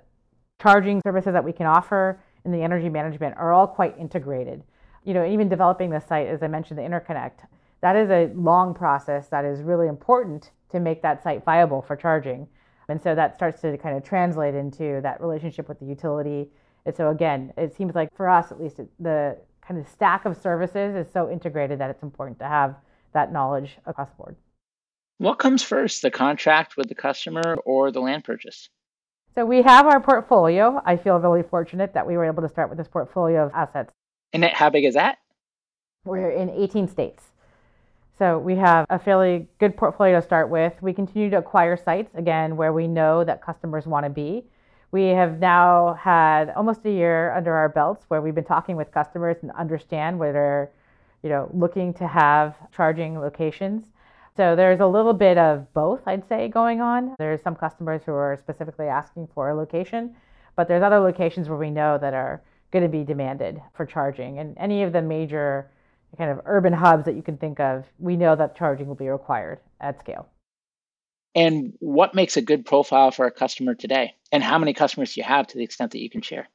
charging 0.60 1.00
services 1.02 1.32
that 1.32 1.44
we 1.44 1.52
can 1.52 1.64
offer 1.64 2.20
and 2.44 2.52
the 2.52 2.62
energy 2.62 2.90
management 2.90 3.36
are 3.36 3.52
all 3.52 3.66
quite 3.66 3.96
integrated. 3.98 4.62
You 5.08 5.14
know, 5.14 5.24
even 5.24 5.48
developing 5.48 5.88
the 5.88 6.00
site, 6.00 6.26
as 6.26 6.42
I 6.42 6.48
mentioned, 6.48 6.78
the 6.78 6.82
interconnect, 6.82 7.46
that 7.80 7.96
is 7.96 8.10
a 8.10 8.30
long 8.34 8.74
process 8.74 9.28
that 9.28 9.42
is 9.42 9.62
really 9.62 9.88
important 9.88 10.50
to 10.70 10.80
make 10.80 11.00
that 11.00 11.22
site 11.22 11.46
viable 11.46 11.80
for 11.80 11.96
charging. 11.96 12.46
And 12.90 13.02
so 13.02 13.14
that 13.14 13.34
starts 13.34 13.62
to 13.62 13.78
kind 13.78 13.96
of 13.96 14.04
translate 14.04 14.54
into 14.54 15.00
that 15.02 15.22
relationship 15.22 15.66
with 15.66 15.80
the 15.80 15.86
utility. 15.86 16.50
And 16.84 16.94
so 16.94 17.08
again, 17.08 17.54
it 17.56 17.74
seems 17.74 17.94
like 17.94 18.14
for 18.14 18.28
us 18.28 18.52
at 18.52 18.60
least, 18.60 18.80
the 19.00 19.38
kind 19.66 19.80
of 19.80 19.88
stack 19.88 20.26
of 20.26 20.36
services 20.36 20.94
is 20.94 21.10
so 21.10 21.30
integrated 21.30 21.78
that 21.78 21.88
it's 21.88 22.02
important 22.02 22.38
to 22.40 22.46
have 22.46 22.76
that 23.14 23.32
knowledge 23.32 23.78
across 23.86 24.10
the 24.10 24.16
board. 24.16 24.36
What 25.16 25.38
comes 25.38 25.62
first, 25.62 26.02
the 26.02 26.10
contract 26.10 26.76
with 26.76 26.90
the 26.90 26.94
customer 26.94 27.56
or 27.64 27.90
the 27.90 28.00
land 28.00 28.24
purchase? 28.24 28.68
So 29.34 29.46
we 29.46 29.62
have 29.62 29.86
our 29.86 30.00
portfolio. 30.00 30.82
I 30.84 30.98
feel 30.98 31.18
really 31.18 31.44
fortunate 31.44 31.94
that 31.94 32.06
we 32.06 32.18
were 32.18 32.26
able 32.26 32.42
to 32.42 32.48
start 32.50 32.68
with 32.68 32.76
this 32.76 32.88
portfolio 32.88 33.46
of 33.46 33.52
assets. 33.54 33.94
And 34.32 34.44
how 34.44 34.70
big 34.70 34.84
is 34.84 34.94
that? 34.94 35.18
We're 36.04 36.30
in 36.30 36.50
18 36.50 36.88
states. 36.88 37.24
So 38.18 38.38
we 38.38 38.56
have 38.56 38.86
a 38.90 38.98
fairly 38.98 39.46
good 39.58 39.76
portfolio 39.76 40.20
to 40.20 40.26
start 40.26 40.50
with. 40.50 40.74
We 40.82 40.92
continue 40.92 41.30
to 41.30 41.38
acquire 41.38 41.76
sites, 41.76 42.14
again, 42.14 42.56
where 42.56 42.72
we 42.72 42.88
know 42.88 43.24
that 43.24 43.42
customers 43.42 43.86
want 43.86 44.04
to 44.04 44.10
be. 44.10 44.44
We 44.90 45.08
have 45.08 45.38
now 45.38 45.94
had 46.00 46.50
almost 46.50 46.84
a 46.84 46.90
year 46.90 47.32
under 47.34 47.52
our 47.52 47.68
belts 47.68 48.04
where 48.08 48.20
we've 48.20 48.34
been 48.34 48.44
talking 48.44 48.76
with 48.76 48.90
customers 48.90 49.36
and 49.42 49.50
understand 49.52 50.18
where 50.18 50.32
they're 50.32 50.70
you 51.22 51.28
know, 51.28 51.50
looking 51.52 51.92
to 51.94 52.06
have 52.06 52.56
charging 52.74 53.18
locations. 53.18 53.86
So 54.36 54.54
there's 54.54 54.80
a 54.80 54.86
little 54.86 55.12
bit 55.12 55.36
of 55.36 55.72
both, 55.74 56.00
I'd 56.06 56.28
say, 56.28 56.48
going 56.48 56.80
on. 56.80 57.16
There's 57.18 57.42
some 57.42 57.56
customers 57.56 58.02
who 58.06 58.12
are 58.12 58.36
specifically 58.36 58.86
asking 58.86 59.28
for 59.34 59.50
a 59.50 59.54
location, 59.54 60.14
but 60.54 60.68
there's 60.68 60.82
other 60.82 61.00
locations 61.00 61.48
where 61.48 61.58
we 61.58 61.70
know 61.70 61.98
that 61.98 62.14
are 62.14 62.42
going 62.72 62.82
to 62.82 62.88
be 62.88 63.04
demanded 63.04 63.60
for 63.74 63.86
charging. 63.86 64.38
And 64.38 64.56
any 64.58 64.82
of 64.82 64.92
the 64.92 65.02
major 65.02 65.70
kind 66.16 66.30
of 66.30 66.40
urban 66.44 66.72
hubs 66.72 67.04
that 67.04 67.14
you 67.14 67.22
can 67.22 67.36
think 67.36 67.60
of, 67.60 67.84
we 67.98 68.16
know 68.16 68.36
that 68.36 68.56
charging 68.56 68.86
will 68.86 68.94
be 68.94 69.08
required 69.08 69.60
at 69.80 69.98
scale. 70.00 70.28
And 71.34 71.74
what 71.80 72.14
makes 72.14 72.36
a 72.36 72.42
good 72.42 72.64
profile 72.64 73.10
for 73.10 73.26
a 73.26 73.30
customer 73.30 73.74
today? 73.74 74.14
And 74.32 74.42
how 74.42 74.58
many 74.58 74.72
customers 74.72 75.14
do 75.14 75.20
you 75.20 75.24
have 75.24 75.46
to 75.48 75.58
the 75.58 75.64
extent 75.64 75.92
that 75.92 76.00
you 76.00 76.10
can 76.10 76.22
share? 76.22 76.48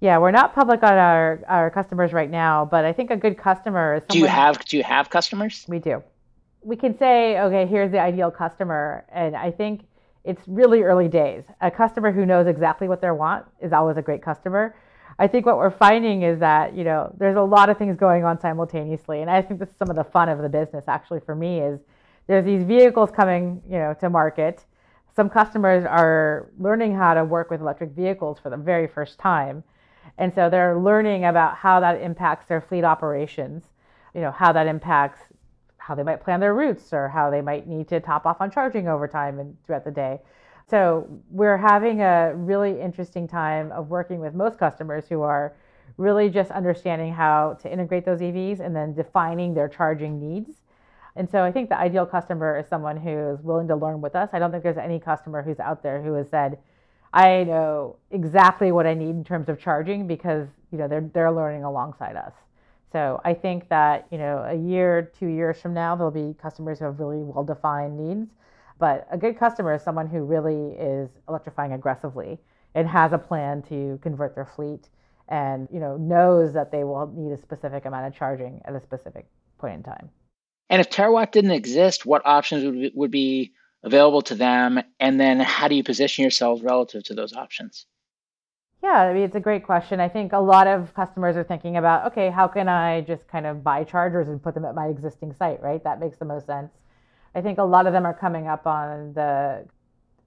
Yeah, 0.00 0.18
we're 0.18 0.30
not 0.30 0.54
public 0.54 0.82
on 0.82 0.92
our, 0.92 1.42
our 1.48 1.70
customers 1.70 2.12
right 2.12 2.30
now, 2.30 2.66
but 2.66 2.84
I 2.84 2.92
think 2.92 3.10
a 3.10 3.16
good 3.16 3.38
customer 3.38 3.96
is 3.96 4.02
Do 4.08 4.18
you 4.18 4.26
have 4.26 4.62
do 4.64 4.76
you 4.76 4.82
have 4.82 5.08
customers? 5.08 5.64
We 5.68 5.78
do. 5.78 6.02
We 6.62 6.76
can 6.76 6.98
say, 6.98 7.40
okay, 7.40 7.66
here's 7.66 7.90
the 7.92 8.00
ideal 8.00 8.30
customer. 8.30 9.06
And 9.10 9.34
I 9.34 9.50
think 9.50 9.82
it's 10.24 10.42
really 10.46 10.82
early 10.82 11.08
days. 11.08 11.44
A 11.60 11.70
customer 11.70 12.12
who 12.12 12.26
knows 12.26 12.46
exactly 12.46 12.88
what 12.88 13.00
they 13.00 13.10
want 13.10 13.46
is 13.60 13.72
always 13.72 13.96
a 13.96 14.02
great 14.02 14.22
customer. 14.22 14.74
I 15.18 15.26
think 15.26 15.46
what 15.46 15.56
we're 15.56 15.70
finding 15.70 16.22
is 16.22 16.38
that, 16.40 16.74
you 16.74 16.84
know, 16.84 17.14
there's 17.18 17.36
a 17.36 17.42
lot 17.42 17.70
of 17.70 17.78
things 17.78 17.96
going 17.96 18.24
on 18.24 18.38
simultaneously. 18.38 19.22
And 19.22 19.30
I 19.30 19.40
think 19.40 19.60
this 19.60 19.70
is 19.70 19.76
some 19.78 19.88
of 19.88 19.96
the 19.96 20.04
fun 20.04 20.28
of 20.28 20.38
the 20.42 20.48
business 20.48 20.84
actually 20.88 21.20
for 21.20 21.34
me 21.34 21.60
is 21.60 21.80
there's 22.26 22.44
these 22.44 22.64
vehicles 22.64 23.10
coming, 23.10 23.62
you 23.68 23.78
know, 23.78 23.94
to 24.00 24.10
market. 24.10 24.64
Some 25.14 25.30
customers 25.30 25.86
are 25.86 26.50
learning 26.58 26.94
how 26.94 27.14
to 27.14 27.24
work 27.24 27.50
with 27.50 27.60
electric 27.60 27.92
vehicles 27.92 28.38
for 28.38 28.50
the 28.50 28.56
very 28.58 28.86
first 28.86 29.18
time. 29.18 29.64
And 30.18 30.34
so 30.34 30.50
they're 30.50 30.78
learning 30.78 31.24
about 31.24 31.56
how 31.56 31.80
that 31.80 32.00
impacts 32.00 32.46
their 32.46 32.60
fleet 32.60 32.84
operations, 32.84 33.64
you 34.14 34.20
know, 34.20 34.30
how 34.30 34.52
that 34.52 34.66
impacts 34.66 35.20
how 35.78 35.94
they 35.94 36.02
might 36.02 36.22
plan 36.22 36.40
their 36.40 36.54
routes 36.54 36.92
or 36.92 37.08
how 37.08 37.30
they 37.30 37.40
might 37.40 37.66
need 37.66 37.88
to 37.88 38.00
top 38.00 38.26
off 38.26 38.40
on 38.40 38.50
charging 38.50 38.88
over 38.88 39.06
time 39.06 39.38
and 39.38 39.56
throughout 39.64 39.84
the 39.84 39.90
day. 39.90 40.20
So 40.68 41.06
we're 41.30 41.56
having 41.56 42.02
a 42.02 42.34
really 42.34 42.80
interesting 42.80 43.28
time 43.28 43.70
of 43.70 43.88
working 43.88 44.18
with 44.18 44.34
most 44.34 44.58
customers 44.58 45.04
who 45.08 45.22
are 45.22 45.54
really 45.96 46.28
just 46.28 46.50
understanding 46.50 47.12
how 47.12 47.56
to 47.62 47.72
integrate 47.72 48.04
those 48.04 48.20
EVs 48.20 48.58
and 48.58 48.74
then 48.74 48.92
defining 48.92 49.54
their 49.54 49.68
charging 49.68 50.18
needs. 50.18 50.62
And 51.14 51.30
so 51.30 51.44
I 51.44 51.52
think 51.52 51.68
the 51.68 51.78
ideal 51.78 52.04
customer 52.04 52.58
is 52.58 52.66
someone 52.66 52.96
who 52.96 53.30
is 53.30 53.40
willing 53.42 53.68
to 53.68 53.76
learn 53.76 54.00
with 54.00 54.16
us. 54.16 54.30
I 54.32 54.40
don't 54.40 54.50
think 54.50 54.64
there's 54.64 54.76
any 54.76 54.98
customer 54.98 55.40
who's 55.40 55.60
out 55.60 55.84
there 55.84 56.02
who 56.02 56.14
has 56.14 56.28
said, 56.28 56.58
I 57.12 57.44
know 57.44 57.96
exactly 58.10 58.72
what 58.72 58.86
I 58.86 58.94
need 58.94 59.10
in 59.10 59.24
terms 59.24 59.48
of 59.48 59.60
charging 59.60 60.06
because 60.06 60.48
you 60.72 60.78
know 60.78 60.88
they're 60.88 61.08
they're 61.14 61.32
learning 61.32 61.64
alongside 61.64 62.16
us. 62.16 62.32
So 62.92 63.20
I 63.24 63.32
think 63.32 63.68
that 63.68 64.06
you 64.10 64.18
know 64.18 64.44
a 64.46 64.54
year, 64.54 65.10
two 65.18 65.28
years 65.28 65.58
from 65.58 65.72
now, 65.72 65.96
there'll 65.96 66.10
be 66.10 66.34
customers 66.34 66.80
who 66.80 66.86
have 66.86 67.00
really 67.00 67.22
well-defined 67.22 67.96
needs. 67.96 68.28
But 68.78 69.06
a 69.10 69.16
good 69.16 69.38
customer 69.38 69.74
is 69.74 69.82
someone 69.82 70.08
who 70.08 70.24
really 70.24 70.76
is 70.78 71.10
electrifying 71.28 71.72
aggressively 71.72 72.38
and 72.74 72.86
has 72.86 73.12
a 73.12 73.18
plan 73.18 73.62
to 73.62 73.98
convert 74.02 74.34
their 74.34 74.44
fleet 74.44 74.88
and 75.28 75.66
you 75.72 75.80
know 75.80 75.96
knows 75.96 76.52
that 76.52 76.70
they 76.70 76.84
will 76.84 77.06
need 77.08 77.32
a 77.32 77.36
specific 77.36 77.84
amount 77.84 78.06
of 78.06 78.14
charging 78.14 78.60
at 78.64 78.74
a 78.74 78.80
specific 78.80 79.26
point 79.58 79.74
in 79.74 79.82
time. 79.82 80.10
And 80.68 80.80
if 80.80 80.90
Terawatt 80.90 81.32
didn't 81.32 81.52
exist, 81.52 82.06
what 82.06 82.22
options 82.24 82.64
would 82.64 82.92
would 82.94 83.10
be 83.10 83.52
available 83.82 84.22
to 84.22 84.34
them? 84.34 84.80
And 85.00 85.18
then 85.20 85.40
how 85.40 85.68
do 85.68 85.74
you 85.74 85.84
position 85.84 86.22
yourselves 86.22 86.62
relative 86.62 87.04
to 87.04 87.14
those 87.14 87.32
options? 87.32 87.86
Yeah, 88.82 89.02
I 89.02 89.14
mean, 89.14 89.22
it's 89.22 89.36
a 89.36 89.40
great 89.40 89.64
question. 89.64 90.00
I 90.00 90.08
think 90.08 90.32
a 90.32 90.38
lot 90.38 90.66
of 90.66 90.92
customers 90.94 91.36
are 91.36 91.44
thinking 91.44 91.76
about, 91.76 92.06
okay, 92.12 92.30
how 92.30 92.46
can 92.46 92.68
I 92.68 93.00
just 93.00 93.26
kind 93.26 93.46
of 93.46 93.64
buy 93.64 93.84
chargers 93.84 94.28
and 94.28 94.42
put 94.42 94.54
them 94.54 94.64
at 94.64 94.74
my 94.74 94.86
existing 94.86 95.32
site, 95.32 95.62
right? 95.62 95.82
That 95.82 95.98
makes 95.98 96.18
the 96.18 96.24
most 96.24 96.46
sense. 96.46 96.70
I 97.36 97.42
think 97.42 97.58
a 97.58 97.64
lot 97.64 97.86
of 97.86 97.92
them 97.92 98.06
are 98.06 98.14
coming 98.14 98.48
up 98.48 98.66
on 98.66 99.12
the 99.12 99.66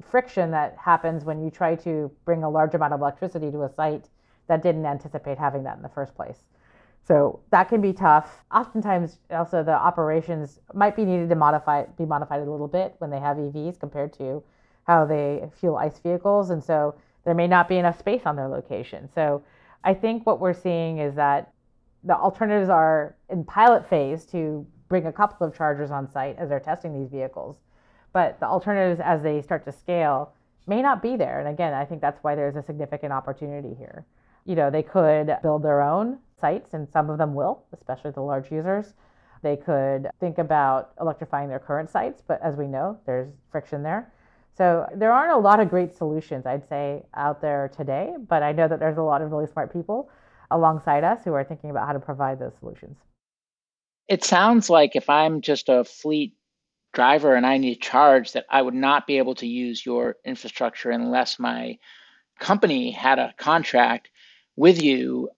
friction 0.04 0.52
that 0.52 0.78
happens 0.78 1.26
when 1.26 1.44
you 1.44 1.50
try 1.50 1.76
to 1.78 2.12
bring 2.24 2.44
a 2.44 2.50
large 2.50 2.76
amount 2.76 2.94
of 2.94 3.02
electricity 3.02 3.50
to 3.50 3.64
a 3.64 3.70
site 3.74 4.08
that 4.48 4.62
didn't 4.62 4.86
anticipate 4.86 5.40
having 5.40 5.64
that 5.64 5.76
in 5.76 5.82
the 5.82 5.90
first 5.90 6.14
place. 6.16 6.44
So 7.08 7.40
that 7.50 7.68
can 7.68 7.82
be 7.82 7.94
tough. 7.94 8.44
Oftentimes, 8.54 9.18
also 9.32 9.64
the 9.64 9.74
operations 9.74 10.60
might 10.76 10.96
be 10.96 11.04
needed 11.04 11.30
to 11.30 11.36
modify 11.36 11.86
be 11.98 12.06
modified 12.06 12.42
a 12.42 12.52
little 12.52 12.68
bit 12.68 12.94
when 13.00 13.10
they 13.10 13.20
have 13.20 13.38
EVs 13.38 13.80
compared 13.80 14.14
to 14.14 14.44
how 14.86 15.06
they 15.06 15.50
fuel 15.60 15.78
ICE 15.78 15.98
vehicles, 16.00 16.52
and 16.52 16.64
so 16.64 16.94
there 17.26 17.34
may 17.34 17.48
not 17.48 17.68
be 17.68 17.78
enough 17.78 17.98
space 17.98 18.22
on 18.26 18.36
their 18.36 18.48
location. 18.48 19.10
So 19.16 19.44
I 19.84 19.96
think 19.96 20.28
what 20.28 20.40
we're 20.40 20.54
seeing 20.54 21.00
is 21.00 21.16
that 21.16 21.54
the 22.04 22.16
alternatives 22.16 22.70
are 22.70 23.16
in 23.30 23.44
pilot 23.44 23.90
phase 23.90 24.26
to 24.28 24.66
bring 24.90 25.06
a 25.06 25.14
couple 25.14 25.48
of 25.48 25.56
chargers 25.56 25.92
on 25.92 26.12
site 26.12 26.36
as 26.38 26.50
they're 26.50 26.60
testing 26.60 27.00
these 27.00 27.10
vehicles, 27.10 27.56
but 28.12 28.40
the 28.40 28.48
alternatives 28.48 29.00
as 29.00 29.22
they 29.22 29.42
start 29.42 29.64
to 29.66 29.72
scale 29.72 30.34
may 30.68 30.82
not 30.82 31.02
be 31.02 31.16
there. 31.16 31.40
And 31.40 31.48
again, 31.48 31.74
I 31.74 31.86
think 31.86 32.02
that's 32.02 32.24
why 32.24 32.36
there's 32.36 32.56
a 32.56 32.64
significant 32.64 33.14
opportunity 33.14 33.76
here. 33.76 34.06
You 34.46 34.56
know, 34.56 34.70
they 34.70 34.84
could 34.84 35.38
build 35.44 35.64
their 35.64 35.82
own 35.82 36.18
sites, 36.40 36.74
and 36.74 36.90
some 36.90 37.10
of 37.10 37.18
them 37.18 37.34
will, 37.34 37.64
especially 37.72 38.12
the 38.12 38.22
large 38.22 38.52
users. 38.52 38.94
They 39.42 39.56
could 39.56 40.10
think 40.20 40.38
about 40.38 40.92
electrifying 41.00 41.50
their 41.50 41.60
current 41.60 41.90
sites, 41.90 42.22
but 42.26 42.42
as 42.42 42.56
we 42.56 42.68
know, 42.68 42.98
there's 43.06 43.30
friction 43.52 43.84
there. 43.84 44.12
So 44.58 44.88
there 44.94 45.14
aren't 45.14 45.32
a 45.32 45.38
lot 45.38 45.60
of 45.60 45.70
great 45.70 45.96
solutions, 45.96 46.46
I'd 46.46 46.68
say, 46.68 47.04
out 47.14 47.42
there 47.42 47.72
today, 47.76 48.16
but 48.28 48.44
I 48.44 48.52
know 48.52 48.68
that 48.68 48.80
there's 48.80 48.98
a 48.98 49.04
lot 49.04 49.22
of 49.22 49.32
really 49.32 49.48
smart 49.48 49.72
people 49.72 50.10
alongside 50.52 51.04
us 51.04 51.24
who 51.24 51.34
are 51.34 51.44
thinking 51.44 51.70
about 51.70 51.88
how 51.88 51.94
to 51.94 52.00
provide 52.00 52.40
those 52.40 52.56
solutions. 52.60 52.98
It 54.10 54.24
sounds 54.24 54.70
like 54.70 54.96
if 54.96 55.10
I'm 55.10 55.42
just 55.42 55.70
a 55.70 55.84
fleet 55.84 56.34
driver 56.94 57.36
and 57.36 57.46
I 57.46 57.58
need 57.58 57.76
to 57.76 57.80
charge, 57.80 58.34
that 58.34 58.46
I 58.50 58.62
would 58.62 58.74
not 58.74 59.08
be 59.08 59.20
able 59.20 59.36
to 59.36 59.48
use 59.48 59.86
your 59.86 60.16
infrastructure 60.26 60.90
unless 60.90 61.40
my 61.40 61.78
company 62.40 62.92
had 62.92 63.20
a 63.20 63.34
contract 63.38 64.10
with 64.56 64.82
you 64.82 65.30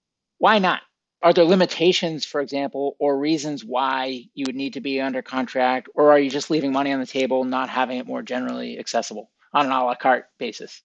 why 0.42 0.58
not? 0.58 0.82
Are 1.22 1.34
there 1.34 1.46
limitations, 1.46 2.26
for 2.26 2.42
example, 2.42 2.96
or 2.98 3.16
reasons 3.16 3.64
why 3.64 4.24
you 4.34 4.46
would 4.48 4.56
need 4.56 4.74
to 4.74 4.82
be 4.82 5.00
under 5.00 5.22
contract, 5.22 5.88
or 5.94 6.12
are 6.12 6.18
you 6.18 6.32
just 6.32 6.50
leaving 6.50 6.72
money 6.72 6.92
on 6.92 7.00
the 7.00 7.06
table, 7.06 7.44
not 7.44 7.70
having 7.70 8.00
it 8.00 8.08
more 8.08 8.24
generally 8.24 8.80
accessible 8.80 9.30
on 9.54 9.68
an 9.68 9.72
a 9.72 9.86
la 9.86 9.94
carte 9.94 10.26
basis? 10.40 10.82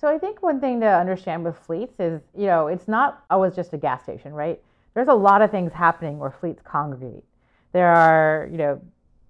So 0.00 0.08
I 0.08 0.16
think 0.16 0.42
one 0.42 0.58
thing 0.58 0.80
to 0.80 0.86
understand 0.86 1.44
with 1.44 1.58
fleets 1.58 2.00
is, 2.00 2.22
you 2.34 2.46
know, 2.46 2.68
it's 2.68 2.88
not 2.88 3.24
always 3.30 3.54
just 3.54 3.74
a 3.74 3.76
gas 3.76 4.02
station, 4.04 4.32
right? 4.32 4.58
There's 4.94 5.08
a 5.08 5.14
lot 5.14 5.42
of 5.42 5.50
things 5.50 5.72
happening 5.72 6.18
where 6.18 6.30
fleets 6.30 6.62
congregate. 6.64 7.24
There 7.72 7.88
are, 7.88 8.48
you 8.50 8.58
know, 8.58 8.80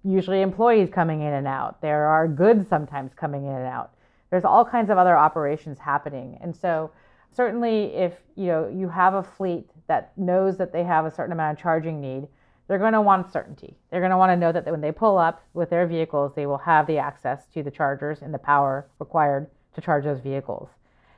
usually 0.03 0.41
employees 0.41 0.89
coming 0.89 1.21
in 1.21 1.33
and 1.33 1.47
out. 1.47 1.81
There 1.81 2.05
are 2.05 2.27
goods 2.27 2.67
sometimes 2.67 3.13
coming 3.13 3.45
in 3.45 3.53
and 3.53 3.67
out. 3.67 3.93
There's 4.29 4.43
all 4.43 4.65
kinds 4.65 4.89
of 4.89 4.97
other 4.97 5.15
operations 5.15 5.79
happening. 5.79 6.37
And 6.41 6.55
so 6.55 6.91
certainly 7.35 7.85
if 7.95 8.13
you 8.35 8.47
know 8.47 8.67
you 8.67 8.87
have 8.87 9.13
a 9.15 9.23
fleet 9.23 9.69
that 9.87 10.11
knows 10.17 10.57
that 10.57 10.71
they 10.71 10.83
have 10.83 11.05
a 11.05 11.11
certain 11.11 11.31
amount 11.31 11.57
of 11.57 11.61
charging 11.61 11.99
need 11.99 12.27
they're 12.67 12.79
going 12.79 12.93
to 12.93 13.01
want 13.01 13.31
certainty 13.31 13.75
they're 13.89 13.99
going 13.99 14.11
to 14.11 14.17
want 14.17 14.31
to 14.31 14.37
know 14.37 14.51
that 14.51 14.65
when 14.65 14.81
they 14.81 14.91
pull 14.91 15.17
up 15.17 15.43
with 15.53 15.69
their 15.69 15.87
vehicles 15.87 16.33
they 16.35 16.45
will 16.45 16.57
have 16.57 16.87
the 16.87 16.97
access 16.97 17.45
to 17.47 17.63
the 17.63 17.71
chargers 17.71 18.21
and 18.21 18.33
the 18.33 18.39
power 18.39 18.87
required 18.99 19.47
to 19.73 19.81
charge 19.81 20.03
those 20.03 20.19
vehicles 20.19 20.69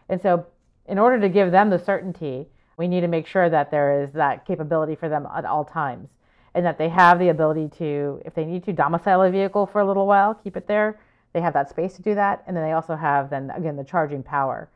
and 0.09 0.21
so 0.21 0.45
in 0.87 0.97
order 0.97 1.19
to 1.19 1.29
give 1.29 1.51
them 1.51 1.69
the 1.69 1.79
certainty 1.79 2.47
we 2.77 2.87
need 2.87 3.01
to 3.01 3.07
make 3.07 3.27
sure 3.27 3.49
that 3.49 3.71
there 3.71 4.03
is 4.03 4.11
that 4.13 4.45
capability 4.45 4.95
for 4.95 5.09
them 5.09 5.27
at 5.35 5.45
all 5.45 5.63
times 5.63 6.09
and 6.53 6.65
that 6.65 6.77
they 6.77 6.89
have 6.89 7.19
the 7.19 7.29
ability 7.29 7.69
to 7.77 8.21
if 8.25 8.33
they 8.33 8.45
need 8.45 8.63
to 8.63 8.73
domicile 8.73 9.21
a 9.21 9.29
vehicle 9.29 9.65
for 9.65 9.81
a 9.81 9.85
little 9.85 10.07
while 10.07 10.33
keep 10.33 10.57
it 10.57 10.67
there. 10.67 10.99
They 11.33 11.41
have 11.41 11.53
that 11.53 11.69
space 11.69 11.95
to 11.97 12.01
do 12.01 12.15
that. 12.15 12.43
And 12.47 12.55
then 12.55 12.63
they 12.63 12.71
also 12.71 12.95
have 12.95 13.29
then 13.29 13.51
again 13.51 13.75
the 13.75 13.83
charging 13.83 14.23
power. 14.23 14.69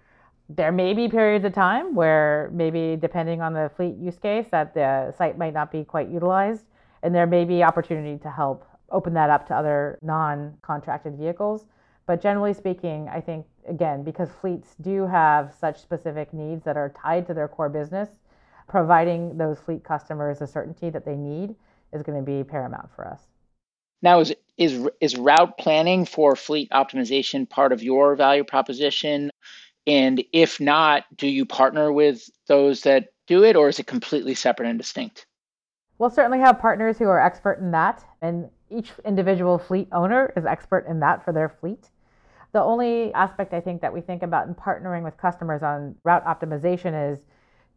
There 0.50 0.72
may 0.72 0.94
be 0.94 1.08
periods 1.08 1.46
of 1.46 1.54
time 1.54 1.96
where 1.96 2.50
maybe 2.54 2.98
depending 3.00 3.42
on 3.42 3.54
the 3.54 3.72
fleet 3.76 3.96
use 3.98 4.18
case 4.18 4.48
that 4.52 4.74
the 4.74 5.14
site 5.18 5.38
might 5.38 5.54
not 5.54 5.72
be 5.72 5.84
quite 5.86 6.10
utilized. 6.10 6.66
And 7.02 7.16
there 7.16 7.28
may 7.28 7.46
be 7.46 7.64
opportunity 7.64 8.18
to 8.18 8.30
help 8.30 8.66
open 8.92 9.14
that 9.14 9.30
up 9.30 9.48
to 9.48 9.56
other 9.56 9.98
non-contracted 10.02 11.16
vehicles. 11.16 11.66
But 12.06 12.22
generally 12.22 12.54
speaking 12.54 13.08
i 13.08 13.22
think 13.22 13.46
again 13.68 14.04
because 14.04 14.30
fleets 14.42 14.76
do 14.82 15.06
have 15.06 15.54
such 15.60 15.80
specific 15.82 16.34
needs 16.34 16.64
that 16.64 16.78
are 16.78 16.90
tied 16.90 17.26
to 17.28 17.34
their 17.34 17.48
core 17.48 17.70
business 17.70 18.10
providing 18.68 19.38
those 19.38 19.60
fleet 19.60 19.84
customers 19.84 20.40
the 20.40 20.48
certainty 20.48 20.90
that 20.90 21.06
they 21.06 21.16
need 21.16 21.56
is 21.94 22.04
going 22.04 22.18
to 22.18 22.26
be 22.26 22.44
paramount 22.44 22.90
for 22.96 23.08
us 23.08 23.22
now 24.02 24.20
is 24.20 24.34
is 24.58 24.88
is 25.00 25.16
route 25.16 25.58
planning 25.58 26.06
for 26.06 26.36
fleet 26.36 26.70
optimization 26.72 27.50
part 27.50 27.72
of 27.72 27.82
your 27.82 28.16
value 28.16 28.44
proposition 28.44 29.32
and 29.90 30.24
if 30.34 30.60
not, 30.60 31.06
do 31.18 31.28
you 31.28 31.48
partner 31.48 31.92
with 31.92 32.30
those 32.48 32.82
that 32.82 33.10
do 33.26 33.44
it, 33.44 33.56
or 33.56 33.70
is 33.70 33.80
it 33.80 33.88
completely 33.88 34.36
separate 34.36 34.70
and 34.70 34.78
distinct? 34.78 35.26
We'll 35.98 36.12
certainly 36.12 36.40
have 36.40 36.60
partners 36.60 37.00
who 37.00 37.06
are 37.06 37.20
expert 37.20 37.60
in 37.60 37.72
that, 37.72 38.06
and 38.22 38.50
each 38.70 38.92
individual 39.04 39.58
fleet 39.58 39.88
owner 39.92 40.32
is 40.38 40.46
expert 40.46 40.86
in 40.88 41.00
that 41.00 41.26
for 41.26 41.34
their 41.34 41.50
fleet. 41.50 41.90
The 42.52 42.62
only 42.62 43.14
aspect 43.14 43.54
I 43.54 43.62
think 43.62 43.82
that 43.82 43.94
we 43.94 44.02
think 44.02 44.24
about 44.24 44.48
in 44.48 44.56
partnering 44.56 45.04
with 45.04 45.18
customers 45.18 45.62
on 45.62 45.96
route 46.04 46.26
optimization 46.26 47.14
is 47.14 47.20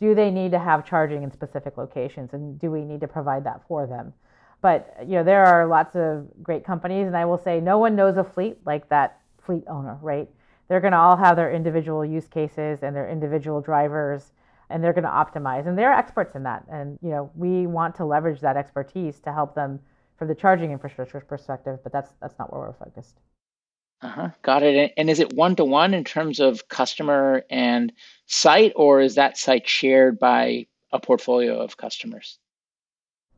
do 0.00 0.14
they 0.14 0.30
need 0.30 0.50
to 0.52 0.58
have 0.58 0.84
charging 0.84 1.22
in 1.22 1.30
specific 1.30 1.76
locations 1.76 2.32
and 2.32 2.58
do 2.58 2.70
we 2.70 2.84
need 2.84 3.00
to 3.00 3.08
provide 3.08 3.44
that 3.44 3.60
for 3.68 3.86
them? 3.86 4.12
But 4.60 4.96
you 5.00 5.14
know, 5.14 5.24
there 5.24 5.44
are 5.44 5.66
lots 5.66 5.94
of 5.96 6.26
great 6.42 6.64
companies 6.64 7.06
and 7.06 7.16
I 7.16 7.24
will 7.24 7.38
say 7.38 7.60
no 7.60 7.78
one 7.78 7.94
knows 7.94 8.16
a 8.16 8.24
fleet 8.24 8.58
like 8.64 8.88
that 8.88 9.20
fleet 9.38 9.64
owner, 9.68 9.98
right? 10.00 10.28
they're 10.72 10.80
going 10.80 10.92
to 10.92 10.98
all 10.98 11.18
have 11.18 11.36
their 11.36 11.52
individual 11.52 12.02
use 12.02 12.26
cases 12.26 12.82
and 12.82 12.96
their 12.96 13.06
individual 13.06 13.60
drivers 13.60 14.32
and 14.70 14.82
they're 14.82 14.94
going 14.94 15.04
to 15.04 15.10
optimize 15.10 15.66
and 15.66 15.76
they're 15.76 15.92
experts 15.92 16.34
in 16.34 16.42
that 16.44 16.64
and 16.70 16.98
you 17.02 17.10
know 17.10 17.30
we 17.34 17.66
want 17.66 17.94
to 17.94 18.06
leverage 18.06 18.40
that 18.40 18.56
expertise 18.56 19.20
to 19.20 19.30
help 19.30 19.54
them 19.54 19.78
from 20.16 20.28
the 20.28 20.34
charging 20.34 20.72
infrastructure 20.72 21.20
perspective 21.20 21.78
but 21.82 21.92
that's 21.92 22.12
that's 22.22 22.38
not 22.38 22.50
where 22.50 22.62
we're 22.62 22.72
focused 22.72 23.20
uh-huh. 24.02 24.30
Got 24.42 24.64
it. 24.64 24.92
And 24.96 25.08
is 25.08 25.20
it 25.20 25.32
one 25.32 25.54
to 25.56 25.64
one 25.64 25.94
in 25.94 26.02
terms 26.02 26.40
of 26.40 26.68
customer 26.68 27.44
and 27.48 27.92
site, 28.26 28.72
or 28.74 29.00
is 29.00 29.14
that 29.14 29.38
site 29.38 29.68
shared 29.68 30.18
by 30.18 30.66
a 30.92 30.98
portfolio 30.98 31.60
of 31.60 31.76
customers? 31.76 32.38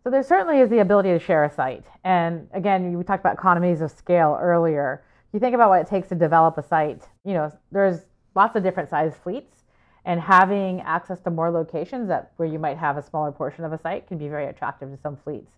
So 0.03 0.11
there 0.11 0.23
certainly 0.23 0.61
is 0.61 0.71
the 0.71 0.81
ability 0.81 1.11
to 1.11 1.19
share 1.19 1.45
a 1.45 1.51
site. 1.51 1.85
And 2.03 2.49
again, 2.53 2.97
we 2.97 3.05
talked 3.05 3.21
about 3.21 3.35
economies 3.35 3.81
of 3.81 3.91
scale 3.91 4.39
earlier. 4.41 5.03
You 5.33 5.41
think 5.41 5.55
about 5.55 5.69
what 5.69 5.81
it 5.81 5.87
takes 5.87 6.09
to 6.09 6.15
develop 6.15 6.59
a 6.59 6.63
site, 6.63 7.03
you 7.25 7.35
know, 7.35 7.51
there's 7.73 8.01
lots 8.35 8.57
of 8.57 8.63
different 8.63 8.89
size 8.91 9.15
fleets 9.23 9.65
and 10.05 10.21
having 10.21 10.81
access 10.83 11.21
to 11.21 11.31
more 11.31 11.51
locations 11.51 12.09
that 12.09 12.33
where 12.37 12.49
you 12.49 12.59
might 12.59 12.77
have 12.77 12.97
a 12.97 13.03
smaller 13.03 13.33
portion 13.33 13.65
of 13.65 13.73
a 13.73 13.79
site 13.79 14.07
can 14.07 14.19
be 14.19 14.29
very 14.29 14.47
attractive 14.47 14.91
to 14.91 14.99
some 14.99 15.17
fleets. 15.17 15.53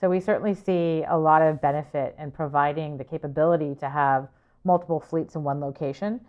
So 0.00 0.08
we 0.08 0.20
certainly 0.20 0.54
see 0.54 1.04
a 1.08 1.18
lot 1.18 1.42
of 1.42 1.60
benefit 1.60 2.14
in 2.20 2.30
providing 2.30 2.96
the 2.96 3.04
capability 3.04 3.74
to 3.80 3.88
have 3.88 4.28
multiple 4.64 5.00
fleets 5.00 5.34
in 5.34 5.42
one 5.42 5.60
location. 5.60 6.20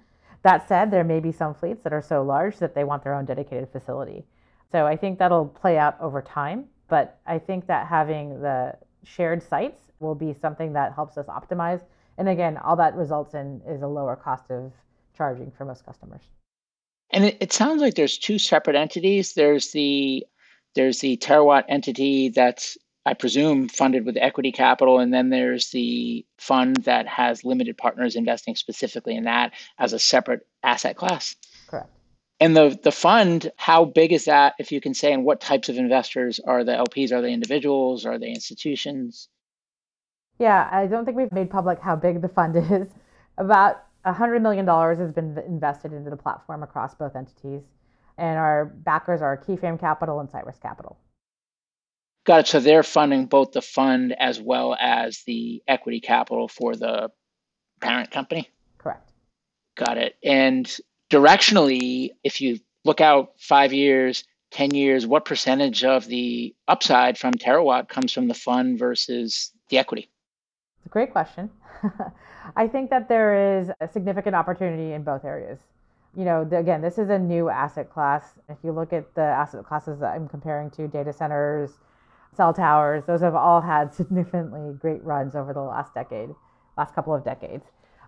That 0.44 0.68
said, 0.68 0.92
there 0.92 1.04
may 1.04 1.20
be 1.20 1.32
some 1.32 1.54
fleets 1.54 1.84
that 1.84 1.94
are 1.94 2.02
so 2.02 2.24
large 2.24 2.58
that 2.58 2.74
they 2.74 2.84
want 2.84 3.04
their 3.04 3.14
own 3.14 3.26
dedicated 3.26 3.70
facility. 3.70 4.26
So 4.72 4.86
I 4.86 4.96
think 4.96 5.20
that'll 5.20 5.48
play 5.48 5.78
out 5.78 6.00
over 6.00 6.22
time, 6.22 6.66
but 6.88 7.20
I 7.26 7.40
think 7.40 7.68
that 7.68 7.88
having 7.88 8.42
the 8.42 8.76
shared 9.04 9.42
sites 9.44 9.82
will 10.00 10.16
be 10.16 10.34
something 10.34 10.74
that 10.74 10.94
helps 10.94 11.18
us 11.18 11.26
optimize. 11.26 11.82
And 12.18 12.30
again, 12.30 12.58
all 12.58 12.76
that 12.78 12.96
results 12.96 13.34
in 13.34 13.62
is 13.68 13.82
a 13.82 13.88
lower 13.88 14.16
cost 14.16 14.52
of 14.52 14.72
charging 15.16 15.52
for 15.52 15.66
most 15.66 15.86
customers. 15.86 16.22
And 17.12 17.26
it, 17.26 17.38
it 17.40 17.54
sounds 17.54 17.82
like 17.82 17.96
there's 17.96 18.18
two 18.18 18.38
separate 18.38 18.76
entities. 18.76 19.34
There's 19.34 19.72
the 19.72 20.26
there's 20.76 21.00
the 21.00 21.18
terawatt 21.18 21.64
entity 21.68 22.30
that's 22.30 22.78
I 23.06 23.14
presume 23.14 23.70
funded 23.70 24.06
with 24.06 24.18
equity 24.18 24.52
capital, 24.52 25.00
and 25.00 25.14
then 25.14 25.30
there's 25.30 25.70
the 25.72 26.26
fund 26.38 26.76
that 26.84 27.08
has 27.08 27.46
limited 27.46 27.78
partners 27.78 28.16
investing 28.16 28.56
specifically 28.56 29.16
in 29.16 29.24
that 29.24 29.54
as 29.78 29.94
a 29.94 30.00
separate 30.00 30.46
asset 30.64 30.96
class. 30.96 31.36
Correct. 31.68 31.90
And 32.40 32.56
the 32.56 32.78
the 32.82 32.92
fund, 32.92 33.52
how 33.56 33.86
big 33.86 34.12
is 34.12 34.26
that, 34.26 34.56
if 34.60 34.72
you 34.72 34.82
can 34.82 34.94
say, 34.94 35.14
and 35.14 35.26
what 35.26 35.42
types 35.42 35.70
of 35.70 35.78
investors 35.78 36.40
are 36.40 36.64
the 36.64 36.74
LPs? 36.74 37.12
Are 37.12 37.22
they 37.22 37.34
individuals? 37.34 38.06
Are 38.06 38.20
they 38.20 38.30
institutions? 38.30 39.30
Yeah, 40.38 40.70
I 40.72 40.88
don't 40.88 41.04
think 41.04 41.18
we've 41.18 41.32
made 41.32 41.50
public 41.50 41.80
how 41.80 41.96
big 41.96 42.22
the 42.22 42.30
fund 42.30 42.56
is. 42.72 42.88
About 43.38 43.84
$100 44.06 44.42
million 44.42 44.66
has 44.66 45.12
been 45.12 45.38
invested 45.46 45.94
into 45.94 46.10
the 46.10 46.18
platform 46.18 46.64
across 46.64 46.96
both 46.96 47.16
entities, 47.16 47.64
and 48.18 48.38
our 48.38 48.66
backers 48.66 49.22
are 49.22 49.38
Keyframe 49.38 49.80
Capital 49.80 50.20
and 50.20 50.30
Cyrus 50.30 50.58
Capital. 50.62 50.98
Got 52.30 52.42
it. 52.42 52.48
So 52.48 52.60
they're 52.60 52.84
funding 52.84 53.26
both 53.26 53.54
the 53.54 53.62
fund 53.64 54.16
as 54.20 54.40
well 54.40 54.78
as 54.80 55.24
the 55.26 55.64
equity 55.68 56.00
capital 56.00 56.48
for 56.48 56.76
the 56.76 57.10
parent 57.82 58.12
company? 58.12 58.48
Correct. 58.78 59.10
Got 59.76 59.98
it. 59.98 60.16
And 60.24 60.72
directionally, 61.10 62.12
if 62.24 62.40
you 62.40 62.60
look 62.86 63.02
out 63.02 63.32
five 63.40 63.74
years, 63.74 64.26
10 64.52 64.76
years, 64.76 65.08
what 65.08 65.26
percentage 65.26 65.84
of 65.84 66.06
the 66.06 66.54
upside 66.68 67.18
from 67.18 67.34
Terawatt 67.34 67.90
comes 67.90 68.14
from 68.14 68.28
the 68.28 68.36
fund 68.36 68.78
versus 68.78 69.52
the 69.70 69.80
equity? 69.80 70.08
It's 70.78 70.86
a 70.86 70.90
great 70.90 71.12
question. 71.12 71.50
I 72.56 72.68
think 72.68 72.92
that 72.92 73.10
there 73.10 73.58
is 73.60 73.72
a 73.82 73.88
significant 73.88 74.36
opportunity 74.36 74.94
in 74.94 75.02
both 75.02 75.26
areas. 75.26 75.58
You 76.16 76.26
know, 76.26 76.46
the, 76.46 76.58
again, 76.58 76.84
this 76.84 77.00
is 77.00 77.10
a 77.10 77.18
new 77.18 77.50
asset 77.50 77.90
class. 77.90 78.34
If 78.50 78.60
you 78.64 78.72
look 78.72 78.94
at 78.94 79.16
the 79.16 79.22
asset 79.22 79.66
classes 79.66 80.00
that 80.02 80.14
I'm 80.14 80.28
comparing 80.28 80.70
to 80.72 80.88
data 80.88 81.12
centers, 81.12 81.72
cell 82.36 82.54
towers, 82.54 83.04
those 83.06 83.22
have 83.22 83.36
all 83.36 83.62
had 83.62 83.94
significantly 84.00 84.74
great 84.80 85.04
runs 85.04 85.36
over 85.36 85.54
the 85.54 85.62
last 85.62 85.94
decade, 85.94 86.30
last 86.78 86.94
couple 86.96 87.14
of 87.14 87.24
decades. 87.24 87.66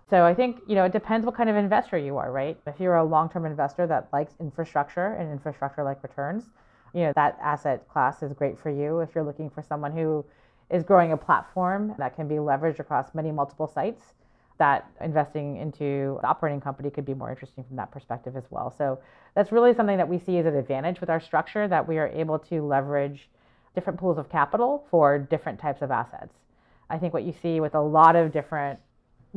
So 0.08 0.24
I 0.24 0.34
think, 0.34 0.60
you 0.66 0.74
know, 0.74 0.84
it 0.84 0.92
depends 0.92 1.24
what 1.24 1.34
kind 1.34 1.48
of 1.48 1.56
investor 1.56 1.96
you 1.96 2.18
are, 2.18 2.30
right? 2.30 2.58
If 2.66 2.80
you're 2.80 2.96
a 2.96 3.04
long-term 3.04 3.46
investor 3.46 3.86
that 3.86 4.08
likes 4.12 4.34
infrastructure 4.40 5.14
and 5.14 5.30
infrastructure 5.30 5.84
like 5.84 6.02
returns, 6.02 6.50
you 6.92 7.02
know, 7.02 7.12
that 7.14 7.38
asset 7.40 7.88
class 7.88 8.22
is 8.22 8.32
great 8.32 8.58
for 8.58 8.70
you. 8.70 9.00
If 9.00 9.14
you're 9.14 9.24
looking 9.24 9.48
for 9.48 9.62
someone 9.62 9.92
who 9.92 10.24
is 10.70 10.82
growing 10.82 11.12
a 11.12 11.16
platform 11.16 11.94
that 11.98 12.14
can 12.14 12.28
be 12.28 12.34
leveraged 12.34 12.78
across 12.78 13.14
many 13.14 13.30
multiple 13.30 13.66
sites, 13.66 14.12
that 14.58 14.90
investing 15.00 15.56
into 15.56 16.18
the 16.20 16.28
operating 16.28 16.60
company 16.60 16.90
could 16.90 17.04
be 17.04 17.14
more 17.14 17.30
interesting 17.30 17.64
from 17.64 17.76
that 17.76 17.90
perspective 17.90 18.36
as 18.36 18.44
well. 18.50 18.70
So 18.70 18.98
that's 19.34 19.50
really 19.50 19.74
something 19.74 19.96
that 19.96 20.08
we 20.08 20.18
see 20.18 20.38
as 20.38 20.46
an 20.46 20.54
advantage 20.54 21.00
with 21.00 21.10
our 21.10 21.20
structure 21.20 21.66
that 21.68 21.88
we 21.88 21.98
are 21.98 22.08
able 22.08 22.38
to 22.38 22.62
leverage 22.62 23.28
different 23.74 23.98
pools 23.98 24.18
of 24.18 24.28
capital 24.28 24.86
for 24.90 25.18
different 25.18 25.58
types 25.58 25.82
of 25.82 25.90
assets. 25.90 26.34
I 26.90 26.98
think 26.98 27.14
what 27.14 27.24
you 27.24 27.32
see 27.32 27.60
with 27.60 27.74
a 27.74 27.80
lot 27.80 28.16
of 28.16 28.32
different 28.32 28.78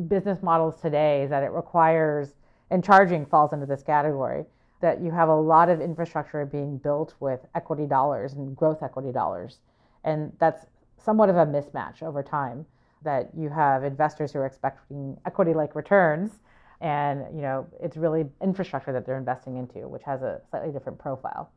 business 0.08 0.44
models 0.44 0.82
today 0.82 1.24
is 1.24 1.30
that 1.30 1.44
it 1.44 1.52
requires, 1.52 2.34
and 2.70 2.84
charging 2.84 3.26
falls 3.26 3.54
into 3.54 3.66
this 3.66 3.84
category, 3.84 4.46
that 4.82 5.02
you 5.02 5.12
have 5.12 5.30
a 5.30 5.36
lot 5.36 5.70
of 5.70 5.80
infrastructure 5.80 6.46
being 6.46 6.78
built 6.78 7.16
with 7.20 7.40
equity 7.56 7.86
dollars 7.86 8.34
and 8.34 8.56
growth 8.56 8.84
equity 8.84 9.12
dollars. 9.12 9.60
And 10.04 10.34
that's 10.40 10.66
somewhat 10.98 11.30
of 11.30 11.38
a 11.38 11.46
mismatch 11.46 12.04
over 12.04 12.22
time 12.22 12.66
that 13.04 13.30
you 13.38 13.50
have 13.50 13.84
investors 13.84 14.34
who 14.34 14.40
are 14.40 14.46
expecting 14.46 15.18
equity 15.26 15.54
like 15.54 15.76
returns 15.76 16.40
and 16.82 17.24
you 17.34 17.42
know 17.42 17.66
it's 17.80 17.96
really 17.96 18.26
infrastructure 18.42 18.92
that 18.92 19.06
they're 19.06 19.18
investing 19.18 19.56
into 19.56 19.88
which 19.88 20.04
has 20.04 20.22
a 20.22 20.42
slightly 20.50 20.72
different 20.72 21.00
profile 21.00 21.50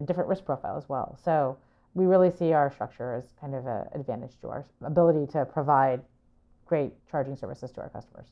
a 0.00 0.04
different 0.04 0.28
risk 0.28 0.44
profile 0.44 0.76
as 0.76 0.88
well 0.88 1.18
so 1.24 1.56
we 1.96 2.04
really 2.04 2.30
see 2.30 2.52
our 2.52 2.70
structure 2.70 3.14
as 3.14 3.24
kind 3.40 3.54
of 3.54 3.66
an 3.66 3.86
advantage 3.94 4.38
to 4.42 4.48
our 4.48 4.66
ability 4.84 5.32
to 5.32 5.46
provide 5.46 6.02
great 6.66 6.92
charging 7.10 7.34
services 7.34 7.70
to 7.70 7.80
our 7.80 7.88
customers. 7.88 8.26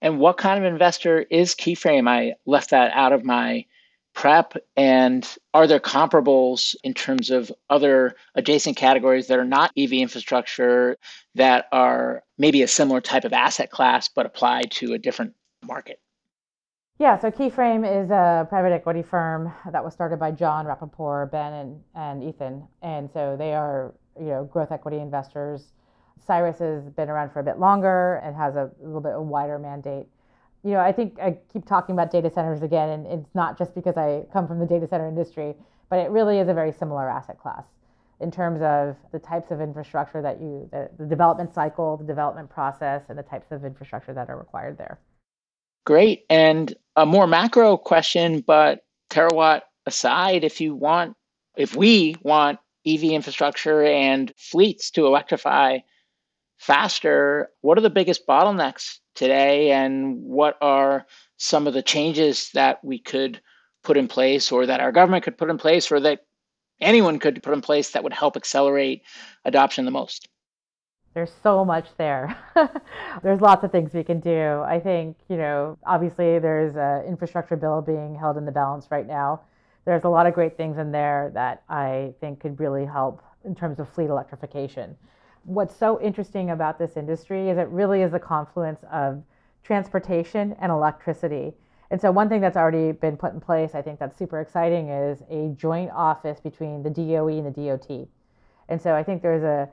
And 0.00 0.20
what 0.20 0.38
kind 0.38 0.64
of 0.64 0.72
investor 0.72 1.26
is 1.28 1.54
Keyframe? 1.54 2.08
I 2.08 2.34
left 2.46 2.70
that 2.70 2.92
out 2.94 3.12
of 3.12 3.24
my 3.24 3.66
prep. 4.14 4.54
And 4.76 5.28
are 5.52 5.66
there 5.66 5.80
comparables 5.80 6.76
in 6.84 6.94
terms 6.94 7.30
of 7.30 7.50
other 7.70 8.14
adjacent 8.36 8.76
categories 8.76 9.26
that 9.26 9.38
are 9.38 9.44
not 9.44 9.72
EV 9.76 9.94
infrastructure 9.94 10.96
that 11.34 11.66
are 11.72 12.22
maybe 12.38 12.62
a 12.62 12.68
similar 12.68 13.00
type 13.00 13.24
of 13.24 13.32
asset 13.32 13.70
class 13.70 14.08
but 14.08 14.26
applied 14.26 14.70
to 14.72 14.92
a 14.92 14.98
different 14.98 15.34
market? 15.66 15.98
Yeah, 17.02 17.18
so 17.18 17.32
Keyframe 17.32 17.82
is 17.82 18.12
a 18.12 18.46
private 18.48 18.70
equity 18.70 19.02
firm 19.02 19.52
that 19.72 19.82
was 19.82 19.92
started 19.92 20.20
by 20.20 20.30
John 20.30 20.66
Rappaport, 20.66 21.32
Ben, 21.32 21.52
and, 21.52 21.80
and 21.96 22.22
Ethan. 22.22 22.62
And 22.80 23.10
so 23.10 23.34
they 23.36 23.54
are, 23.54 23.92
you 24.16 24.26
know, 24.26 24.44
growth 24.44 24.70
equity 24.70 24.98
investors. 24.98 25.72
Cyrus 26.24 26.60
has 26.60 26.88
been 26.90 27.10
around 27.10 27.32
for 27.32 27.40
a 27.40 27.42
bit 27.42 27.58
longer 27.58 28.20
and 28.22 28.36
has 28.36 28.54
a, 28.54 28.70
little 28.80 29.00
bit 29.00 29.14
of 29.14 29.26
wider 29.26 29.58
mandate. 29.58 30.06
You 30.62 30.74
know, 30.74 30.78
I 30.78 30.92
think 30.92 31.18
I 31.20 31.38
keep 31.52 31.66
talking 31.66 31.96
about 31.96 32.12
data 32.12 32.30
centers 32.30 32.62
again, 32.62 32.90
and 32.90 33.06
it's 33.08 33.34
not 33.34 33.58
just 33.58 33.74
because 33.74 33.96
I 33.96 34.22
come 34.32 34.46
from 34.46 34.60
the 34.60 34.66
data 34.66 34.86
center 34.86 35.08
industry, 35.08 35.56
but 35.90 35.98
it 35.98 36.08
really 36.10 36.38
is 36.38 36.46
a 36.46 36.54
very 36.54 36.70
similar 36.70 37.10
asset 37.10 37.36
class 37.36 37.64
in 38.20 38.30
terms 38.30 38.62
of 38.62 38.94
the 39.10 39.18
types 39.18 39.50
of 39.50 39.60
infrastructure 39.60 40.22
that 40.22 40.40
you, 40.40 40.68
the, 40.70 40.88
the 41.00 41.06
development 41.06 41.52
cycle, 41.52 41.96
the 41.96 42.04
development 42.04 42.48
process, 42.48 43.02
and 43.08 43.18
the 43.18 43.24
types 43.24 43.50
of 43.50 43.64
infrastructure 43.64 44.14
that 44.14 44.30
are 44.30 44.38
required 44.38 44.78
there. 44.78 45.00
Great. 45.84 46.24
And 46.30 46.72
a 46.96 47.06
more 47.06 47.26
macro 47.26 47.76
question, 47.76 48.40
but 48.40 48.80
terawatt 49.10 49.62
aside, 49.86 50.44
if 50.44 50.60
you 50.60 50.74
want, 50.74 51.14
if 51.56 51.76
we 51.76 52.16
want 52.22 52.58
EV 52.86 53.04
infrastructure 53.04 53.82
and 53.82 54.32
fleets 54.36 54.90
to 54.92 55.06
electrify 55.06 55.78
faster, 56.58 57.48
what 57.60 57.78
are 57.78 57.82
the 57.82 57.90
biggest 57.90 58.26
bottlenecks 58.26 58.98
today? 59.14 59.70
And 59.72 60.22
what 60.22 60.56
are 60.60 61.06
some 61.36 61.66
of 61.66 61.74
the 61.74 61.82
changes 61.82 62.50
that 62.54 62.84
we 62.84 62.98
could 62.98 63.40
put 63.82 63.96
in 63.96 64.08
place 64.08 64.52
or 64.52 64.66
that 64.66 64.80
our 64.80 64.92
government 64.92 65.24
could 65.24 65.38
put 65.38 65.50
in 65.50 65.58
place 65.58 65.90
or 65.90 66.00
that 66.00 66.20
anyone 66.80 67.18
could 67.18 67.42
put 67.42 67.52
in 67.52 67.62
place 67.62 67.90
that 67.90 68.04
would 68.04 68.12
help 68.12 68.36
accelerate 68.36 69.02
adoption 69.44 69.84
the 69.84 69.90
most? 69.90 70.28
There's 71.14 71.32
so 71.42 71.64
much 71.64 71.88
there. 71.98 72.36
there's 73.22 73.40
lots 73.40 73.64
of 73.64 73.70
things 73.70 73.92
we 73.92 74.02
can 74.02 74.20
do. 74.20 74.62
I 74.62 74.80
think, 74.80 75.16
you 75.28 75.36
know, 75.36 75.78
obviously 75.84 76.38
there's 76.38 76.74
an 76.76 77.06
infrastructure 77.06 77.56
bill 77.56 77.82
being 77.82 78.14
held 78.14 78.38
in 78.38 78.46
the 78.46 78.52
balance 78.52 78.90
right 78.90 79.06
now. 79.06 79.42
There's 79.84 80.04
a 80.04 80.08
lot 80.08 80.26
of 80.26 80.32
great 80.32 80.56
things 80.56 80.78
in 80.78 80.90
there 80.90 81.30
that 81.34 81.64
I 81.68 82.14
think 82.20 82.40
could 82.40 82.58
really 82.58 82.86
help 82.86 83.22
in 83.44 83.54
terms 83.54 83.78
of 83.78 83.88
fleet 83.88 84.08
electrification. 84.08 84.96
What's 85.44 85.76
so 85.76 86.00
interesting 86.00 86.50
about 86.50 86.78
this 86.78 86.96
industry 86.96 87.50
is 87.50 87.58
it 87.58 87.68
really 87.68 88.02
is 88.02 88.14
a 88.14 88.18
confluence 88.18 88.80
of 88.90 89.22
transportation 89.64 90.56
and 90.60 90.70
electricity. 90.72 91.52
And 91.90 92.00
so, 92.00 92.10
one 92.10 92.28
thing 92.28 92.40
that's 92.40 92.56
already 92.56 92.92
been 92.92 93.16
put 93.16 93.34
in 93.34 93.40
place, 93.40 93.74
I 93.74 93.82
think 93.82 93.98
that's 93.98 94.16
super 94.16 94.40
exciting, 94.40 94.88
is 94.88 95.22
a 95.28 95.48
joint 95.58 95.90
office 95.90 96.40
between 96.40 96.82
the 96.82 96.88
DOE 96.88 97.28
and 97.28 97.46
the 97.46 97.50
DOT. 97.50 98.08
And 98.68 98.80
so, 98.80 98.94
I 98.94 99.02
think 99.02 99.20
there's 99.20 99.42
a 99.42 99.68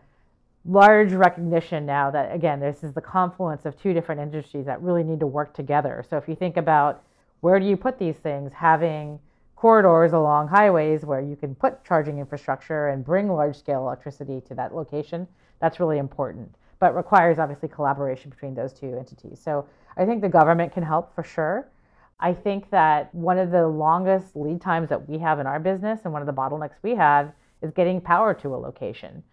large 0.65 1.13
recognition 1.13 1.85
now 1.85 2.11
that, 2.11 2.33
again, 2.33 2.59
this 2.59 2.83
is 2.83 2.93
the 2.93 3.01
confluence 3.01 3.65
of 3.65 3.79
two 3.81 3.93
different 3.93 4.21
industries 4.21 4.65
that 4.65 4.81
really 4.81 5.03
need 5.03 5.19
to 5.19 5.27
work 5.27 5.53
together. 5.53 6.03
So 6.09 6.17
if 6.17 6.27
you 6.27 6.35
think 6.35 6.57
about 6.57 7.03
where 7.41 7.59
do 7.59 7.65
you 7.65 7.77
put 7.77 7.97
these 7.97 8.17
things, 8.17 8.51
having 8.53 9.19
corridors 9.55 10.13
along 10.13 10.47
highways 10.47 11.05
where 11.05 11.21
you 11.21 11.35
can 11.35 11.55
put 11.55 11.83
charging 11.83 12.19
infrastructure 12.19 12.89
and 12.89 13.03
bring 13.03 13.27
large 13.27 13.57
scale 13.57 13.81
electricity 13.81 14.41
to 14.47 14.55
that 14.55 14.75
location, 14.75 15.27
that's 15.59 15.79
really 15.79 15.97
important. 15.97 16.53
But 16.79 16.95
requires 16.95 17.39
obviously 17.39 17.67
collaboration 17.69 18.29
between 18.29 18.55
those 18.55 18.71
two 18.71 18.95
entities. 18.97 19.39
So 19.43 19.65
I 19.97 20.05
think 20.05 20.21
the 20.21 20.29
government 20.29 20.73
can 20.73 20.83
help 20.83 21.13
for 21.13 21.23
sure. 21.23 21.67
I 22.21 22.33
think 22.33 22.69
that 22.69 23.13
one 23.15 23.37
of 23.37 23.51
the 23.51 23.67
longest 23.67 24.35
lead 24.35 24.61
times 24.61 24.89
that 24.89 25.09
we 25.09 25.17
have 25.19 25.39
in 25.39 25.47
our 25.47 25.59
business 25.59 26.01
and 26.03 26.13
one 26.13 26.21
of 26.21 26.25
the 26.25 26.33
bottlenecks 26.33 26.75
we 26.81 26.95
have 26.95 27.31
is 27.61 27.71
getting 27.71 27.99
power 28.01 28.33
to 28.35 28.55
a 28.55 28.57
location. 28.57 29.23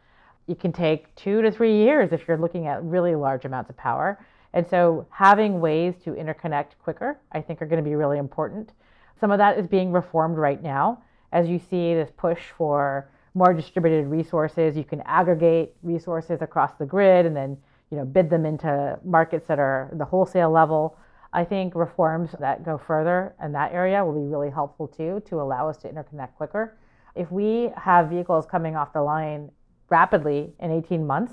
It 0.49 0.61
can 0.61 0.73
take 0.73 1.15
two 1.17 1.43
to 1.43 1.51
three 1.51 1.77
years 1.77 2.13
if 2.13 2.27
you're 2.29 2.39
looking 2.39 2.67
at 2.67 2.83
really 2.85 3.15
large 3.15 3.45
amounts 3.45 3.71
of 3.71 3.77
power. 3.77 4.25
And 4.53 4.67
so 4.67 5.07
having 5.11 5.61
ways 5.61 5.95
to 6.05 6.13
interconnect 6.13 6.79
quicker, 6.83 7.19
I 7.33 7.41
think, 7.41 7.61
are 7.61 7.67
going 7.67 7.83
to 7.83 7.89
be 7.89 7.95
really 7.95 8.19
important. 8.19 8.73
Some 9.19 9.31
of 9.31 9.39
that 9.39 9.59
is 9.59 9.67
being 9.67 9.93
reformed 9.93 10.39
right 10.39 10.63
now 10.63 11.03
as 11.33 11.49
you 11.49 11.59
see 11.59 11.95
this 11.95 12.11
push 12.17 12.41
for 12.57 13.11
more 13.35 13.53
distributed 13.53 14.07
resources. 14.07 14.77
You 14.77 14.85
can 14.85 15.03
aggregate 15.03 15.75
resources 15.83 16.41
across 16.43 16.73
the 16.79 16.87
grid 16.87 17.27
and 17.27 17.37
then 17.37 17.57
you 17.91 17.99
know 17.99 18.05
bid 18.05 18.31
them 18.31 18.47
into 18.47 18.99
markets 19.05 19.47
that 19.49 19.59
are 19.59 19.91
the 19.93 20.05
wholesale 20.05 20.51
level. 20.51 20.97
I 21.33 21.45
think 21.45 21.75
reforms 21.75 22.31
that 22.41 22.65
go 22.65 22.79
further 22.79 23.35
in 23.43 23.53
that 23.53 23.73
area 23.73 24.03
will 24.05 24.15
be 24.15 24.27
really 24.27 24.51
helpful 24.51 24.89
too 24.89 25.23
to 25.27 25.41
allow 25.41 25.69
us 25.69 25.77
to 25.79 25.89
interconnect 25.89 26.35
quicker. 26.37 26.79
If 27.15 27.31
we 27.31 27.71
have 27.77 28.09
vehicles 28.09 28.47
coming 28.47 28.77
off 28.77 28.93
the 28.93 29.03
line 29.03 29.51
rapidly 29.91 30.53
in 30.61 30.71
18 30.71 31.07
months 31.07 31.33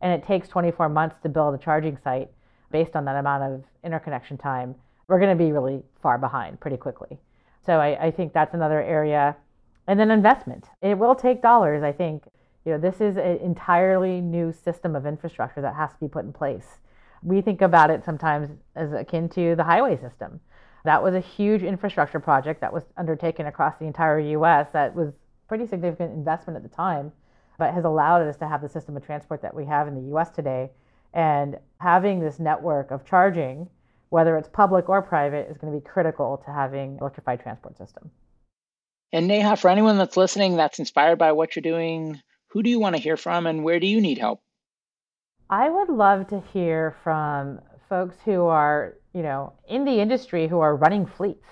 and 0.00 0.12
it 0.12 0.26
takes 0.26 0.48
24 0.48 0.88
months 0.88 1.16
to 1.22 1.28
build 1.28 1.54
a 1.54 1.58
charging 1.58 1.96
site 1.96 2.30
based 2.70 2.96
on 2.96 3.04
that 3.04 3.16
amount 3.16 3.42
of 3.42 3.64
interconnection 3.84 4.36
time, 4.36 4.74
we're 5.08 5.18
going 5.18 5.36
to 5.36 5.44
be 5.44 5.52
really 5.52 5.82
far 6.02 6.18
behind 6.18 6.60
pretty 6.60 6.76
quickly. 6.76 7.18
So 7.64 7.74
I, 7.78 8.06
I 8.06 8.10
think 8.10 8.32
that's 8.32 8.54
another 8.54 8.82
area. 8.82 9.36
And 9.86 9.98
then 9.98 10.10
investment. 10.10 10.66
It 10.82 10.98
will 10.98 11.14
take 11.14 11.42
dollars. 11.42 11.82
I 11.82 11.92
think 11.92 12.24
you 12.64 12.72
know 12.72 12.78
this 12.78 13.00
is 13.00 13.16
an 13.16 13.38
entirely 13.38 14.20
new 14.20 14.52
system 14.52 14.96
of 14.96 15.06
infrastructure 15.06 15.60
that 15.60 15.74
has 15.74 15.90
to 15.90 15.98
be 16.00 16.08
put 16.08 16.24
in 16.24 16.32
place. 16.32 16.78
We 17.22 17.40
think 17.42 17.60
about 17.62 17.90
it 17.90 18.04
sometimes 18.04 18.50
as 18.74 18.92
akin 18.92 19.28
to 19.30 19.54
the 19.56 19.64
highway 19.64 19.98
system. 19.98 20.40
That 20.84 21.02
was 21.02 21.14
a 21.14 21.20
huge 21.20 21.62
infrastructure 21.62 22.20
project 22.20 22.60
that 22.60 22.72
was 22.72 22.82
undertaken 22.96 23.46
across 23.46 23.78
the 23.78 23.86
entire 23.86 24.18
US 24.18 24.68
that 24.72 24.94
was 24.94 25.12
pretty 25.48 25.66
significant 25.66 26.12
investment 26.12 26.56
at 26.56 26.62
the 26.62 26.74
time, 26.74 27.12
but 27.58 27.74
has 27.74 27.84
allowed 27.84 28.22
us 28.22 28.36
to 28.36 28.48
have 28.48 28.62
the 28.62 28.68
system 28.68 28.96
of 28.96 29.04
transport 29.04 29.42
that 29.42 29.54
we 29.54 29.64
have 29.66 29.88
in 29.88 29.94
the 29.94 30.16
US 30.16 30.30
today. 30.30 30.70
And 31.12 31.58
having 31.78 32.20
this 32.20 32.38
network 32.38 32.90
of 32.90 33.04
charging 33.04 33.68
whether 34.14 34.36
it's 34.36 34.48
public 34.48 34.88
or 34.88 35.02
private, 35.02 35.50
is 35.50 35.58
going 35.58 35.72
to 35.72 35.76
be 35.76 35.84
critical 35.84 36.40
to 36.46 36.52
having 36.52 36.96
electrified 37.00 37.40
transport 37.40 37.76
system. 37.76 38.12
And 39.12 39.26
Neha, 39.26 39.56
for 39.56 39.68
anyone 39.68 39.98
that's 39.98 40.16
listening 40.16 40.56
that's 40.56 40.78
inspired 40.78 41.18
by 41.18 41.32
what 41.32 41.56
you're 41.56 41.62
doing, 41.64 42.22
who 42.46 42.62
do 42.62 42.70
you 42.70 42.78
want 42.78 42.94
to 42.94 43.02
hear 43.02 43.16
from 43.16 43.48
and 43.48 43.64
where 43.64 43.80
do 43.80 43.88
you 43.88 44.00
need 44.00 44.18
help? 44.18 44.40
I 45.50 45.68
would 45.68 45.88
love 45.88 46.28
to 46.28 46.40
hear 46.52 46.96
from 47.02 47.60
folks 47.88 48.14
who 48.24 48.44
are, 48.44 48.94
you 49.12 49.22
know, 49.22 49.52
in 49.68 49.84
the 49.84 50.00
industry 50.00 50.46
who 50.46 50.60
are 50.60 50.76
running 50.76 51.06
fleets. 51.06 51.48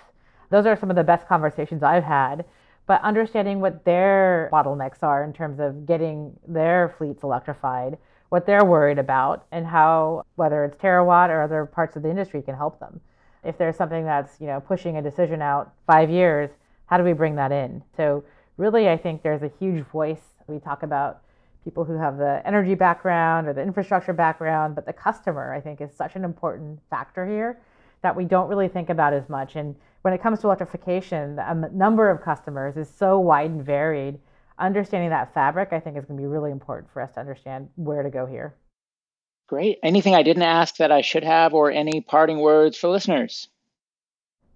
Those 0.50 0.64
are 0.64 0.76
some 0.76 0.88
of 0.88 0.94
the 0.94 1.03
best 1.03 1.26
conversations 1.26 1.82
I've 1.82 2.05
had, 2.05 2.44
but 2.93 3.01
understanding 3.05 3.59
what 3.59 3.86
their 3.86 4.51
bottlenecks 4.53 5.03
are 5.03 5.24
in 5.24 5.32
terms 5.32 5.59
of 5.61 5.86
getting 5.86 6.30
their 6.47 6.95
fleets 6.99 7.22
electrified 7.22 7.97
what 8.28 8.45
they're 8.45 8.66
worried 8.66 8.99
about 8.99 9.47
and 9.51 9.66
how 9.66 10.22
whether 10.34 10.62
it's 10.66 10.76
terawatt 10.76 11.30
or 11.30 11.40
other 11.40 11.64
parts 11.64 11.97
of 11.97 12.03
the 12.03 12.11
industry 12.11 12.43
can 12.43 12.55
help 12.55 12.78
them. 12.80 13.01
If 13.45 13.57
there's 13.57 13.76
something 13.76 14.05
that's 14.05 14.38
you 14.43 14.47
know 14.47 14.61
pushing 14.61 14.99
a 14.99 15.03
decision 15.03 15.40
out 15.40 15.72
five 15.86 16.11
years 16.11 16.51
how 16.84 16.99
do 16.99 17.05
we 17.05 17.14
bring 17.14 17.34
that 17.36 17.51
in? 17.51 17.82
So 17.97 18.24
really 18.59 18.90
i 18.90 18.99
think 18.99 19.22
there's 19.22 19.43
a 19.43 19.51
huge 19.59 19.86
voice. 19.86 20.34
We 20.47 20.59
talk 20.59 20.82
about 20.82 21.22
people 21.64 21.84
who 21.84 21.97
have 21.97 22.18
the 22.18 22.43
energy 22.45 22.74
background 22.74 23.49
or 23.49 23.55
the 23.55 23.62
infrastructure 23.62 24.12
background 24.12 24.74
but 24.74 24.84
the 24.84 24.93
customer 24.93 25.55
i 25.55 25.62
think 25.62 25.80
is 25.80 25.97
such 25.97 26.14
an 26.14 26.24
important 26.24 26.78
factor 26.90 27.24
here 27.24 27.59
that 28.03 28.14
we 28.14 28.24
don't 28.24 28.48
really 28.48 28.68
think 28.68 28.90
about 28.90 29.12
as 29.12 29.28
much 29.28 29.57
and 29.57 29.74
when 30.03 30.12
it 30.12 30.22
comes 30.22 30.40
to 30.40 30.46
electrification 30.46 31.36
the 31.36 31.50
um, 31.50 31.66
number 31.72 32.11
of 32.11 32.20
customers 32.22 32.76
is 32.76 32.88
so 32.88 33.18
wide 33.18 33.50
and 33.50 33.64
varied 33.64 34.18
understanding 34.62 35.11
that 35.11 35.34
fabric, 35.34 35.70
I 35.72 35.80
think, 35.80 35.96
is 35.96 36.05
going 36.05 36.16
to 36.16 36.22
be 36.22 36.26
really 36.26 36.50
important 36.50 36.90
for 36.92 37.03
us 37.03 37.12
to 37.14 37.20
understand 37.20 37.68
where 37.76 38.03
to 38.03 38.11
go 38.11 38.26
here. 38.26 38.55
Great. 39.48 39.78
Anything 39.82 40.14
I 40.14 40.22
didn't 40.22 40.44
ask 40.44 40.76
that 40.76 40.92
I 40.92 41.03
should 41.03 41.24
have, 41.24 41.53
or 41.53 41.70
any 41.70 42.00
parting 42.00 42.38
words 42.38 42.78
for 42.78 42.88
listeners? 42.88 43.48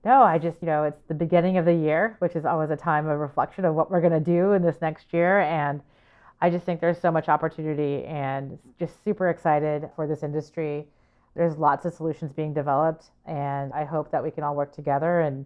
No, 0.04 0.22
I 0.22 0.38
just, 0.38 0.58
you 0.62 0.66
know, 0.66 0.84
it's 0.84 1.02
the 1.08 1.14
beginning 1.14 1.58
of 1.58 1.64
the 1.64 1.74
year, 1.74 2.16
which 2.20 2.36
is 2.36 2.46
always 2.46 2.70
a 2.70 2.76
time 2.76 3.08
of 3.08 3.18
reflection 3.18 3.64
of 3.64 3.74
what 3.74 3.90
we're 3.90 4.00
going 4.00 4.12
to 4.12 4.20
do 4.20 4.52
in 4.52 4.62
this 4.62 4.80
next 4.80 5.12
year. 5.12 5.40
And 5.40 5.80
I 6.40 6.48
just 6.48 6.64
think 6.64 6.80
there's 6.80 7.00
so 7.00 7.10
much 7.10 7.28
opportunity 7.28 8.04
and 8.04 8.58
just 8.78 9.02
super 9.02 9.28
excited 9.28 9.90
for 9.96 10.06
this 10.06 10.22
industry. 10.22 10.86
There's 11.36 11.58
lots 11.58 11.84
of 11.84 11.92
solutions 11.92 12.32
being 12.32 12.54
developed, 12.54 13.10
and 13.26 13.72
I 13.74 13.84
hope 13.84 14.10
that 14.10 14.22
we 14.22 14.30
can 14.30 14.42
all 14.42 14.56
work 14.56 14.74
together 14.74 15.20
and 15.20 15.44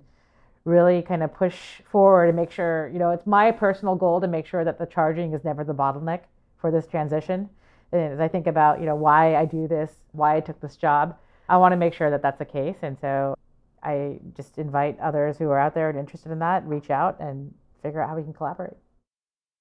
really 0.64 1.02
kind 1.02 1.22
of 1.22 1.34
push 1.34 1.80
forward 1.90 2.26
and 2.26 2.36
make 2.36 2.52
sure, 2.52 2.88
you 2.92 2.98
know, 2.98 3.10
it's 3.10 3.26
my 3.26 3.50
personal 3.50 3.96
goal 3.96 4.20
to 4.20 4.28
make 4.28 4.46
sure 4.46 4.64
that 4.64 4.78
the 4.78 4.86
charging 4.86 5.32
is 5.32 5.44
never 5.44 5.64
the 5.64 5.74
bottleneck 5.74 6.20
for 6.58 6.70
this 6.70 6.86
transition. 6.86 7.48
And 7.92 8.12
as 8.12 8.20
I 8.20 8.28
think 8.28 8.46
about, 8.46 8.78
you 8.78 8.86
know, 8.86 8.94
why 8.94 9.34
I 9.34 9.44
do 9.44 9.66
this, 9.66 9.90
why 10.12 10.36
I 10.36 10.40
took 10.40 10.60
this 10.60 10.76
job, 10.76 11.16
I 11.48 11.56
want 11.56 11.72
to 11.72 11.76
make 11.76 11.94
sure 11.94 12.10
that 12.10 12.22
that's 12.22 12.38
the 12.38 12.44
case. 12.44 12.76
And 12.82 12.96
so 13.00 13.34
I 13.82 14.20
just 14.36 14.58
invite 14.58 15.00
others 15.00 15.38
who 15.38 15.50
are 15.50 15.58
out 15.58 15.74
there 15.74 15.90
and 15.90 15.98
interested 15.98 16.30
in 16.30 16.38
that, 16.38 16.64
reach 16.66 16.90
out 16.90 17.18
and 17.18 17.52
figure 17.82 18.00
out 18.00 18.10
how 18.10 18.16
we 18.16 18.22
can 18.22 18.34
collaborate. 18.34 18.76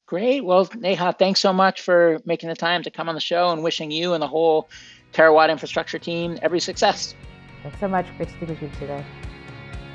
Great. 0.10 0.44
Well, 0.44 0.68
Neha, 0.76 1.16
thanks 1.20 1.40
so 1.40 1.54
much 1.54 1.82
for 1.82 2.20
making 2.26 2.50
the 2.50 2.56
time 2.56 2.82
to 2.82 2.90
come 2.90 3.08
on 3.08 3.14
the 3.14 3.22
show 3.22 3.52
and 3.52 3.62
wishing 3.62 3.92
you 3.92 4.14
and 4.14 4.24
the 4.24 4.28
whole 4.28 4.68
Terawatt 5.14 5.52
infrastructure 5.52 6.00
team 6.00 6.40
every 6.42 6.60
success. 6.60 7.14
Thanks 7.62 7.80
so 7.80 7.88
much. 7.88 8.08
Great 8.18 8.30
to 8.30 8.36
speak 8.36 8.50
with 8.50 8.60
you 8.60 8.72
today. 8.80 9.06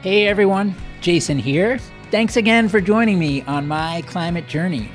Hey 0.03 0.29
everyone, 0.29 0.73
Jason 1.01 1.37
here. 1.37 1.81
Thanks 2.13 2.37
again 2.37 2.69
for 2.69 2.81
joining 2.81 3.19
me 3.19 3.43
on 3.43 3.67
my 3.67 4.05
climate 4.07 4.47
journey. 4.47 4.89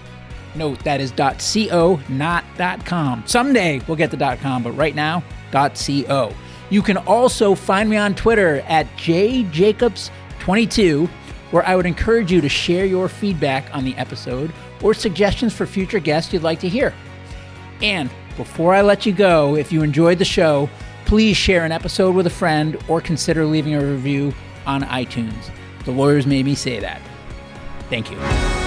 Note 0.54 0.84
that 0.84 1.00
is 1.00 1.12
.co, 1.16 2.00
not 2.08 2.44
.com. 2.84 3.24
Someday 3.26 3.80
we'll 3.88 3.96
get 3.96 4.12
the 4.12 4.36
.com, 4.40 4.62
but 4.62 4.70
right 4.70 4.94
now 4.94 5.24
.co. 5.50 6.32
You 6.70 6.82
can 6.82 6.96
also 6.98 7.54
find 7.54 7.88
me 7.88 7.96
on 7.96 8.14
Twitter 8.14 8.56
at 8.66 8.86
jjacobs22, 8.96 11.08
where 11.50 11.66
I 11.66 11.74
would 11.76 11.86
encourage 11.86 12.32
you 12.32 12.40
to 12.40 12.48
share 12.48 12.86
your 12.86 13.08
feedback 13.08 13.72
on 13.74 13.84
the 13.84 13.94
episode 13.96 14.52
or 14.82 14.94
suggestions 14.94 15.54
for 15.54 15.66
future 15.66 16.00
guests 16.00 16.32
you'd 16.32 16.42
like 16.42 16.60
to 16.60 16.68
hear. 16.68 16.92
And 17.82 18.10
before 18.36 18.74
I 18.74 18.82
let 18.82 19.06
you 19.06 19.12
go, 19.12 19.56
if 19.56 19.72
you 19.72 19.82
enjoyed 19.82 20.18
the 20.18 20.24
show, 20.24 20.68
please 21.04 21.36
share 21.36 21.64
an 21.64 21.72
episode 21.72 22.14
with 22.14 22.26
a 22.26 22.30
friend 22.30 22.76
or 22.88 23.00
consider 23.00 23.44
leaving 23.44 23.74
a 23.74 23.84
review 23.84 24.32
on 24.66 24.82
iTunes. 24.82 25.50
The 25.84 25.92
lawyers 25.92 26.26
made 26.26 26.44
me 26.44 26.56
say 26.56 26.80
that. 26.80 27.00
Thank 27.88 28.10
you. 28.10 28.65